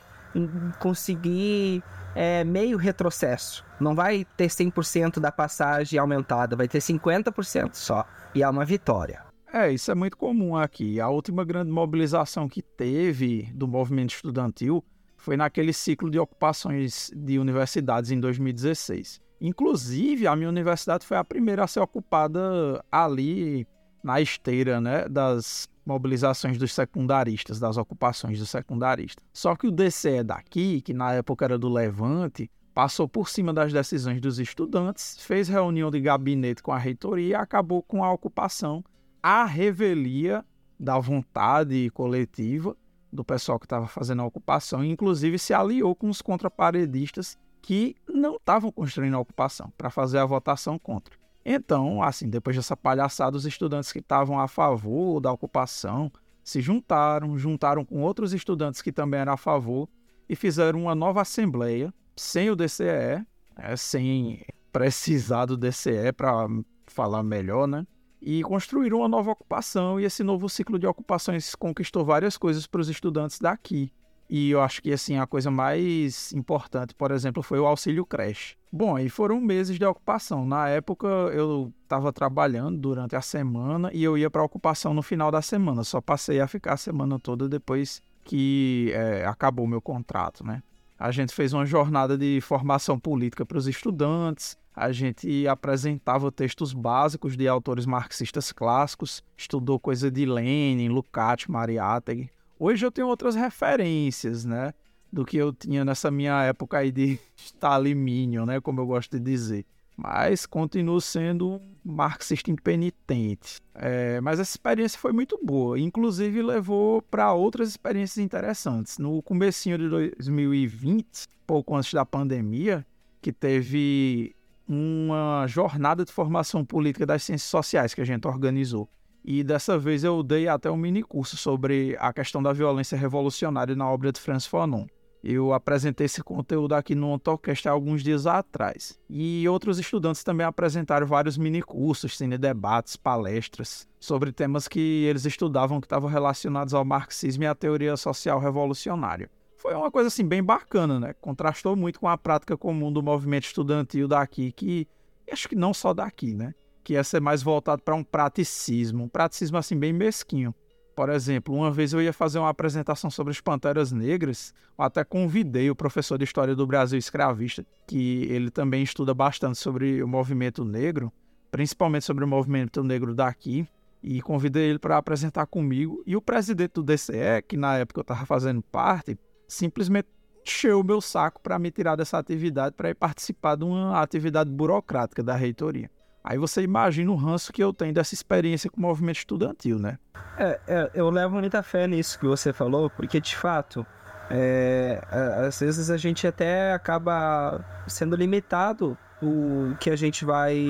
[0.78, 1.82] conseguir
[2.14, 3.64] é, meio retrocesso.
[3.80, 8.06] Não vai ter 100% da passagem aumentada, vai ter 50% só.
[8.34, 9.24] E é uma vitória.
[9.52, 11.00] É, isso é muito comum aqui.
[11.00, 14.82] A última grande mobilização que teve do movimento estudantil
[15.18, 19.20] foi naquele ciclo de ocupações de universidades em 2016.
[19.40, 23.66] Inclusive, a minha universidade foi a primeira a ser ocupada ali
[24.02, 29.24] na esteira né, das mobilizações dos secundaristas, das ocupações dos secundaristas.
[29.32, 33.72] Só que o DCE daqui, que na época era do Levante, passou por cima das
[33.72, 38.84] decisões dos estudantes, fez reunião de gabinete com a reitoria e acabou com a ocupação
[39.22, 40.44] a revelia
[40.78, 42.76] da vontade coletiva
[43.12, 47.94] do pessoal que estava fazendo a ocupação, e inclusive se aliou com os contraparedistas que
[48.08, 51.21] não estavam construindo a ocupação para fazer a votação contra.
[51.44, 56.10] Então, assim, depois dessa palhaçada, os estudantes que estavam a favor da ocupação
[56.43, 59.89] se juntaram, juntaram com outros estudantes que também eram a favor
[60.28, 63.24] e fizeram uma nova assembleia sem o DCE,
[63.56, 66.47] é, sem precisar do DCE para
[66.86, 67.86] falar melhor, né?
[68.20, 72.81] E construíram uma nova ocupação e esse novo ciclo de ocupações conquistou várias coisas para
[72.81, 73.93] os estudantes daqui.
[74.31, 78.56] E eu acho que assim a coisa mais importante, por exemplo, foi o auxílio creche.
[78.74, 80.46] Bom, aí foram meses de ocupação.
[80.46, 85.30] Na época eu estava trabalhando durante a semana e eu ia para ocupação no final
[85.30, 85.84] da semana.
[85.84, 90.62] Só passei a ficar a semana toda depois que é, acabou meu contrato, né?
[90.98, 94.56] A gente fez uma jornada de formação política para os estudantes.
[94.74, 102.30] A gente apresentava textos básicos de autores marxistas clássicos, estudou coisa de Lenin, Lukács, Mariátegui.
[102.58, 104.72] Hoje eu tenho outras referências, né?
[105.12, 108.60] Do que eu tinha nessa minha época aí de Staliminion, né?
[108.60, 109.66] Como eu gosto de dizer.
[109.97, 113.60] Mas continuo sendo marxista impenitente.
[113.74, 115.78] É, mas essa experiência foi muito boa.
[115.78, 118.98] Inclusive levou para outras experiências interessantes.
[118.98, 122.86] No comecinho de 2020, pouco antes da pandemia,
[123.20, 124.34] que teve
[124.66, 128.89] uma jornada de formação política das ciências sociais que a gente organizou.
[129.24, 133.76] E dessa vez eu dei até um mini curso sobre a questão da violência revolucionária
[133.76, 134.86] na obra de Franz Fanon.
[135.22, 138.98] Eu apresentei esse conteúdo aqui no Ontocast há alguns dias atrás.
[139.08, 145.86] E outros estudantes também apresentaram vários minicursos, cine-debates, palestras, sobre temas que eles estudavam que
[145.86, 149.30] estavam relacionados ao marxismo e à teoria social revolucionária.
[149.56, 151.14] Foi uma coisa assim bem bacana, né?
[151.20, 154.88] Contrastou muito com a prática comum do movimento estudantil daqui, que
[155.30, 156.52] acho que não só daqui, né?
[156.82, 160.54] que ia ser mais voltado para um praticismo, um praticismo assim bem mesquinho.
[160.94, 165.70] Por exemplo, uma vez eu ia fazer uma apresentação sobre as Panteras Negras, até convidei
[165.70, 170.64] o professor de História do Brasil escravista, que ele também estuda bastante sobre o movimento
[170.64, 171.10] negro,
[171.51, 173.66] principalmente sobre o movimento negro daqui,
[174.02, 176.02] e convidei ele para apresentar comigo.
[176.06, 179.16] E o presidente do DCE, que na época eu estava fazendo parte,
[179.48, 180.09] simplesmente
[180.44, 184.51] encheu o meu saco para me tirar dessa atividade para ir participar de uma atividade
[184.51, 185.90] burocrática da reitoria.
[186.24, 189.98] Aí você imagina o ranço que eu tenho dessa experiência com o movimento estudantil, né?
[190.38, 193.84] É, é eu levo muita fé nisso que você falou, porque de fato,
[194.30, 195.02] é,
[195.46, 200.66] às vezes a gente até acaba sendo limitado o que a gente vai,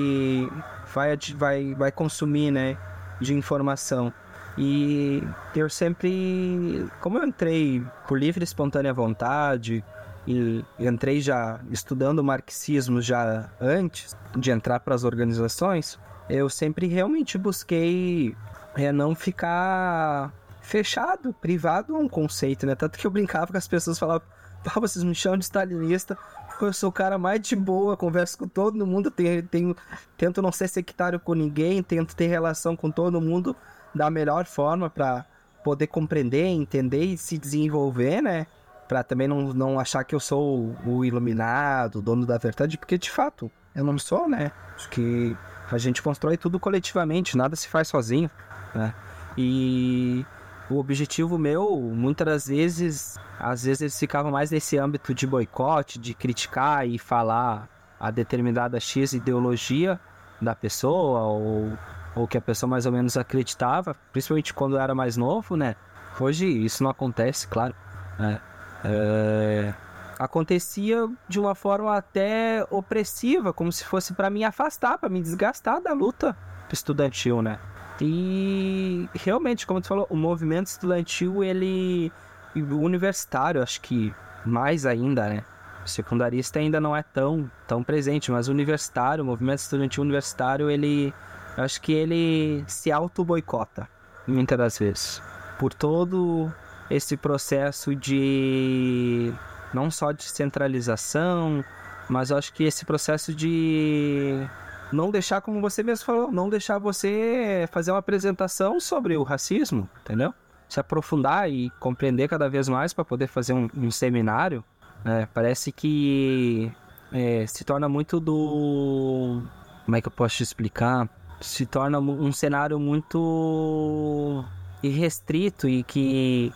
[0.93, 2.77] vai, vai, vai consumir, né,
[3.19, 4.13] de informação.
[4.57, 5.23] E
[5.55, 9.83] eu sempre, como eu entrei por livre e espontânea vontade,
[10.25, 17.37] e entrei já estudando marxismo já antes de entrar para as organizações, eu sempre realmente
[17.37, 18.35] busquei
[18.75, 20.31] é, não ficar
[20.61, 22.73] fechado, privado a um conceito, né?
[22.73, 24.23] Tanto que eu brincava com as pessoas, falava,
[24.65, 26.17] ah, vocês me chamam de stalinista,
[26.61, 29.75] eu sou o cara mais de boa, converso com todo mundo, tenho, tenho,
[30.17, 33.55] tento não ser sectário com ninguém, tento ter relação com todo mundo
[33.93, 35.25] da melhor forma para
[35.63, 38.47] poder compreender, entender e se desenvolver, né?
[38.93, 42.95] Para também não, não achar que eu sou o iluminado, o dono da verdade, porque
[42.95, 44.51] de fato eu não sou, né?
[44.75, 45.35] Acho que
[45.71, 48.29] a gente constrói tudo coletivamente, nada se faz sozinho,
[48.75, 48.93] né?
[49.35, 50.23] E
[50.69, 55.97] o objetivo meu, muitas das vezes, às vezes eles ficavam mais nesse âmbito de boicote,
[55.97, 57.67] de criticar e falar
[57.99, 59.99] a determinada X ideologia
[60.39, 61.73] da pessoa ou,
[62.15, 65.75] ou que a pessoa mais ou menos acreditava, principalmente quando eu era mais novo, né?
[66.19, 67.73] Hoje isso não acontece, claro.
[68.19, 68.39] Né?
[68.83, 69.73] É,
[70.19, 75.81] acontecia de uma forma até opressiva, como se fosse para me afastar, para me desgastar
[75.81, 76.35] da luta
[76.71, 77.59] estudantil, né?
[78.01, 82.11] E realmente, como tu falou, o movimento estudantil, ele
[82.55, 84.13] universitário, acho que
[84.45, 85.43] mais ainda, né?
[85.85, 90.69] O secundarista ainda não é tão tão presente, mas o universitário, o movimento estudantil universitário,
[90.69, 91.13] ele
[91.57, 93.87] acho que ele se auto boicota
[94.27, 95.21] muitas das vezes
[95.59, 96.51] por todo
[96.89, 99.33] esse processo de
[99.73, 101.63] não só de centralização,
[102.09, 104.45] mas eu acho que esse processo de
[104.91, 109.89] não deixar, como você mesmo falou, não deixar você fazer uma apresentação sobre o racismo,
[110.01, 110.33] entendeu?
[110.69, 114.63] Se aprofundar e compreender cada vez mais para poder fazer um, um seminário,
[115.03, 115.27] né?
[115.33, 116.71] parece que
[117.11, 119.41] é, se torna muito do.
[119.85, 121.09] Como é que eu posso te explicar?
[121.41, 124.45] Se torna um cenário muito
[124.81, 126.53] irrestrito e que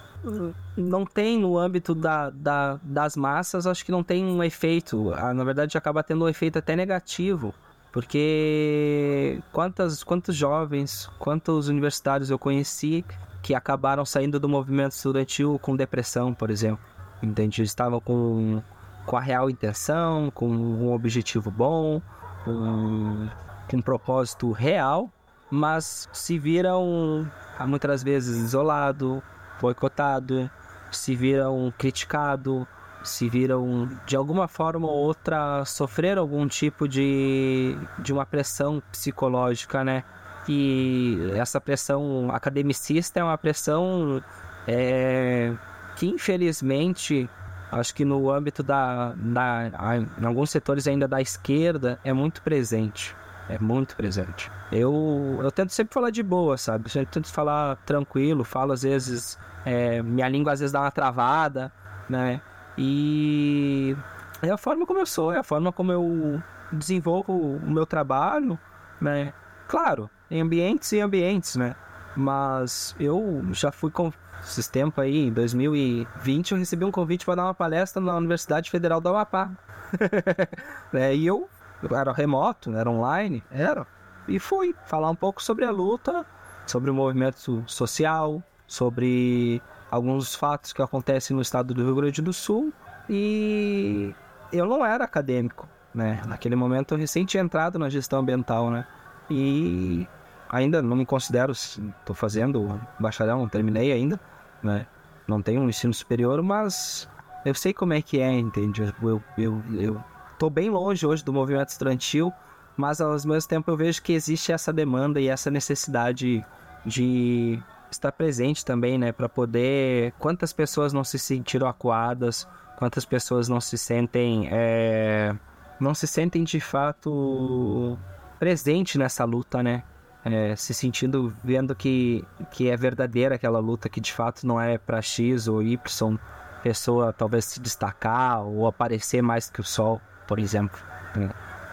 [0.75, 5.13] não tem no âmbito da, da, das massas, acho que não tem um efeito.
[5.13, 7.53] Ah, na verdade, acaba tendo um efeito até negativo.
[7.91, 13.03] Porque quantas, quantos jovens, quantos universitários eu conheci
[13.41, 16.83] que acabaram saindo do movimento estudantil com depressão, por exemplo.
[17.23, 17.63] Entende?
[17.63, 18.61] Estavam com,
[19.05, 22.01] com a real intenção, com um objetivo bom,
[22.43, 23.27] com,
[23.69, 25.09] com um propósito real,
[25.49, 27.25] mas se viram
[27.65, 29.23] muitas vezes isolado,
[29.59, 30.49] boicotado,
[30.91, 32.67] se viram criticado,
[33.03, 39.83] se viram de alguma forma ou outra sofrer algum tipo de, de uma pressão psicológica,
[39.83, 40.03] né?
[40.47, 44.23] E essa pressão academicista é uma pressão
[44.67, 45.53] é,
[45.97, 47.29] que infelizmente
[47.69, 53.13] acho que no âmbito da, da em alguns setores ainda da esquerda é muito presente
[53.49, 54.51] é muito presente.
[54.71, 56.89] Eu eu tento sempre falar de boa sabe?
[56.95, 61.71] Eu tento falar tranquilo falo às vezes é, minha língua às vezes dá uma travada
[62.09, 62.41] né?
[62.77, 63.95] E
[64.41, 66.41] é a forma como eu sou é a forma como eu
[66.71, 68.59] desenvolvo o meu trabalho
[68.99, 69.33] né?
[69.67, 71.75] Claro em ambientes e ambientes né?
[72.15, 74.11] Mas eu já fui com
[74.43, 78.69] esses tempos aí, em 2020, eu recebi um convite para dar uma palestra na Universidade
[78.69, 79.51] Federal do Amapá.
[80.93, 81.49] é, e eu
[81.91, 83.85] era remoto, era online, era.
[84.27, 86.25] E fui falar um pouco sobre a luta,
[86.65, 92.33] sobre o movimento social, sobre alguns fatos que acontecem no estado do Rio Grande do
[92.33, 92.73] Sul.
[93.09, 94.13] E
[94.51, 96.21] eu não era acadêmico, né?
[96.27, 98.85] Naquele momento eu recém entrado na gestão ambiental, né?
[99.29, 100.07] E
[100.49, 104.19] ainda não me considero, estou fazendo bacharel, não terminei ainda,
[104.61, 104.85] né?
[105.27, 107.09] Não tenho um ensino superior, mas
[107.45, 108.93] eu sei como é que é, entende?
[109.01, 110.03] Eu, eu, eu
[110.37, 112.31] tô bem longe hoje do movimento estudantil,
[112.75, 116.45] mas ao mesmo tempo eu vejo que existe essa demanda e essa necessidade
[116.85, 117.59] de
[117.91, 119.11] estar presente também, né?
[119.11, 120.13] Para poder.
[120.19, 122.47] Quantas pessoas não se sentiram acuadas,
[122.77, 124.47] quantas pessoas não se sentem.
[124.51, 125.35] É...
[125.79, 127.97] Não se sentem de fato
[128.39, 129.83] presente nessa luta, né?
[130.29, 134.77] é, se sentindo, vendo que, que é verdadeira aquela luta, que de fato não é
[134.77, 136.19] para X ou Y
[136.61, 140.79] pessoa talvez se destacar ou aparecer mais que o sol, por exemplo.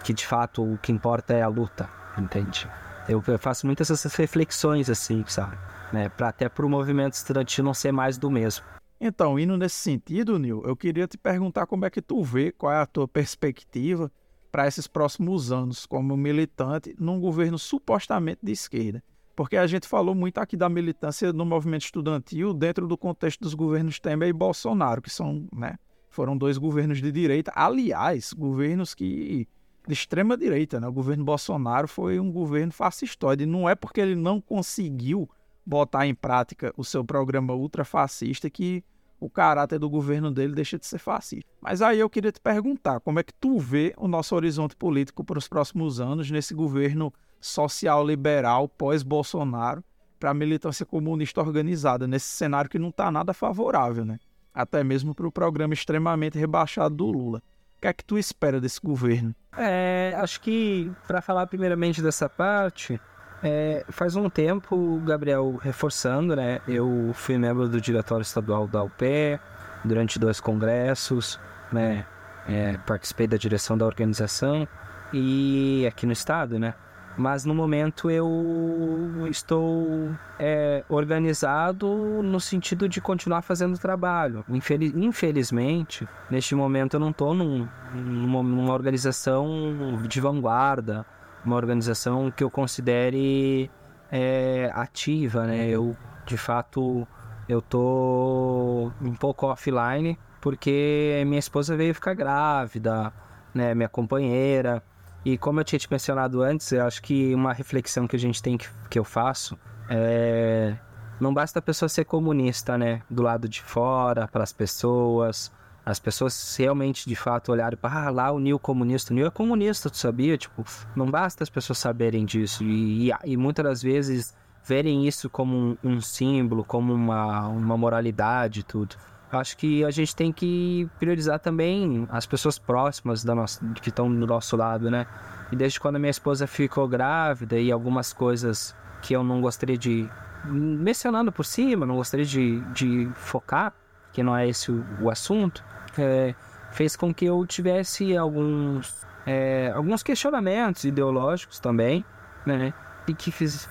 [0.03, 2.67] Que de fato o que importa é a luta, entende?
[3.07, 5.57] Eu, eu faço muitas essas reflexões assim, sabe?
[5.91, 6.09] Né?
[6.09, 8.65] Pra, até para o movimento estudantil não ser mais do mesmo.
[8.99, 12.71] Então, indo nesse sentido, Nil, eu queria te perguntar como é que tu vê, qual
[12.71, 14.11] é a tua perspectiva
[14.51, 19.03] para esses próximos anos como militante num governo supostamente de esquerda.
[19.35, 23.53] Porque a gente falou muito aqui da militância no movimento estudantil dentro do contexto dos
[23.53, 25.75] governos Temer e Bolsonaro, que são, né,
[26.15, 29.47] foram dois governos de direita, aliás, governos que
[29.85, 30.87] de extrema direita, né?
[30.87, 35.29] O governo Bolsonaro foi um governo fascistoide, e não é porque ele não conseguiu
[35.65, 38.83] botar em prática o seu programa ultrafascista que
[39.19, 41.49] o caráter do governo dele deixa de ser fascista.
[41.61, 45.23] Mas aí eu queria te perguntar, como é que tu vê o nosso horizonte político
[45.23, 49.83] para os próximos anos nesse governo social liberal pós-Bolsonaro
[50.19, 54.17] para a militância comunista organizada, nesse cenário que não está nada favorável, né?
[54.55, 57.39] Até mesmo para o programa extremamente rebaixado do Lula.
[57.77, 59.35] O que é que tu espera desse governo?
[59.57, 62.99] É, acho que para falar primeiramente dessa parte,
[63.43, 66.61] é, faz um tempo, Gabriel, reforçando, né?
[66.67, 69.39] Eu fui membro do diretório estadual da UPE
[69.83, 71.39] durante dois congressos,
[71.71, 72.05] né?
[72.47, 74.67] É, participei da direção da organização
[75.11, 76.73] e aqui no estado, né?
[77.17, 81.87] Mas no momento eu estou é, organizado
[82.21, 84.43] no sentido de continuar fazendo trabalho.
[84.49, 91.05] Infeliz, infelizmente, neste momento eu não estou num, numa, numa organização de vanguarda,
[91.45, 93.71] uma organização que eu considere
[94.11, 95.67] é, ativa, né?
[95.69, 97.07] Eu, de fato,
[97.47, 103.11] eu tô um pouco offline porque minha esposa veio ficar grávida,
[103.53, 103.73] né?
[103.73, 104.83] Minha companheira.
[105.25, 108.41] E como eu tinha te mencionado antes, eu acho que uma reflexão que a gente
[108.41, 109.57] tem que, que eu faço
[109.89, 110.77] é
[111.19, 113.01] não basta a pessoa ser comunista, né?
[113.09, 115.51] Do lado de fora, para as pessoas,
[115.85, 119.13] as pessoas realmente, de fato, olharem para ah, lá o Nil comunista.
[119.13, 120.37] O Nil é comunista, tu sabia?
[120.37, 120.63] Tipo,
[120.95, 122.63] não basta as pessoas saberem disso.
[122.63, 124.33] E, e, e muitas das vezes
[124.63, 128.95] verem isso como um, um, símbolo, como uma, uma moralidade tudo.
[129.31, 134.13] Acho que a gente tem que priorizar também as pessoas próximas da nossa, que estão
[134.13, 135.07] do nosso lado, né?
[135.51, 139.77] E desde quando a minha esposa ficou grávida e algumas coisas que eu não gostaria
[139.77, 140.07] de.
[140.45, 143.73] mencionando por cima, não gostaria de, de focar,
[144.13, 145.63] que não é esse o, o assunto
[145.97, 146.33] é,
[146.71, 152.05] fez com que eu tivesse alguns, é, alguns questionamentos ideológicos também,
[152.45, 152.73] né?
[153.07, 153.69] E que fiz,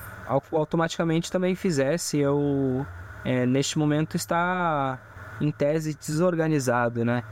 [0.52, 2.86] automaticamente também fizesse eu,
[3.24, 5.00] é, neste momento, estar
[5.40, 7.22] em tese desorganizado, né?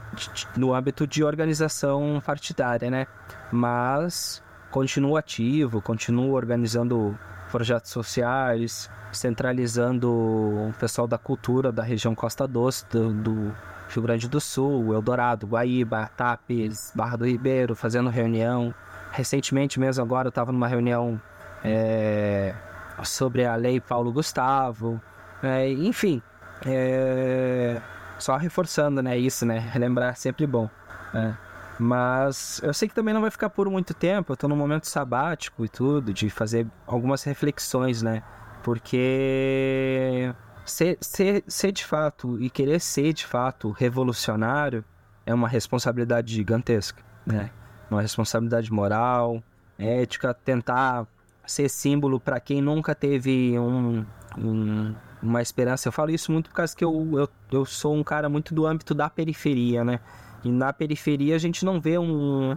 [0.57, 3.07] No âmbito de organização partidária, né?
[3.51, 7.17] Mas continuo ativo, continuo organizando
[7.51, 13.55] projetos sociais, centralizando o pessoal da cultura da região Costa Doce, do, do
[13.89, 18.73] Rio Grande do Sul, Eldorado, Guaíba, Tapes, Barra do Ribeiro, fazendo reunião.
[19.11, 21.21] Recentemente mesmo agora eu estava numa reunião
[21.63, 22.55] é,
[23.03, 24.99] sobre a lei Paulo Gustavo.
[25.43, 26.21] É, enfim,
[26.65, 27.81] é,
[28.19, 29.17] só reforçando, né?
[29.17, 29.59] Isso, né?
[29.59, 30.69] Relembrar é sempre bom.
[31.13, 31.33] É.
[31.79, 34.33] Mas eu sei que também não vai ficar por muito tempo.
[34.33, 38.23] Eu tô num momento sabático e tudo, de fazer algumas reflexões, né?
[38.63, 40.33] Porque
[40.65, 44.83] ser, ser, ser de fato e querer ser de fato revolucionário
[45.25, 47.49] é uma responsabilidade gigantesca, né?
[47.89, 49.43] Uma responsabilidade moral,
[49.77, 51.05] ética, tentar
[51.45, 54.05] ser símbolo para quem nunca teve um,
[54.37, 55.87] um, uma esperança.
[55.87, 58.67] Eu falo isso muito por causa que eu, eu, eu sou um cara muito do
[58.67, 59.99] âmbito da periferia, né?
[60.43, 62.55] E na periferia a gente não vê um.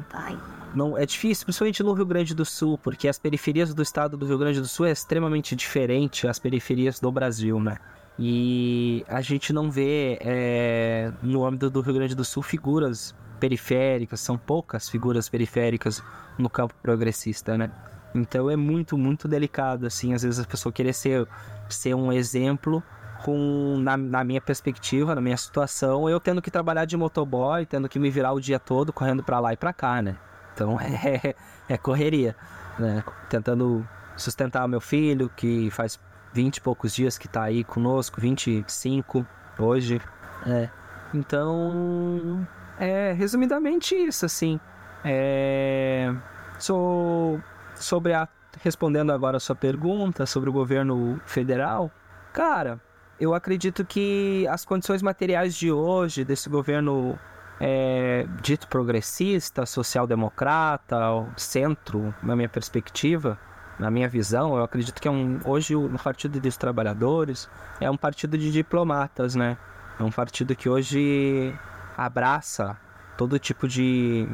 [0.75, 4.27] Não, é difícil, principalmente no Rio Grande do Sul, porque as periferias do estado do
[4.27, 7.79] Rio Grande do Sul é extremamente diferente às periferias do Brasil, né?
[8.19, 14.21] E a gente não vê é, no âmbito do Rio Grande do Sul figuras periféricas,
[14.21, 16.03] são poucas figuras periféricas
[16.39, 17.71] no campo progressista, né?
[18.17, 21.29] Então é muito, muito delicado, assim, às vezes a pessoa querer ser,
[21.69, 22.83] ser um exemplo
[23.23, 27.89] com, na, na minha perspectiva, na minha situação, eu tendo que trabalhar de motoboy, tendo
[27.89, 30.17] que me virar o dia todo correndo para lá e para cá, né?
[30.55, 31.35] Então é,
[31.69, 32.35] é correria,
[32.79, 33.05] né?
[33.29, 33.87] Tentando
[34.17, 36.01] sustentar meu filho, que faz
[36.33, 39.27] 20 e poucos dias que tá aí conosco, 25
[39.59, 40.01] hoje.
[40.47, 40.71] É.
[41.13, 42.47] Então,
[42.79, 44.59] é resumidamente isso, assim.
[45.05, 46.13] É,
[46.59, 47.41] sou
[47.77, 48.29] sobre a
[48.63, 51.91] respondendo agora a sua pergunta sobre o governo federal,
[52.33, 52.81] cara,
[53.21, 57.19] eu acredito que as condições materiais de hoje desse governo
[57.61, 60.97] é, dito progressista, social-democrata,
[61.37, 63.39] centro, na minha perspectiva,
[63.79, 67.49] na minha visão, eu acredito que é um, hoje o Partido dos Trabalhadores
[67.81, 69.59] é um partido de diplomatas, né?
[69.99, 71.55] É um partido que hoje
[71.97, 72.77] abraça
[73.17, 74.27] todo tipo de,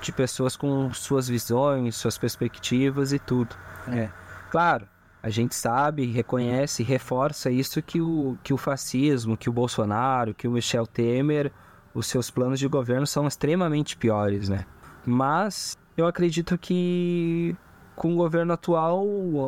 [0.00, 3.56] de pessoas com suas visões, suas perspectivas e tudo.
[3.88, 4.08] É.
[4.50, 4.88] Claro,
[5.22, 10.46] a gente sabe, reconhece, reforça isso que o, que o fascismo, que o Bolsonaro, que
[10.46, 11.52] o Michel Temer,
[11.92, 14.64] os seus planos de governo são extremamente piores, né?
[15.04, 17.56] Mas eu acredito que
[17.96, 19.04] com o governo atual,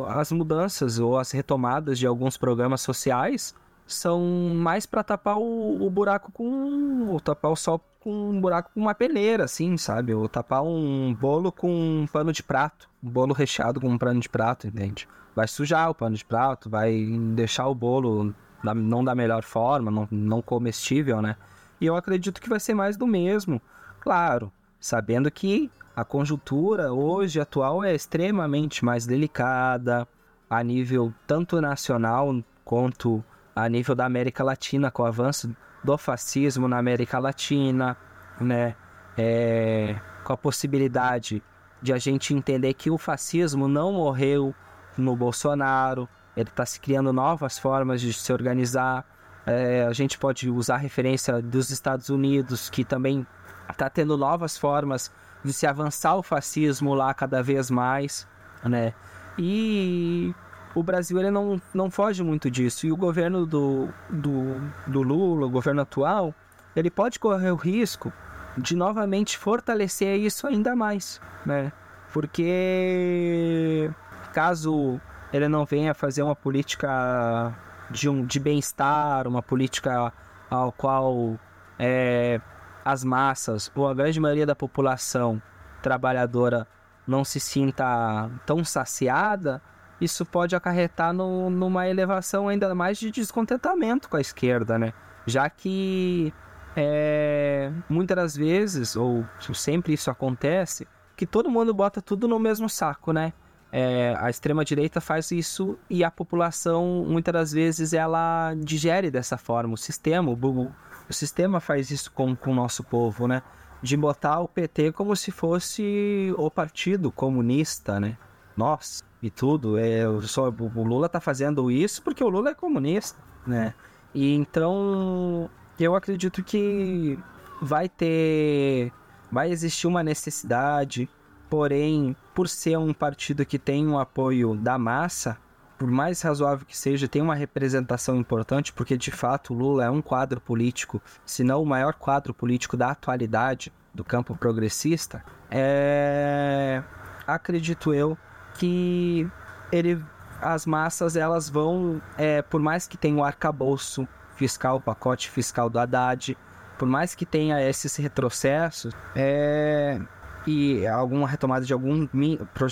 [0.09, 3.55] as mudanças ou as retomadas de alguns programas sociais
[3.87, 4.21] são
[4.53, 7.07] mais para tapar o, o, buraco com.
[7.07, 10.13] ou tapar o sol com um buraco com uma peneira, assim, sabe?
[10.13, 12.89] Ou tapar um bolo com um pano de prato.
[13.01, 15.07] Um bolo recheado com um pano de prato, entende?
[15.35, 17.05] Vai sujar o pano de prato, vai
[17.35, 18.33] deixar o bolo
[18.63, 21.37] da, não da melhor forma, não, não comestível, né?
[21.79, 23.61] E eu acredito que vai ser mais do mesmo.
[23.99, 30.07] Claro, sabendo que a conjuntura hoje atual é extremamente mais delicada
[30.49, 33.23] a nível tanto nacional quanto
[33.55, 37.97] a nível da América Latina, com o avanço do fascismo na América Latina,
[38.39, 38.75] né?
[39.17, 41.43] É, com a possibilidade
[41.81, 44.53] de a gente entender que o fascismo não morreu
[44.97, 49.05] no Bolsonaro, ele está se criando novas formas de se organizar.
[49.45, 53.25] É, a gente pode usar referência dos Estados Unidos, que também
[53.69, 55.11] está tendo novas formas
[55.43, 58.27] de se avançar o fascismo lá cada vez mais,
[58.63, 58.93] né?
[59.37, 60.33] E
[60.73, 62.85] o Brasil ele não, não foge muito disso.
[62.85, 66.33] E o governo do, do, do Lula, o governo atual,
[66.75, 68.11] ele pode correr o risco
[68.57, 71.71] de novamente fortalecer isso ainda mais, né?
[72.13, 73.89] Porque
[74.33, 74.99] caso
[75.31, 77.53] ele não venha fazer uma política
[77.89, 80.11] de, um, de bem-estar, uma política
[80.49, 81.39] ao qual
[81.79, 82.41] é,
[82.83, 85.41] as massas, ou a grande maioria da população
[85.81, 86.67] trabalhadora
[87.07, 89.61] não se sinta tão saciada,
[90.01, 94.93] isso pode acarretar no, numa elevação ainda mais de descontentamento com a esquerda, né?
[95.27, 96.33] Já que
[96.75, 99.23] é, muitas das vezes, ou
[99.53, 103.31] sempre isso acontece, que todo mundo bota tudo no mesmo saco, né?
[103.71, 109.37] É, a extrema direita faz isso e a população muitas das vezes ela digere dessa
[109.37, 110.71] forma o sistema o,
[111.09, 113.41] o sistema faz isso com, com o nosso povo, né?
[113.81, 118.17] De botar o PT como se fosse o partido comunista, né?
[118.57, 119.77] Nossa, e tudo.
[119.77, 123.73] É, só, o Lula tá fazendo isso porque o Lula é comunista, né?
[124.13, 125.49] E então
[125.79, 127.17] eu acredito que
[127.61, 128.91] vai ter.
[129.31, 131.09] Vai existir uma necessidade,
[131.49, 135.37] porém, por ser um partido que tem um apoio da massa,
[135.77, 139.89] por mais razoável que seja, tem uma representação importante, porque de fato o Lula é
[139.89, 146.83] um quadro político, se não o maior quadro político da atualidade do campo progressista, é...
[147.25, 148.17] acredito eu
[148.55, 149.29] que
[149.71, 150.03] ele,
[150.41, 155.69] as massas elas vão, é, por mais que tenha o arcabouço fiscal, o pacote fiscal
[155.69, 156.37] do Haddad,
[156.77, 159.99] por mais que tenha esses retrocessos, é,
[160.47, 162.07] e alguma retomada de algum,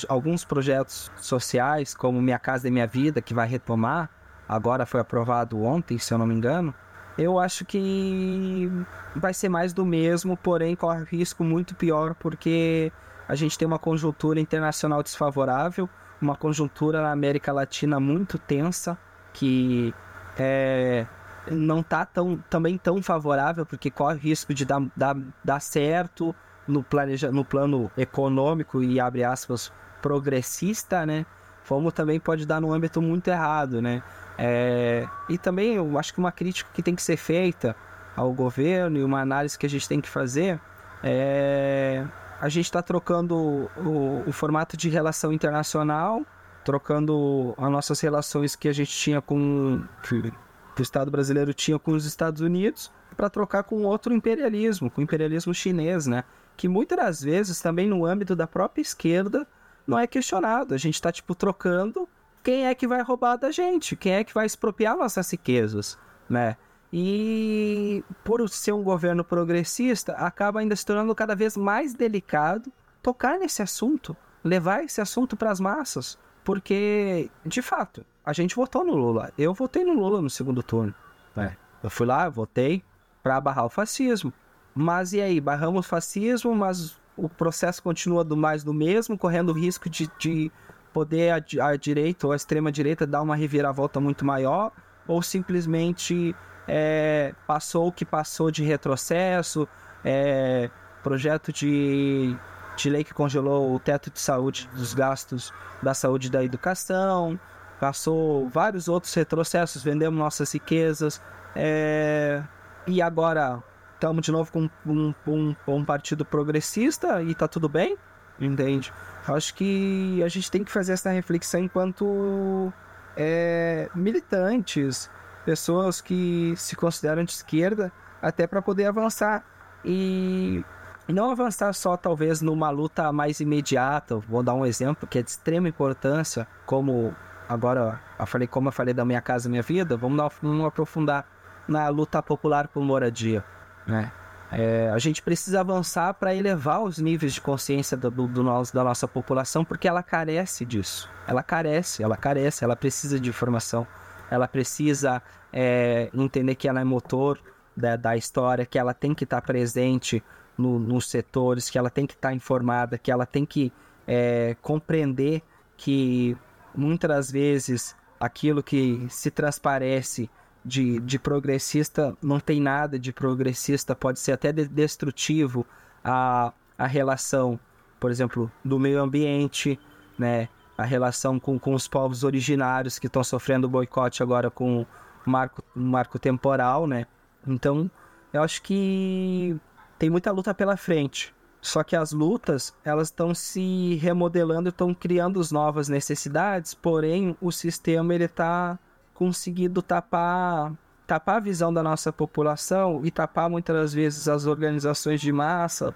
[0.07, 4.09] alguns projetos sociais, como Minha Casa e Minha Vida, que vai retomar,
[4.47, 6.73] agora foi aprovado ontem, se eu não me engano,
[7.17, 8.71] eu acho que
[9.15, 12.91] vai ser mais do mesmo, porém corre risco muito pior porque
[13.29, 15.87] a gente tem uma conjuntura internacional desfavorável,
[16.19, 18.97] uma conjuntura na América Latina muito tensa,
[19.31, 19.93] que
[20.35, 21.05] é,
[21.51, 26.35] não está tão, também tão favorável, porque corre risco de dar, dar, dar certo
[26.67, 31.23] no, planeja, no plano econômico e, abre aspas, progressista, né?
[31.67, 34.01] Como também pode dar no âmbito muito errado, né?
[34.39, 37.75] É, e também eu acho que uma crítica que tem que ser feita
[38.15, 40.59] ao governo e uma análise que a gente tem que fazer
[41.03, 42.03] é
[42.41, 43.35] a gente está trocando
[43.77, 46.25] o, o, formato de relação internacional,
[46.63, 51.91] trocando as nossas relações que a gente tinha com que o Estado brasileiro tinha com
[51.91, 56.23] os Estados Unidos para trocar com outro imperialismo, com o imperialismo chinês, né?
[56.55, 59.45] Que muitas das vezes também no âmbito da própria esquerda
[59.85, 60.73] não é questionado.
[60.73, 62.07] A gente está tipo trocando
[62.41, 65.97] quem é que vai roubar da gente, quem é que vai expropriar nossas riquezas,
[66.29, 66.55] né?
[66.91, 72.71] E por ser um governo progressista, acaba ainda se tornando cada vez mais delicado
[73.01, 78.83] tocar nesse assunto, levar esse assunto para as massas, porque de fato a gente votou
[78.83, 79.31] no Lula.
[79.37, 80.93] Eu votei no Lula no segundo turno.
[81.35, 81.55] Né?
[81.81, 82.83] Eu fui lá, votei
[83.23, 84.33] para barrar o fascismo.
[84.73, 89.49] Mas e aí, barramos o fascismo, mas o processo continua do mais do mesmo, correndo
[89.49, 90.51] o risco de, de
[90.93, 94.71] poder a, a direita ou a extrema direita dar uma reviravolta muito maior,
[95.07, 96.35] ou simplesmente
[96.69, 99.67] é, passou o que passou de retrocesso,
[100.05, 100.69] é,
[101.01, 102.35] projeto de,
[102.77, 105.51] de lei que congelou o teto de saúde dos gastos
[105.81, 107.39] da saúde e da educação,
[107.79, 111.19] passou vários outros retrocessos, vendemos nossas riquezas,
[111.55, 112.43] é,
[112.85, 113.63] e agora
[113.95, 117.97] estamos de novo com um, um, um partido progressista e tá tudo bem,
[118.39, 118.93] entende?
[119.27, 122.71] Acho que a gente tem que fazer essa reflexão enquanto
[123.17, 125.09] é, militantes,
[125.49, 129.43] pessoas que se consideram de esquerda, até para poder avançar.
[129.83, 130.63] E
[131.07, 134.15] não avançar só talvez numa luta mais imediata.
[134.15, 137.15] Vou dar um exemplo que é de extrema importância, como
[137.47, 139.97] agora eu falei, como eu falei da minha casa, minha vida.
[139.97, 141.25] Vamos, vamos aprofundar
[141.67, 143.43] na luta popular por moradia,
[143.87, 144.11] né?
[144.51, 148.71] É, a gente precisa avançar para elevar os níveis de consciência do, do, do nosso,
[148.71, 151.09] da nossa população, porque ela carece disso.
[151.27, 153.87] Ela carece, ela carece, ela precisa de informação.
[154.29, 157.39] Ela precisa é, entender que ela é motor
[157.75, 160.23] da, da, história, que ela tem que estar tá presente
[160.57, 163.71] no, nos setores, que ela tem que estar tá informada, que ela tem que
[164.07, 165.41] é, compreender
[165.77, 166.35] que
[166.75, 170.29] muitas vezes aquilo que se transparece
[170.63, 175.65] de, de progressista não tem nada de progressista, pode ser até destrutivo
[176.03, 177.59] a, a relação,
[177.99, 179.79] por exemplo, do meio ambiente,
[180.17, 180.49] né?
[180.79, 184.87] A relação com, com os povos originários que estão sofrendo boicote agora com o
[185.25, 187.05] marco, marco temporal, né?
[187.45, 187.89] Então,
[188.31, 189.57] eu acho que
[189.97, 191.35] tem muita luta pela frente.
[191.61, 198.15] Só que as lutas, elas estão se remodelando, estão criando novas necessidades, porém o sistema
[198.15, 198.79] ele está
[199.13, 200.71] conseguido tapar
[201.05, 205.93] tapar a visão da nossa população e tapar muitas das vezes as organizações de massa,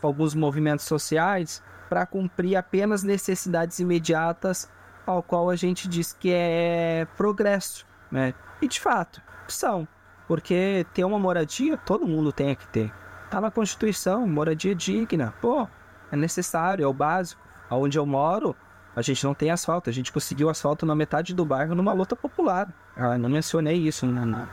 [0.00, 1.60] alguns movimentos sociais,
[1.94, 4.68] para cumprir apenas necessidades imediatas,
[5.06, 8.34] ao qual a gente diz que é progresso, né?
[8.60, 9.86] E de fato, são,
[10.26, 12.92] porque ter uma moradia todo mundo tem que ter.
[13.30, 15.68] Tá na Constituição, moradia digna, pô,
[16.10, 17.40] é necessário, é o básico.
[17.70, 18.56] Aonde eu moro,
[18.96, 19.88] a gente não tem asfalto.
[19.88, 22.74] A gente conseguiu asfalto na metade do bairro numa luta popular.
[22.96, 24.48] Ah, não mencionei isso na, na...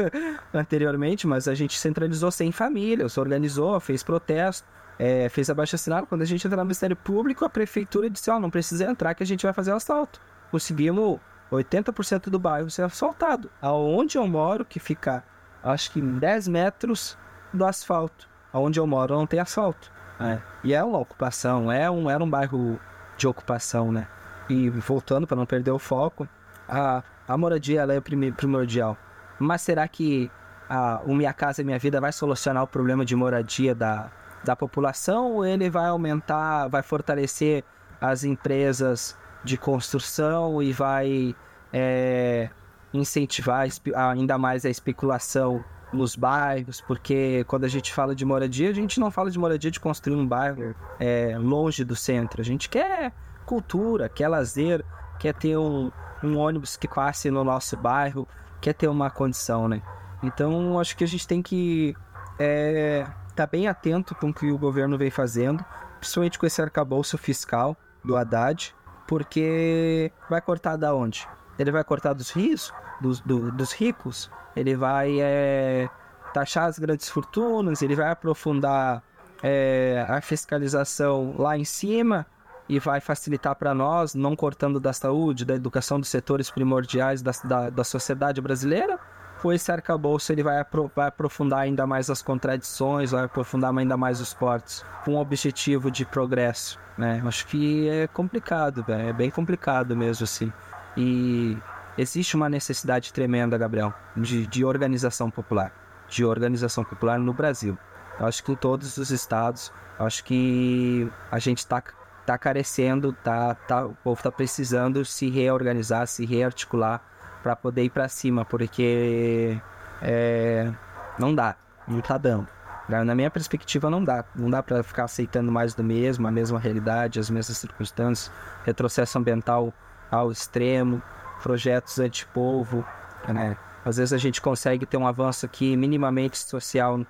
[0.54, 4.66] anteriormente, mas a gente centralizou sem família, se organizou, fez protesto,
[4.98, 6.06] é, fez abaixo assinado.
[6.06, 9.14] Quando a gente entrou no Ministério Público, a prefeitura disse: Ó, oh, não precisa entrar
[9.14, 10.20] que a gente vai fazer o asfalto.
[10.50, 11.20] Conseguimos
[11.52, 13.50] 80% do bairro ser asfaltado.
[13.60, 15.22] Aonde eu moro, que fica
[15.62, 17.16] acho que 10 metros
[17.52, 18.28] do asfalto.
[18.52, 19.92] Aonde eu moro não tem asfalto.
[20.20, 20.40] É.
[20.64, 22.80] E é uma ocupação, é um, era um bairro
[23.16, 24.08] de ocupação, né?
[24.48, 26.28] E voltando para não perder o foco,
[26.68, 28.96] a, a moradia ela é primordial.
[29.38, 30.30] Mas será que
[30.68, 34.10] a, o Minha Casa Minha Vida vai solucionar o problema de moradia da,
[34.44, 37.64] da população ou ele vai aumentar, vai fortalecer
[38.00, 41.34] as empresas de construção e vai
[41.72, 42.50] é,
[42.92, 48.74] incentivar ainda mais a especulação nos bairros, porque quando a gente fala de moradia, a
[48.74, 52.40] gente não fala de moradia de construir um bairro é, longe do centro.
[52.42, 53.12] A gente quer
[53.46, 54.84] cultura, quer lazer,
[55.18, 55.90] quer ter um,
[56.22, 58.28] um ônibus que passe no nosso bairro,
[58.60, 59.82] quer ter uma condição, né?
[60.22, 61.94] Então, acho que a gente tem que
[62.38, 63.06] é,
[63.46, 65.64] tá bem atento com o que o governo vem fazendo,
[65.98, 68.74] principalmente com esse arcabouço fiscal do Haddad,
[69.06, 71.26] porque vai cortar da onde?
[71.58, 75.88] ele vai cortar dos rios, dos, do, dos ricos, ele vai é,
[76.32, 79.02] taxar as grandes fortunas, ele vai aprofundar
[79.42, 82.26] é, a fiscalização lá em cima
[82.68, 87.32] e vai facilitar para nós, não cortando da saúde, da educação dos setores primordiais da,
[87.44, 88.98] da, da sociedade brasileira?
[89.42, 93.96] Ou esse arcabouço ele vai, apro vai aprofundar ainda mais as contradições, vai aprofundar ainda
[93.96, 96.78] mais os cortes, com o objetivo de progresso?
[96.96, 97.22] Né?
[97.24, 100.52] Acho que é complicado, véio, é bem complicado mesmo assim.
[100.96, 101.56] E
[101.96, 105.72] existe uma necessidade tremenda, Gabriel, de, de organização popular,
[106.08, 107.78] de organização popular no Brasil.
[108.18, 111.80] Eu acho que em todos os estados, acho que a gente está
[112.26, 117.00] tá carecendo, tá, tá, o povo está precisando se reorganizar, se rearticular
[117.42, 119.60] para poder ir para cima, porque
[120.02, 120.70] é,
[121.18, 121.56] não dá,
[121.86, 122.48] não tá dando.
[122.88, 124.24] Na minha perspectiva, não dá.
[124.34, 128.32] Não dá para ficar aceitando mais do mesmo, a mesma realidade, as mesmas circunstâncias,
[128.64, 129.74] retrocesso ambiental
[130.10, 131.02] ao extremo,
[131.42, 132.82] projetos antipovo,
[133.28, 133.58] né?
[133.84, 137.00] Às vezes a gente consegue ter um avanço aqui minimamente social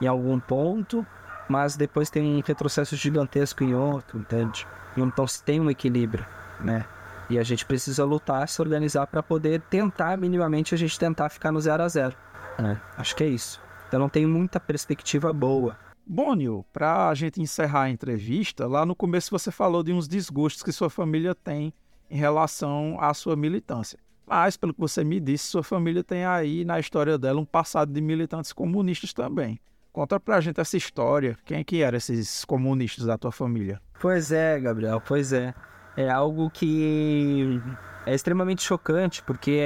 [0.00, 1.06] em algum ponto,
[1.48, 4.66] mas depois tem um retrocesso gigantesco em outro, entende?
[4.96, 6.26] Então se tem um equilíbrio,
[6.60, 6.84] né?
[7.30, 11.52] E a gente precisa lutar, se organizar para poder tentar, minimamente, a gente tentar ficar
[11.52, 12.16] no zero a zero.
[12.58, 12.80] Né?
[12.96, 13.60] Acho que é isso.
[13.86, 15.76] Então não tem muita perspectiva boa.
[16.06, 20.08] Bom, Nil, para a gente encerrar a entrevista, lá no começo você falou de uns
[20.08, 21.72] desgostos que sua família tem
[22.10, 23.98] em relação à sua militância.
[24.26, 27.92] Mas, pelo que você me disse, sua família tem aí na história dela um passado
[27.92, 29.58] de militantes comunistas também.
[29.92, 31.36] Conta pra gente essa história.
[31.44, 33.80] Quem é que eram esses comunistas da tua família?
[34.00, 35.54] Pois é, Gabriel, pois é.
[35.98, 37.60] É algo que
[38.06, 39.58] é extremamente chocante, porque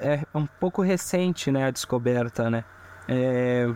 [0.00, 2.62] é, é um pouco recente, né, a descoberta, né?
[3.08, 3.68] É,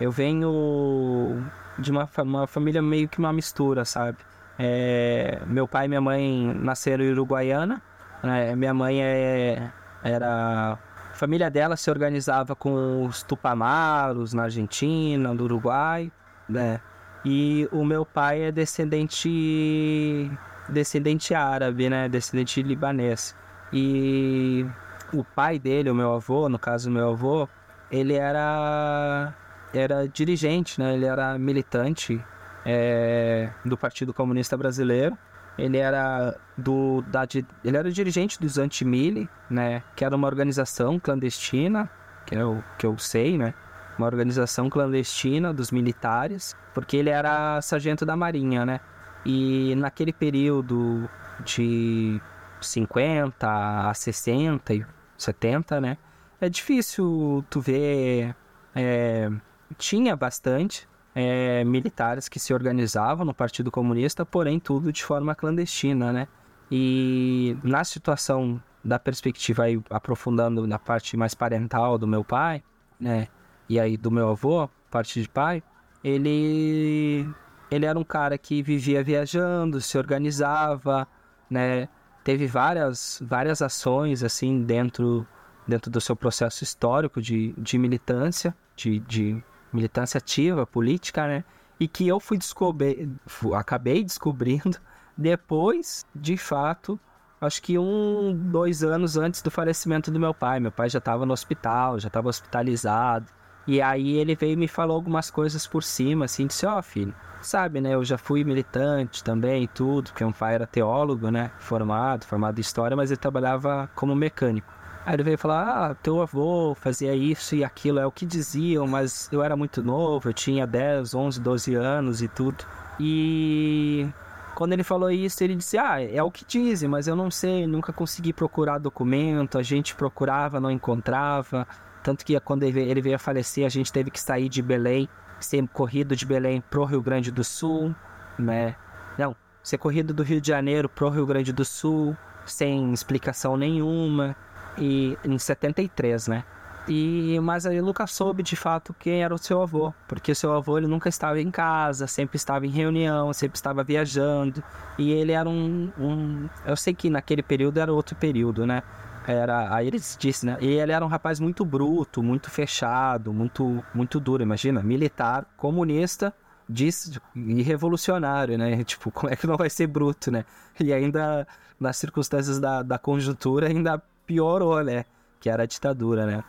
[0.00, 1.40] eu venho
[1.78, 4.18] de uma, uma família meio que uma mistura, sabe?
[4.58, 7.80] É, meu pai e minha mãe nasceram em Uruguaiana.
[8.20, 8.56] Né?
[8.56, 9.70] Minha mãe é,
[10.02, 10.72] era.
[11.12, 16.10] A família dela se organizava com os Tupamaros na Argentina, no Uruguai,
[16.48, 16.80] né?
[17.24, 20.28] E o meu pai é descendente
[20.70, 22.08] descendente árabe, né?
[22.08, 23.36] Descendente libanês.
[23.72, 24.66] E
[25.12, 27.48] o pai dele, o meu avô, no caso meu avô,
[27.90, 29.34] ele era
[29.72, 30.94] era dirigente, né?
[30.94, 32.22] Ele era militante
[32.64, 35.16] é, do Partido Comunista Brasileiro.
[35.58, 37.26] Ele era do da,
[37.64, 41.90] ele era dirigente dos Antimili, né, que era uma organização clandestina,
[42.24, 43.52] que eu que eu sei, né,
[43.98, 48.80] uma organização clandestina dos militares, porque ele era sargento da Marinha, né?
[49.24, 51.08] E naquele período
[51.44, 52.20] de
[52.60, 54.86] 50 a 60 e
[55.16, 55.98] 70, né?
[56.40, 58.34] É difícil tu ver.
[58.74, 59.30] É,
[59.76, 66.12] tinha bastante, é, militares que se organizavam no Partido Comunista, porém tudo de forma clandestina,
[66.12, 66.28] né?
[66.70, 72.62] E na situação da perspectiva aí aprofundando na parte mais parental do meu pai,
[72.98, 73.28] né?
[73.68, 75.62] E aí do meu avô, parte de pai,
[76.02, 77.28] ele
[77.70, 81.06] ele era um cara que vivia viajando, se organizava,
[81.48, 81.88] né?
[82.24, 85.26] Teve várias várias ações assim dentro
[85.66, 89.42] dentro do seu processo histórico de, de militância, de, de
[89.72, 91.44] militância ativa, política, né?
[91.78, 93.08] E que eu fui descobrir,
[93.54, 94.78] acabei descobrindo
[95.16, 96.98] depois, de fato,
[97.40, 100.58] acho que um, dois anos antes do falecimento do meu pai.
[100.60, 103.26] Meu pai já estava no hospital, já estava hospitalizado.
[103.66, 106.82] E aí ele veio e me falou algumas coisas por cima, assim, disse, ó oh,
[106.82, 111.50] filho, sabe, né, eu já fui militante também tudo, porque meu pai era teólogo, né,
[111.58, 114.80] formado, formado em história, mas ele trabalhava como mecânico.
[115.04, 118.86] Aí ele veio falar: Ah, teu avô fazia isso e aquilo, é o que diziam,
[118.86, 122.64] mas eu era muito novo, eu tinha 10, 11, 12 anos e tudo.
[122.98, 124.06] E
[124.54, 127.66] quando ele falou isso, ele disse: Ah, é o que dizem, mas eu não sei,
[127.66, 131.66] nunca consegui procurar documento, a gente procurava, não encontrava.
[132.02, 135.08] Tanto que quando ele veio a falecer, a gente teve que sair de Belém,
[135.38, 137.94] ser corrido de Belém pro Rio Grande do Sul,
[138.38, 138.74] né?
[139.18, 142.16] Não, ser corrido do Rio de Janeiro pro Rio Grande do Sul,
[142.46, 144.34] sem explicação nenhuma
[144.78, 146.44] e em 73, né?
[146.88, 150.52] E mas aí Lucas soube de fato quem era o seu avô, porque o seu
[150.52, 154.62] avô ele nunca estava em casa, sempre estava em reunião, sempre estava viajando,
[154.98, 158.82] e ele era um, um eu sei que naquele período era outro período, né?
[159.32, 160.56] Era, aí ele disse, né?
[160.60, 166.34] E ele era um rapaz muito bruto, muito fechado, muito muito duro, imagina, militar, comunista,
[166.68, 168.82] disse e revolucionário, né?
[168.84, 170.44] Tipo, como é que não vai ser bruto, né?
[170.78, 171.46] E ainda
[171.78, 175.04] nas circunstâncias da, da conjuntura ainda piorou, né?
[175.40, 176.44] Que era a ditadura, né?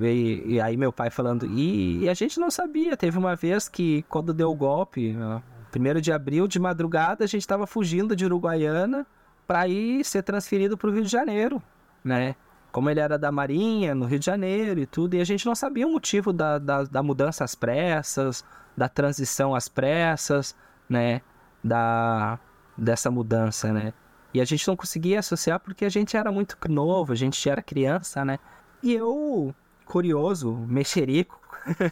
[0.00, 3.68] E, e aí meu pai falando, e, e, a gente não sabia, teve uma vez
[3.68, 5.16] que quando deu o golpe,
[5.70, 9.06] primeiro de abril, de madrugada, a gente estava fugindo de Uruguaiana
[9.46, 11.62] para ir ser transferido para o Rio de Janeiro,
[12.04, 12.34] né?
[12.72, 15.54] como ele era da Marinha, no Rio de Janeiro e tudo, e a gente não
[15.54, 18.42] sabia o motivo da, da, da mudança às pressas,
[18.74, 20.56] da transição às pressas,
[20.88, 21.20] né?
[21.62, 22.40] Da,
[22.76, 23.92] dessa mudança, né?
[24.32, 27.62] E a gente não conseguia associar porque a gente era muito novo, a gente era
[27.62, 28.38] criança, né?
[28.82, 29.54] E eu,
[29.84, 31.38] curioso, mexerico,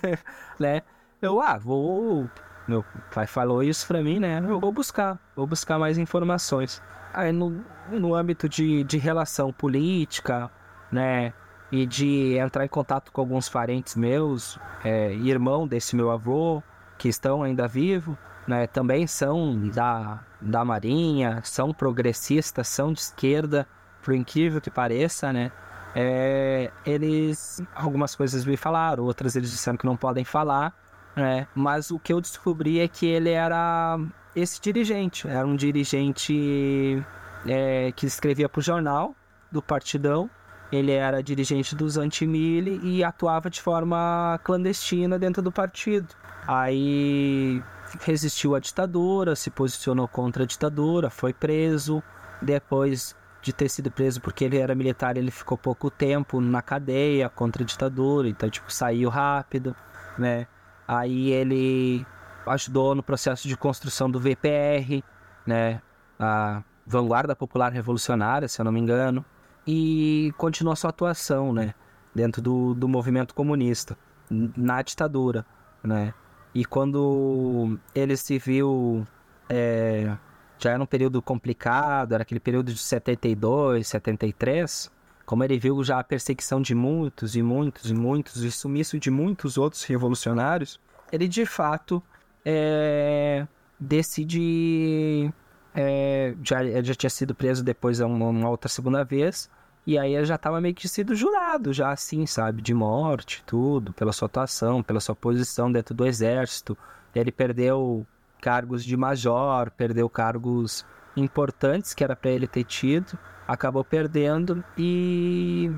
[0.59, 0.81] né?
[1.20, 2.28] Eu, ah, vou.
[2.66, 4.41] Meu pai falou isso pra mim, né?
[4.49, 6.81] Eu vou buscar, vou buscar mais informações.
[7.12, 10.51] Aí no, no âmbito de, de relação política,
[10.91, 11.32] né?
[11.73, 16.62] E de entrar em contato com alguns parentes meus, é, irmão desse meu avô,
[16.99, 18.16] que estão ainda vivos,
[18.47, 18.66] né?
[18.66, 23.66] Também são da, da Marinha, são progressistas, são de esquerda,
[24.03, 25.53] por incrível que pareça, né?
[25.95, 30.74] É, eles algumas coisas me falaram, outras eles disseram que não podem falar,
[31.16, 31.47] né?
[31.55, 33.99] Mas o que eu descobri é que ele era
[34.35, 37.05] esse dirigente, era um dirigente
[37.47, 39.15] é, que escrevia para o jornal
[39.51, 40.31] do Partidão.
[40.70, 46.15] Ele era dirigente dos anti-mili e atuava de forma clandestina dentro do partido.
[46.47, 47.61] Aí
[48.02, 52.02] resistiu à ditadura, se posicionou contra a ditadura, foi preso.
[52.40, 57.28] Depois de ter sido preso porque ele era militar, ele ficou pouco tempo na cadeia
[57.28, 59.74] contra a ditadura, então tipo saiu rápido,
[60.19, 60.47] né?
[60.86, 62.07] Aí ele
[62.47, 65.03] ajudou no processo de construção do VPR,
[65.47, 65.81] né?
[66.19, 69.25] A Vanguarda Popular Revolucionária, se eu não me engano,
[69.67, 71.75] e continuou sua atuação, né?
[72.15, 73.97] Dentro do, do movimento comunista,
[74.29, 75.47] na ditadura,
[75.83, 76.12] né?
[76.55, 79.07] E quando ele se viu
[79.49, 80.17] é,
[80.59, 84.91] já era um período complicado, era aquele período de 72, 73.
[85.25, 89.11] Como ele viu já a perseguição de muitos e muitos e muitos, e sumiço de
[89.11, 90.81] muitos outros revolucionários,
[91.11, 92.03] ele de fato
[92.45, 93.47] é,
[93.79, 95.33] decide.
[95.75, 99.49] É, já, já tinha sido preso depois uma, uma outra segunda vez,
[99.87, 104.12] e aí já estava meio que sido jurado, já assim, sabe, de morte, tudo, pela
[104.12, 106.77] sua atuação, pela sua posição dentro do exército.
[107.15, 108.07] Ele perdeu
[108.41, 110.85] cargos de major, perdeu cargos
[111.17, 115.71] importantes que era para ele ter tido, acabou perdendo e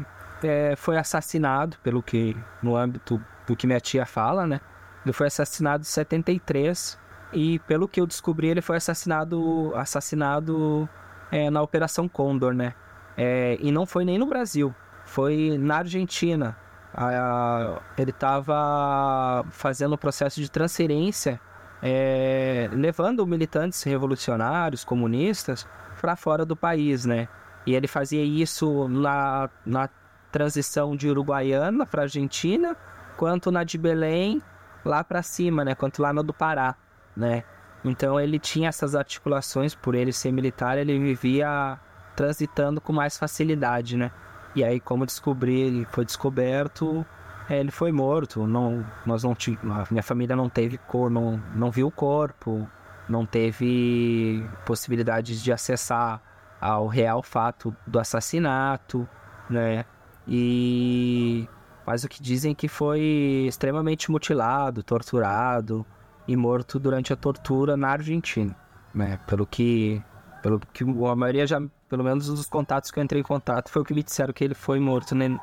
[0.42, 4.60] é, foi assassinado, pelo que no âmbito do que minha tia fala, né?
[5.04, 6.98] Ele foi assassinado em 73
[7.32, 10.88] e pelo que eu descobri ele foi assassinado assassinado
[11.30, 12.74] é, na Operação Condor, né?
[13.16, 14.74] É, e não foi nem no Brasil,
[15.04, 16.56] foi na Argentina.
[17.96, 21.40] ele estava fazendo o processo de transferência
[21.82, 25.66] é, levando militantes revolucionários, comunistas,
[26.00, 27.28] para fora do país, né?
[27.66, 29.88] E ele fazia isso na, na
[30.30, 32.76] transição de Uruguaiana para Argentina,
[33.16, 34.40] quanto na de Belém
[34.84, 35.74] lá para cima, né?
[35.74, 36.76] Quanto lá na do Pará,
[37.16, 37.44] né?
[37.84, 41.78] Então ele tinha essas articulações, por ele ser militar, ele vivia
[42.14, 44.10] transitando com mais facilidade, né?
[44.54, 47.04] E aí, como descobri, foi descoberto,
[47.48, 48.46] é, ele foi morto.
[48.46, 52.68] Não, nós não a minha família não teve cor, não, não viu o corpo,
[53.08, 56.20] não teve possibilidades de acessar
[56.60, 59.08] ao real fato do assassinato,
[59.50, 59.84] né?
[60.28, 61.48] E
[61.86, 65.84] mas o que dizem que foi extremamente mutilado, torturado
[66.26, 68.54] e morto durante a tortura na Argentina,
[68.94, 69.18] né?
[69.26, 70.02] Pelo que
[70.42, 73.82] pelo que a maioria já, pelo menos dos contatos que eu entrei em contato, foi
[73.82, 75.38] o que me disseram que ele foi morto né,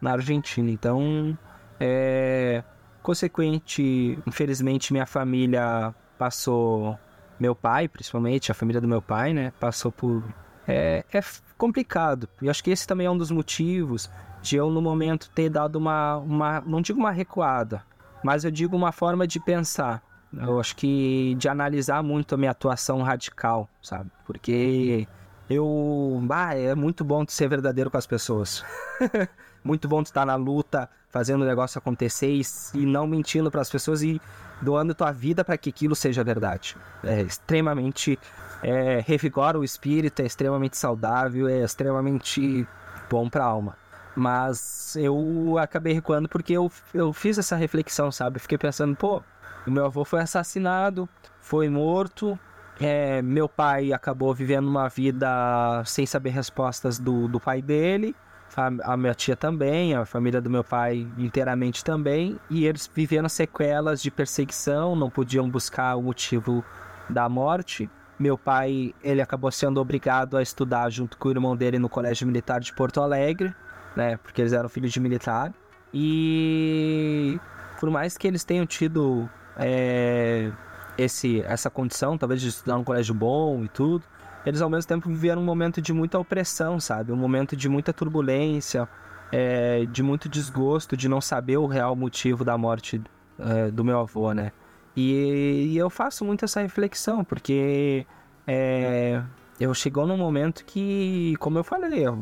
[0.00, 0.70] na Argentina.
[0.70, 1.36] Então,
[1.78, 2.64] é
[3.02, 6.98] consequente, infelizmente minha família passou,
[7.38, 10.24] meu pai principalmente, a família do meu pai, né, passou por
[10.66, 11.20] é, é
[11.58, 12.28] complicado.
[12.40, 14.08] E acho que esse também é um dos motivos
[14.42, 17.82] de eu no momento ter dado uma, uma não digo uma recuada,
[18.22, 20.02] mas eu digo uma forma de pensar.
[20.34, 24.10] Eu acho que de analisar muito a minha atuação radical, sabe?
[24.24, 25.06] Porque
[25.48, 28.64] eu, ah, é muito bom ser verdadeiro com as pessoas.
[29.62, 32.42] muito bom tu estar na luta, fazendo o negócio acontecer e,
[32.74, 34.20] e não mentindo para as pessoas e
[34.62, 36.76] doando tua vida para que aquilo seja verdade.
[37.04, 38.18] É extremamente
[38.62, 42.66] é, revigora o espírito, é extremamente saudável, é extremamente
[43.10, 43.81] bom para a alma.
[44.14, 48.38] Mas eu acabei recuando porque eu, eu fiz essa reflexão, sabe?
[48.38, 49.22] Fiquei pensando, pô,
[49.66, 51.08] meu avô foi assassinado,
[51.40, 52.38] foi morto,
[52.80, 58.14] é, meu pai acabou vivendo uma vida sem saber respostas do, do pai dele
[58.56, 64.02] a, minha tia também, a família do meu pai inteiramente também, e eles vivendo sequelas
[64.02, 66.64] de perseguição, não podiam buscar o motivo
[67.08, 67.88] da morte.
[68.18, 72.26] Meu pai, ele acabou sendo obrigado a estudar junto com o irmão dele no Colégio
[72.26, 73.54] Militar de Porto Alegre,
[73.96, 75.52] né, porque eles eram filhos de militar.
[75.92, 77.38] E
[77.78, 80.50] por mais que eles tenham tido é,
[80.96, 84.04] esse, essa condição, talvez de estudar num colégio bom e tudo,
[84.44, 87.12] eles ao mesmo tempo viveram um momento de muita opressão, sabe?
[87.12, 88.88] Um momento de muita turbulência,
[89.30, 93.00] é, de muito desgosto, de não saber o real motivo da morte
[93.38, 94.52] é, do meu avô, né?
[94.96, 98.06] E, e, eu faço muito essa reflexão, porque
[98.46, 99.22] é,
[99.58, 102.18] eu chegou num momento que, como eu falei, eu,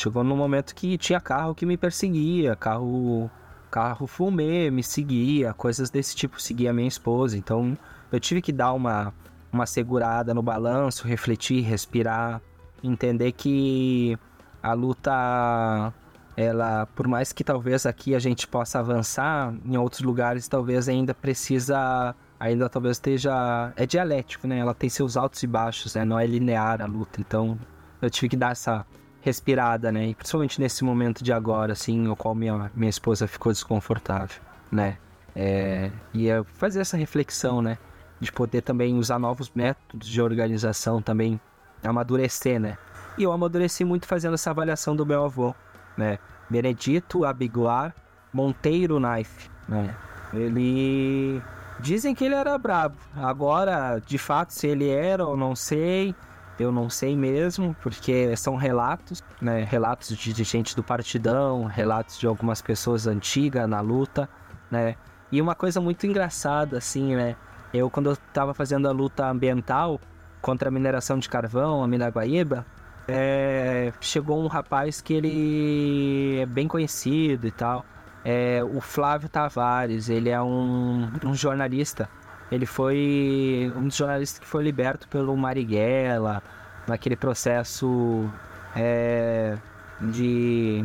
[0.00, 3.30] chegou num momento que tinha carro que me perseguia, carro
[3.70, 7.36] carro fumê me seguia, coisas desse tipo, seguia minha esposa.
[7.36, 7.76] Então
[8.10, 9.12] eu tive que dar uma,
[9.52, 12.40] uma segurada no balanço, refletir, respirar,
[12.82, 14.18] entender que
[14.62, 15.92] a luta
[16.36, 21.12] ela, por mais que talvez aqui a gente possa avançar, em outros lugares talvez ainda
[21.12, 24.58] precisa, ainda talvez esteja, é dialético, né?
[24.58, 26.04] Ela tem seus altos e baixos, né?
[26.04, 27.20] Não é linear a luta.
[27.20, 27.58] Então,
[28.00, 28.86] eu tive que dar essa
[29.20, 30.08] respirada, né?
[30.08, 34.40] E principalmente nesse momento de agora, assim, o qual minha, minha esposa ficou desconfortável,
[34.70, 34.98] né?
[35.34, 37.78] É, e é fazer essa reflexão, né?
[38.20, 41.40] De poder também usar novos métodos de organização, também
[41.82, 42.76] amadurecer, né?
[43.16, 45.54] E eu amadureci muito fazendo essa avaliação do meu avô,
[45.96, 46.18] né?
[46.48, 47.94] Benedito Abiguar
[48.32, 49.94] Monteiro Knife, né?
[50.32, 51.42] Ele
[51.80, 52.96] dizem que ele era brabo.
[53.16, 56.14] Agora, de fato, se ele era ou não sei,
[56.58, 59.62] eu não sei mesmo, porque são relatos, né?
[59.64, 64.28] Relatos de gente do partidão, relatos de algumas pessoas antigas na luta,
[64.70, 64.96] né?
[65.30, 67.36] E uma coisa muito engraçada, assim, né?
[67.72, 70.00] Eu, quando eu tava fazendo a luta ambiental
[70.40, 72.64] contra a mineração de carvão, a mina Guaíba,
[73.06, 77.84] é, chegou um rapaz que ele é bem conhecido e tal.
[78.24, 82.08] É, o Flávio Tavares, ele é um, um, jornalista.
[82.50, 86.42] Ele foi um dos jornalistas que foi liberto pelo Marighella,
[86.86, 88.28] naquele processo
[88.74, 89.56] é,
[90.00, 90.84] de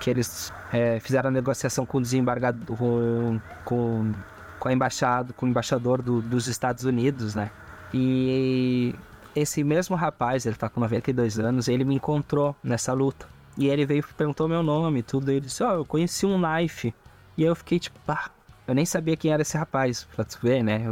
[0.00, 5.48] que eles é, fizeram a negociação com o desembargador, com, com, a embaixada, com o
[5.48, 7.50] embaixador do, dos Estados Unidos, né?
[7.92, 8.94] E
[9.36, 13.26] esse mesmo rapaz, ele tá com 92 anos, ele me encontrou nessa luta.
[13.56, 15.30] E ele veio perguntou meu nome tudo.
[15.30, 16.92] E ele disse: Ó, oh, eu conheci um knife.
[17.36, 18.30] E eu fiquei tipo, pá,
[18.66, 20.82] eu nem sabia quem era esse rapaz, pra tu ver, né?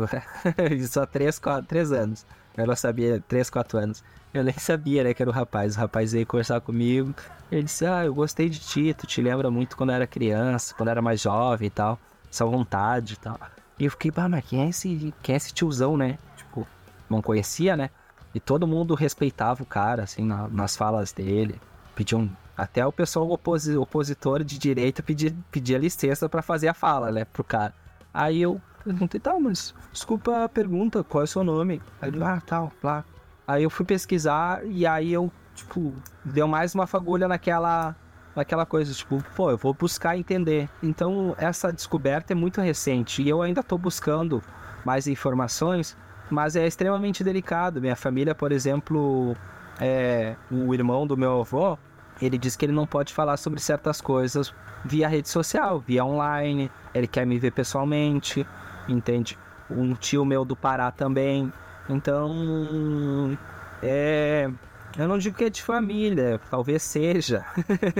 [1.00, 2.26] Há 3, 4, 3 anos.
[2.56, 4.04] Não sabia, 3, 4 anos.
[4.32, 5.76] Eu nem sabia, né, que era o rapaz.
[5.76, 7.14] O rapaz veio conversar comigo.
[7.50, 10.88] Ele disse: Ah, eu gostei de ti, tu te lembra muito quando era criança, quando
[10.88, 11.98] era mais jovem e tal.
[12.30, 13.38] Essa vontade e tal.
[13.78, 16.18] E eu fiquei, pá, mas quem é esse, quem é esse tiozão, né?
[16.36, 16.66] Tipo,
[17.08, 17.90] não conhecia, né?
[18.34, 21.60] E todo mundo respeitava o cara, assim, na, nas falas dele.
[21.94, 22.30] Pediam.
[22.56, 27.24] Até o pessoal oposi, opositor de direita pedia, pedia licença para fazer a fala, né,
[27.24, 27.74] pro cara.
[28.12, 31.80] Aí eu perguntei, tá, mas desculpa a pergunta, qual é o seu nome?
[32.00, 33.04] Aí ele, ah, tal, lá.
[33.46, 37.96] Aí eu fui pesquisar e aí eu, tipo, deu mais uma fagulha naquela
[38.34, 40.66] naquela coisa, tipo, pô, eu vou buscar entender.
[40.82, 44.42] Então, essa descoberta é muito recente e eu ainda tô buscando
[44.86, 45.94] mais informações
[46.32, 47.80] mas é extremamente delicado.
[47.80, 49.36] Minha família, por exemplo,
[49.78, 51.78] é, o irmão do meu avô,
[52.24, 54.54] ele diz que ele não pode falar sobre certas coisas
[54.84, 56.70] via rede social, via online.
[56.94, 58.46] Ele quer me ver pessoalmente,
[58.88, 59.38] entende?
[59.70, 61.52] Um tio meu do Pará também.
[61.88, 63.36] Então,
[63.82, 64.48] é,
[64.96, 67.44] eu não digo que é de família, talvez seja,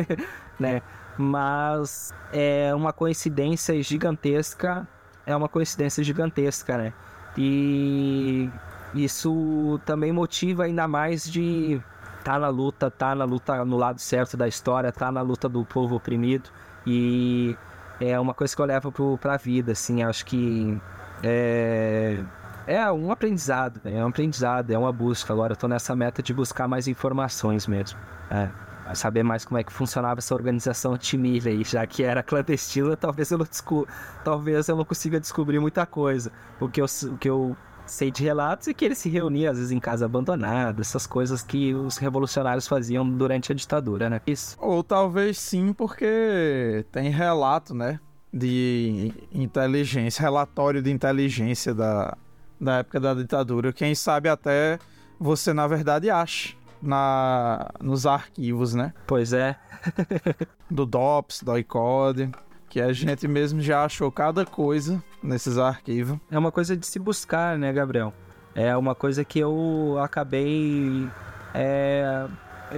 [0.58, 0.82] né?
[1.18, 4.86] Mas é uma coincidência gigantesca.
[5.26, 6.92] É uma coincidência gigantesca, né?
[7.36, 8.50] E
[8.94, 11.80] isso também motiva ainda mais de
[12.22, 15.64] tá na luta, tá na luta no lado certo da história, tá na luta do
[15.64, 16.50] povo oprimido.
[16.86, 17.56] E
[18.00, 20.80] é uma coisa que eu levo para a vida, assim, acho que
[21.22, 22.22] é,
[22.66, 25.32] é um aprendizado, é um aprendizado, é uma busca.
[25.32, 27.98] Agora eu tô nessa meta de buscar mais informações mesmo.
[28.30, 28.50] É
[28.94, 33.30] saber mais como é que funcionava essa organização Timilha aí, já que era clandestina, talvez
[33.30, 33.46] eu não
[34.24, 36.32] talvez eu não consiga descobrir muita coisa.
[36.60, 37.56] O que eu, o que eu
[37.86, 41.42] sei de relatos é que eles se reuniam às vezes em casa abandonada, essas coisas
[41.42, 44.20] que os revolucionários faziam durante a ditadura, né?
[44.26, 44.56] Isso.
[44.60, 48.00] Ou talvez sim, porque tem relato, né?
[48.32, 52.16] De inteligência, relatório de inteligência da,
[52.60, 53.72] da época da ditadura.
[53.72, 54.78] Quem sabe até
[55.18, 58.92] você, na verdade, acha na, nos arquivos, né?
[59.06, 59.56] Pois é.
[60.70, 62.30] do DOPS, do ICODE,
[62.68, 66.18] que a gente mesmo já achou cada coisa nesses arquivos.
[66.30, 68.12] É uma coisa de se buscar, né, Gabriel?
[68.54, 71.08] É uma coisa que eu acabei.
[71.54, 72.26] É,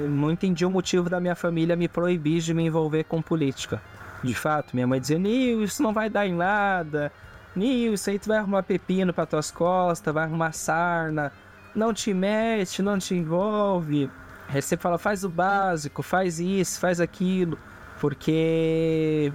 [0.09, 3.83] não entendi o motivo da minha família me proibir de me envolver com política.
[4.23, 7.13] De fato, minha mãe dizia: Nil, isso não vai dar em nada.
[7.55, 11.33] Nil, isso aí tu vai arrumar pepino para tuas costas, vai arrumar sarna
[11.75, 14.11] não te mexe, não te envolve.
[14.49, 17.59] Aí você fala, faz o básico, faz isso, faz aquilo.
[18.01, 19.33] Porque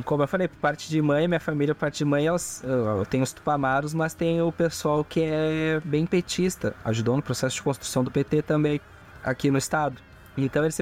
[0.00, 3.32] como eu falei, parte de mãe, minha família, parte de mãe, elas, eu tenho os
[3.32, 8.10] tupamaros, mas tem o pessoal que é bem petista, ajudou no processo de construção do
[8.10, 8.80] PT também,
[9.22, 10.00] aqui no estado.
[10.36, 10.72] Então ele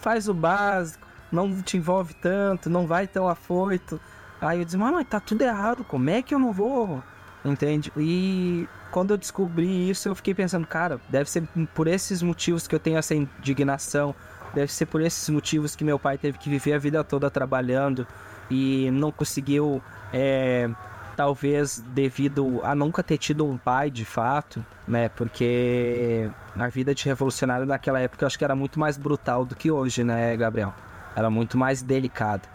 [0.00, 3.98] faz o básico, não te envolve tanto, não vai tão afoito.
[4.38, 7.02] Aí eu disse, mas tá tudo errado, como é que eu não vou?
[7.42, 7.90] Entende?
[7.96, 11.42] E quando eu descobri isso, eu fiquei pensando, cara, deve ser
[11.74, 14.14] por esses motivos que eu tenho essa indignação,
[14.54, 18.06] deve ser por esses motivos que meu pai teve que viver a vida toda trabalhando
[18.50, 20.68] e não conseguiu, é,
[21.16, 25.08] talvez devido a nunca ter tido um pai de fato, né?
[25.08, 29.54] Porque a vida de revolucionário naquela época eu acho que era muito mais brutal do
[29.54, 30.72] que hoje, né, Gabriel?
[31.16, 32.48] Era muito mais delicado,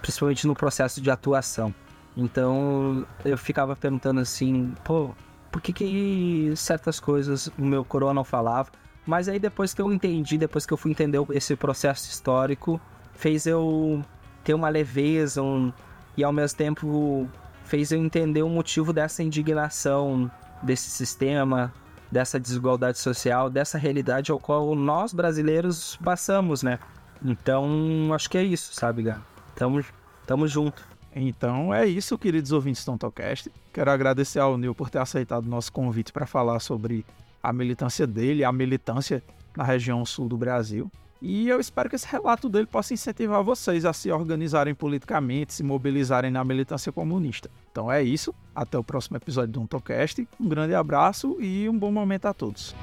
[0.00, 1.74] principalmente no processo de atuação.
[2.16, 5.10] Então eu ficava perguntando assim, pô,
[5.50, 8.70] por que, que certas coisas o meu coroa não falava?
[9.06, 12.80] Mas aí depois que eu entendi, depois que eu fui entender esse processo histórico,
[13.12, 14.02] fez eu
[14.44, 15.72] ter uma leveza um,
[16.16, 17.28] e ao mesmo tempo
[17.64, 20.30] fez eu entender o motivo dessa indignação
[20.62, 21.72] desse sistema,
[22.10, 26.78] dessa desigualdade social, dessa realidade ao qual nós brasileiros passamos, né?
[27.24, 29.20] Então, acho que é isso, sabe, Gá?
[29.54, 29.84] Tamo,
[30.26, 30.82] tamo junto.
[31.14, 33.50] Então é isso, queridos ouvintes do Tontocast.
[33.72, 37.04] Quero agradecer ao Nil por ter aceitado o nosso convite para falar sobre
[37.42, 39.22] a militância dele, a militância
[39.56, 40.90] na região sul do Brasil.
[41.22, 45.62] E eu espero que esse relato dele possa incentivar vocês a se organizarem politicamente, se
[45.62, 47.50] mobilizarem na militância comunista.
[47.70, 50.26] Então é isso, até o próximo episódio do Untocast.
[50.40, 52.74] Um grande abraço e um bom momento a todos.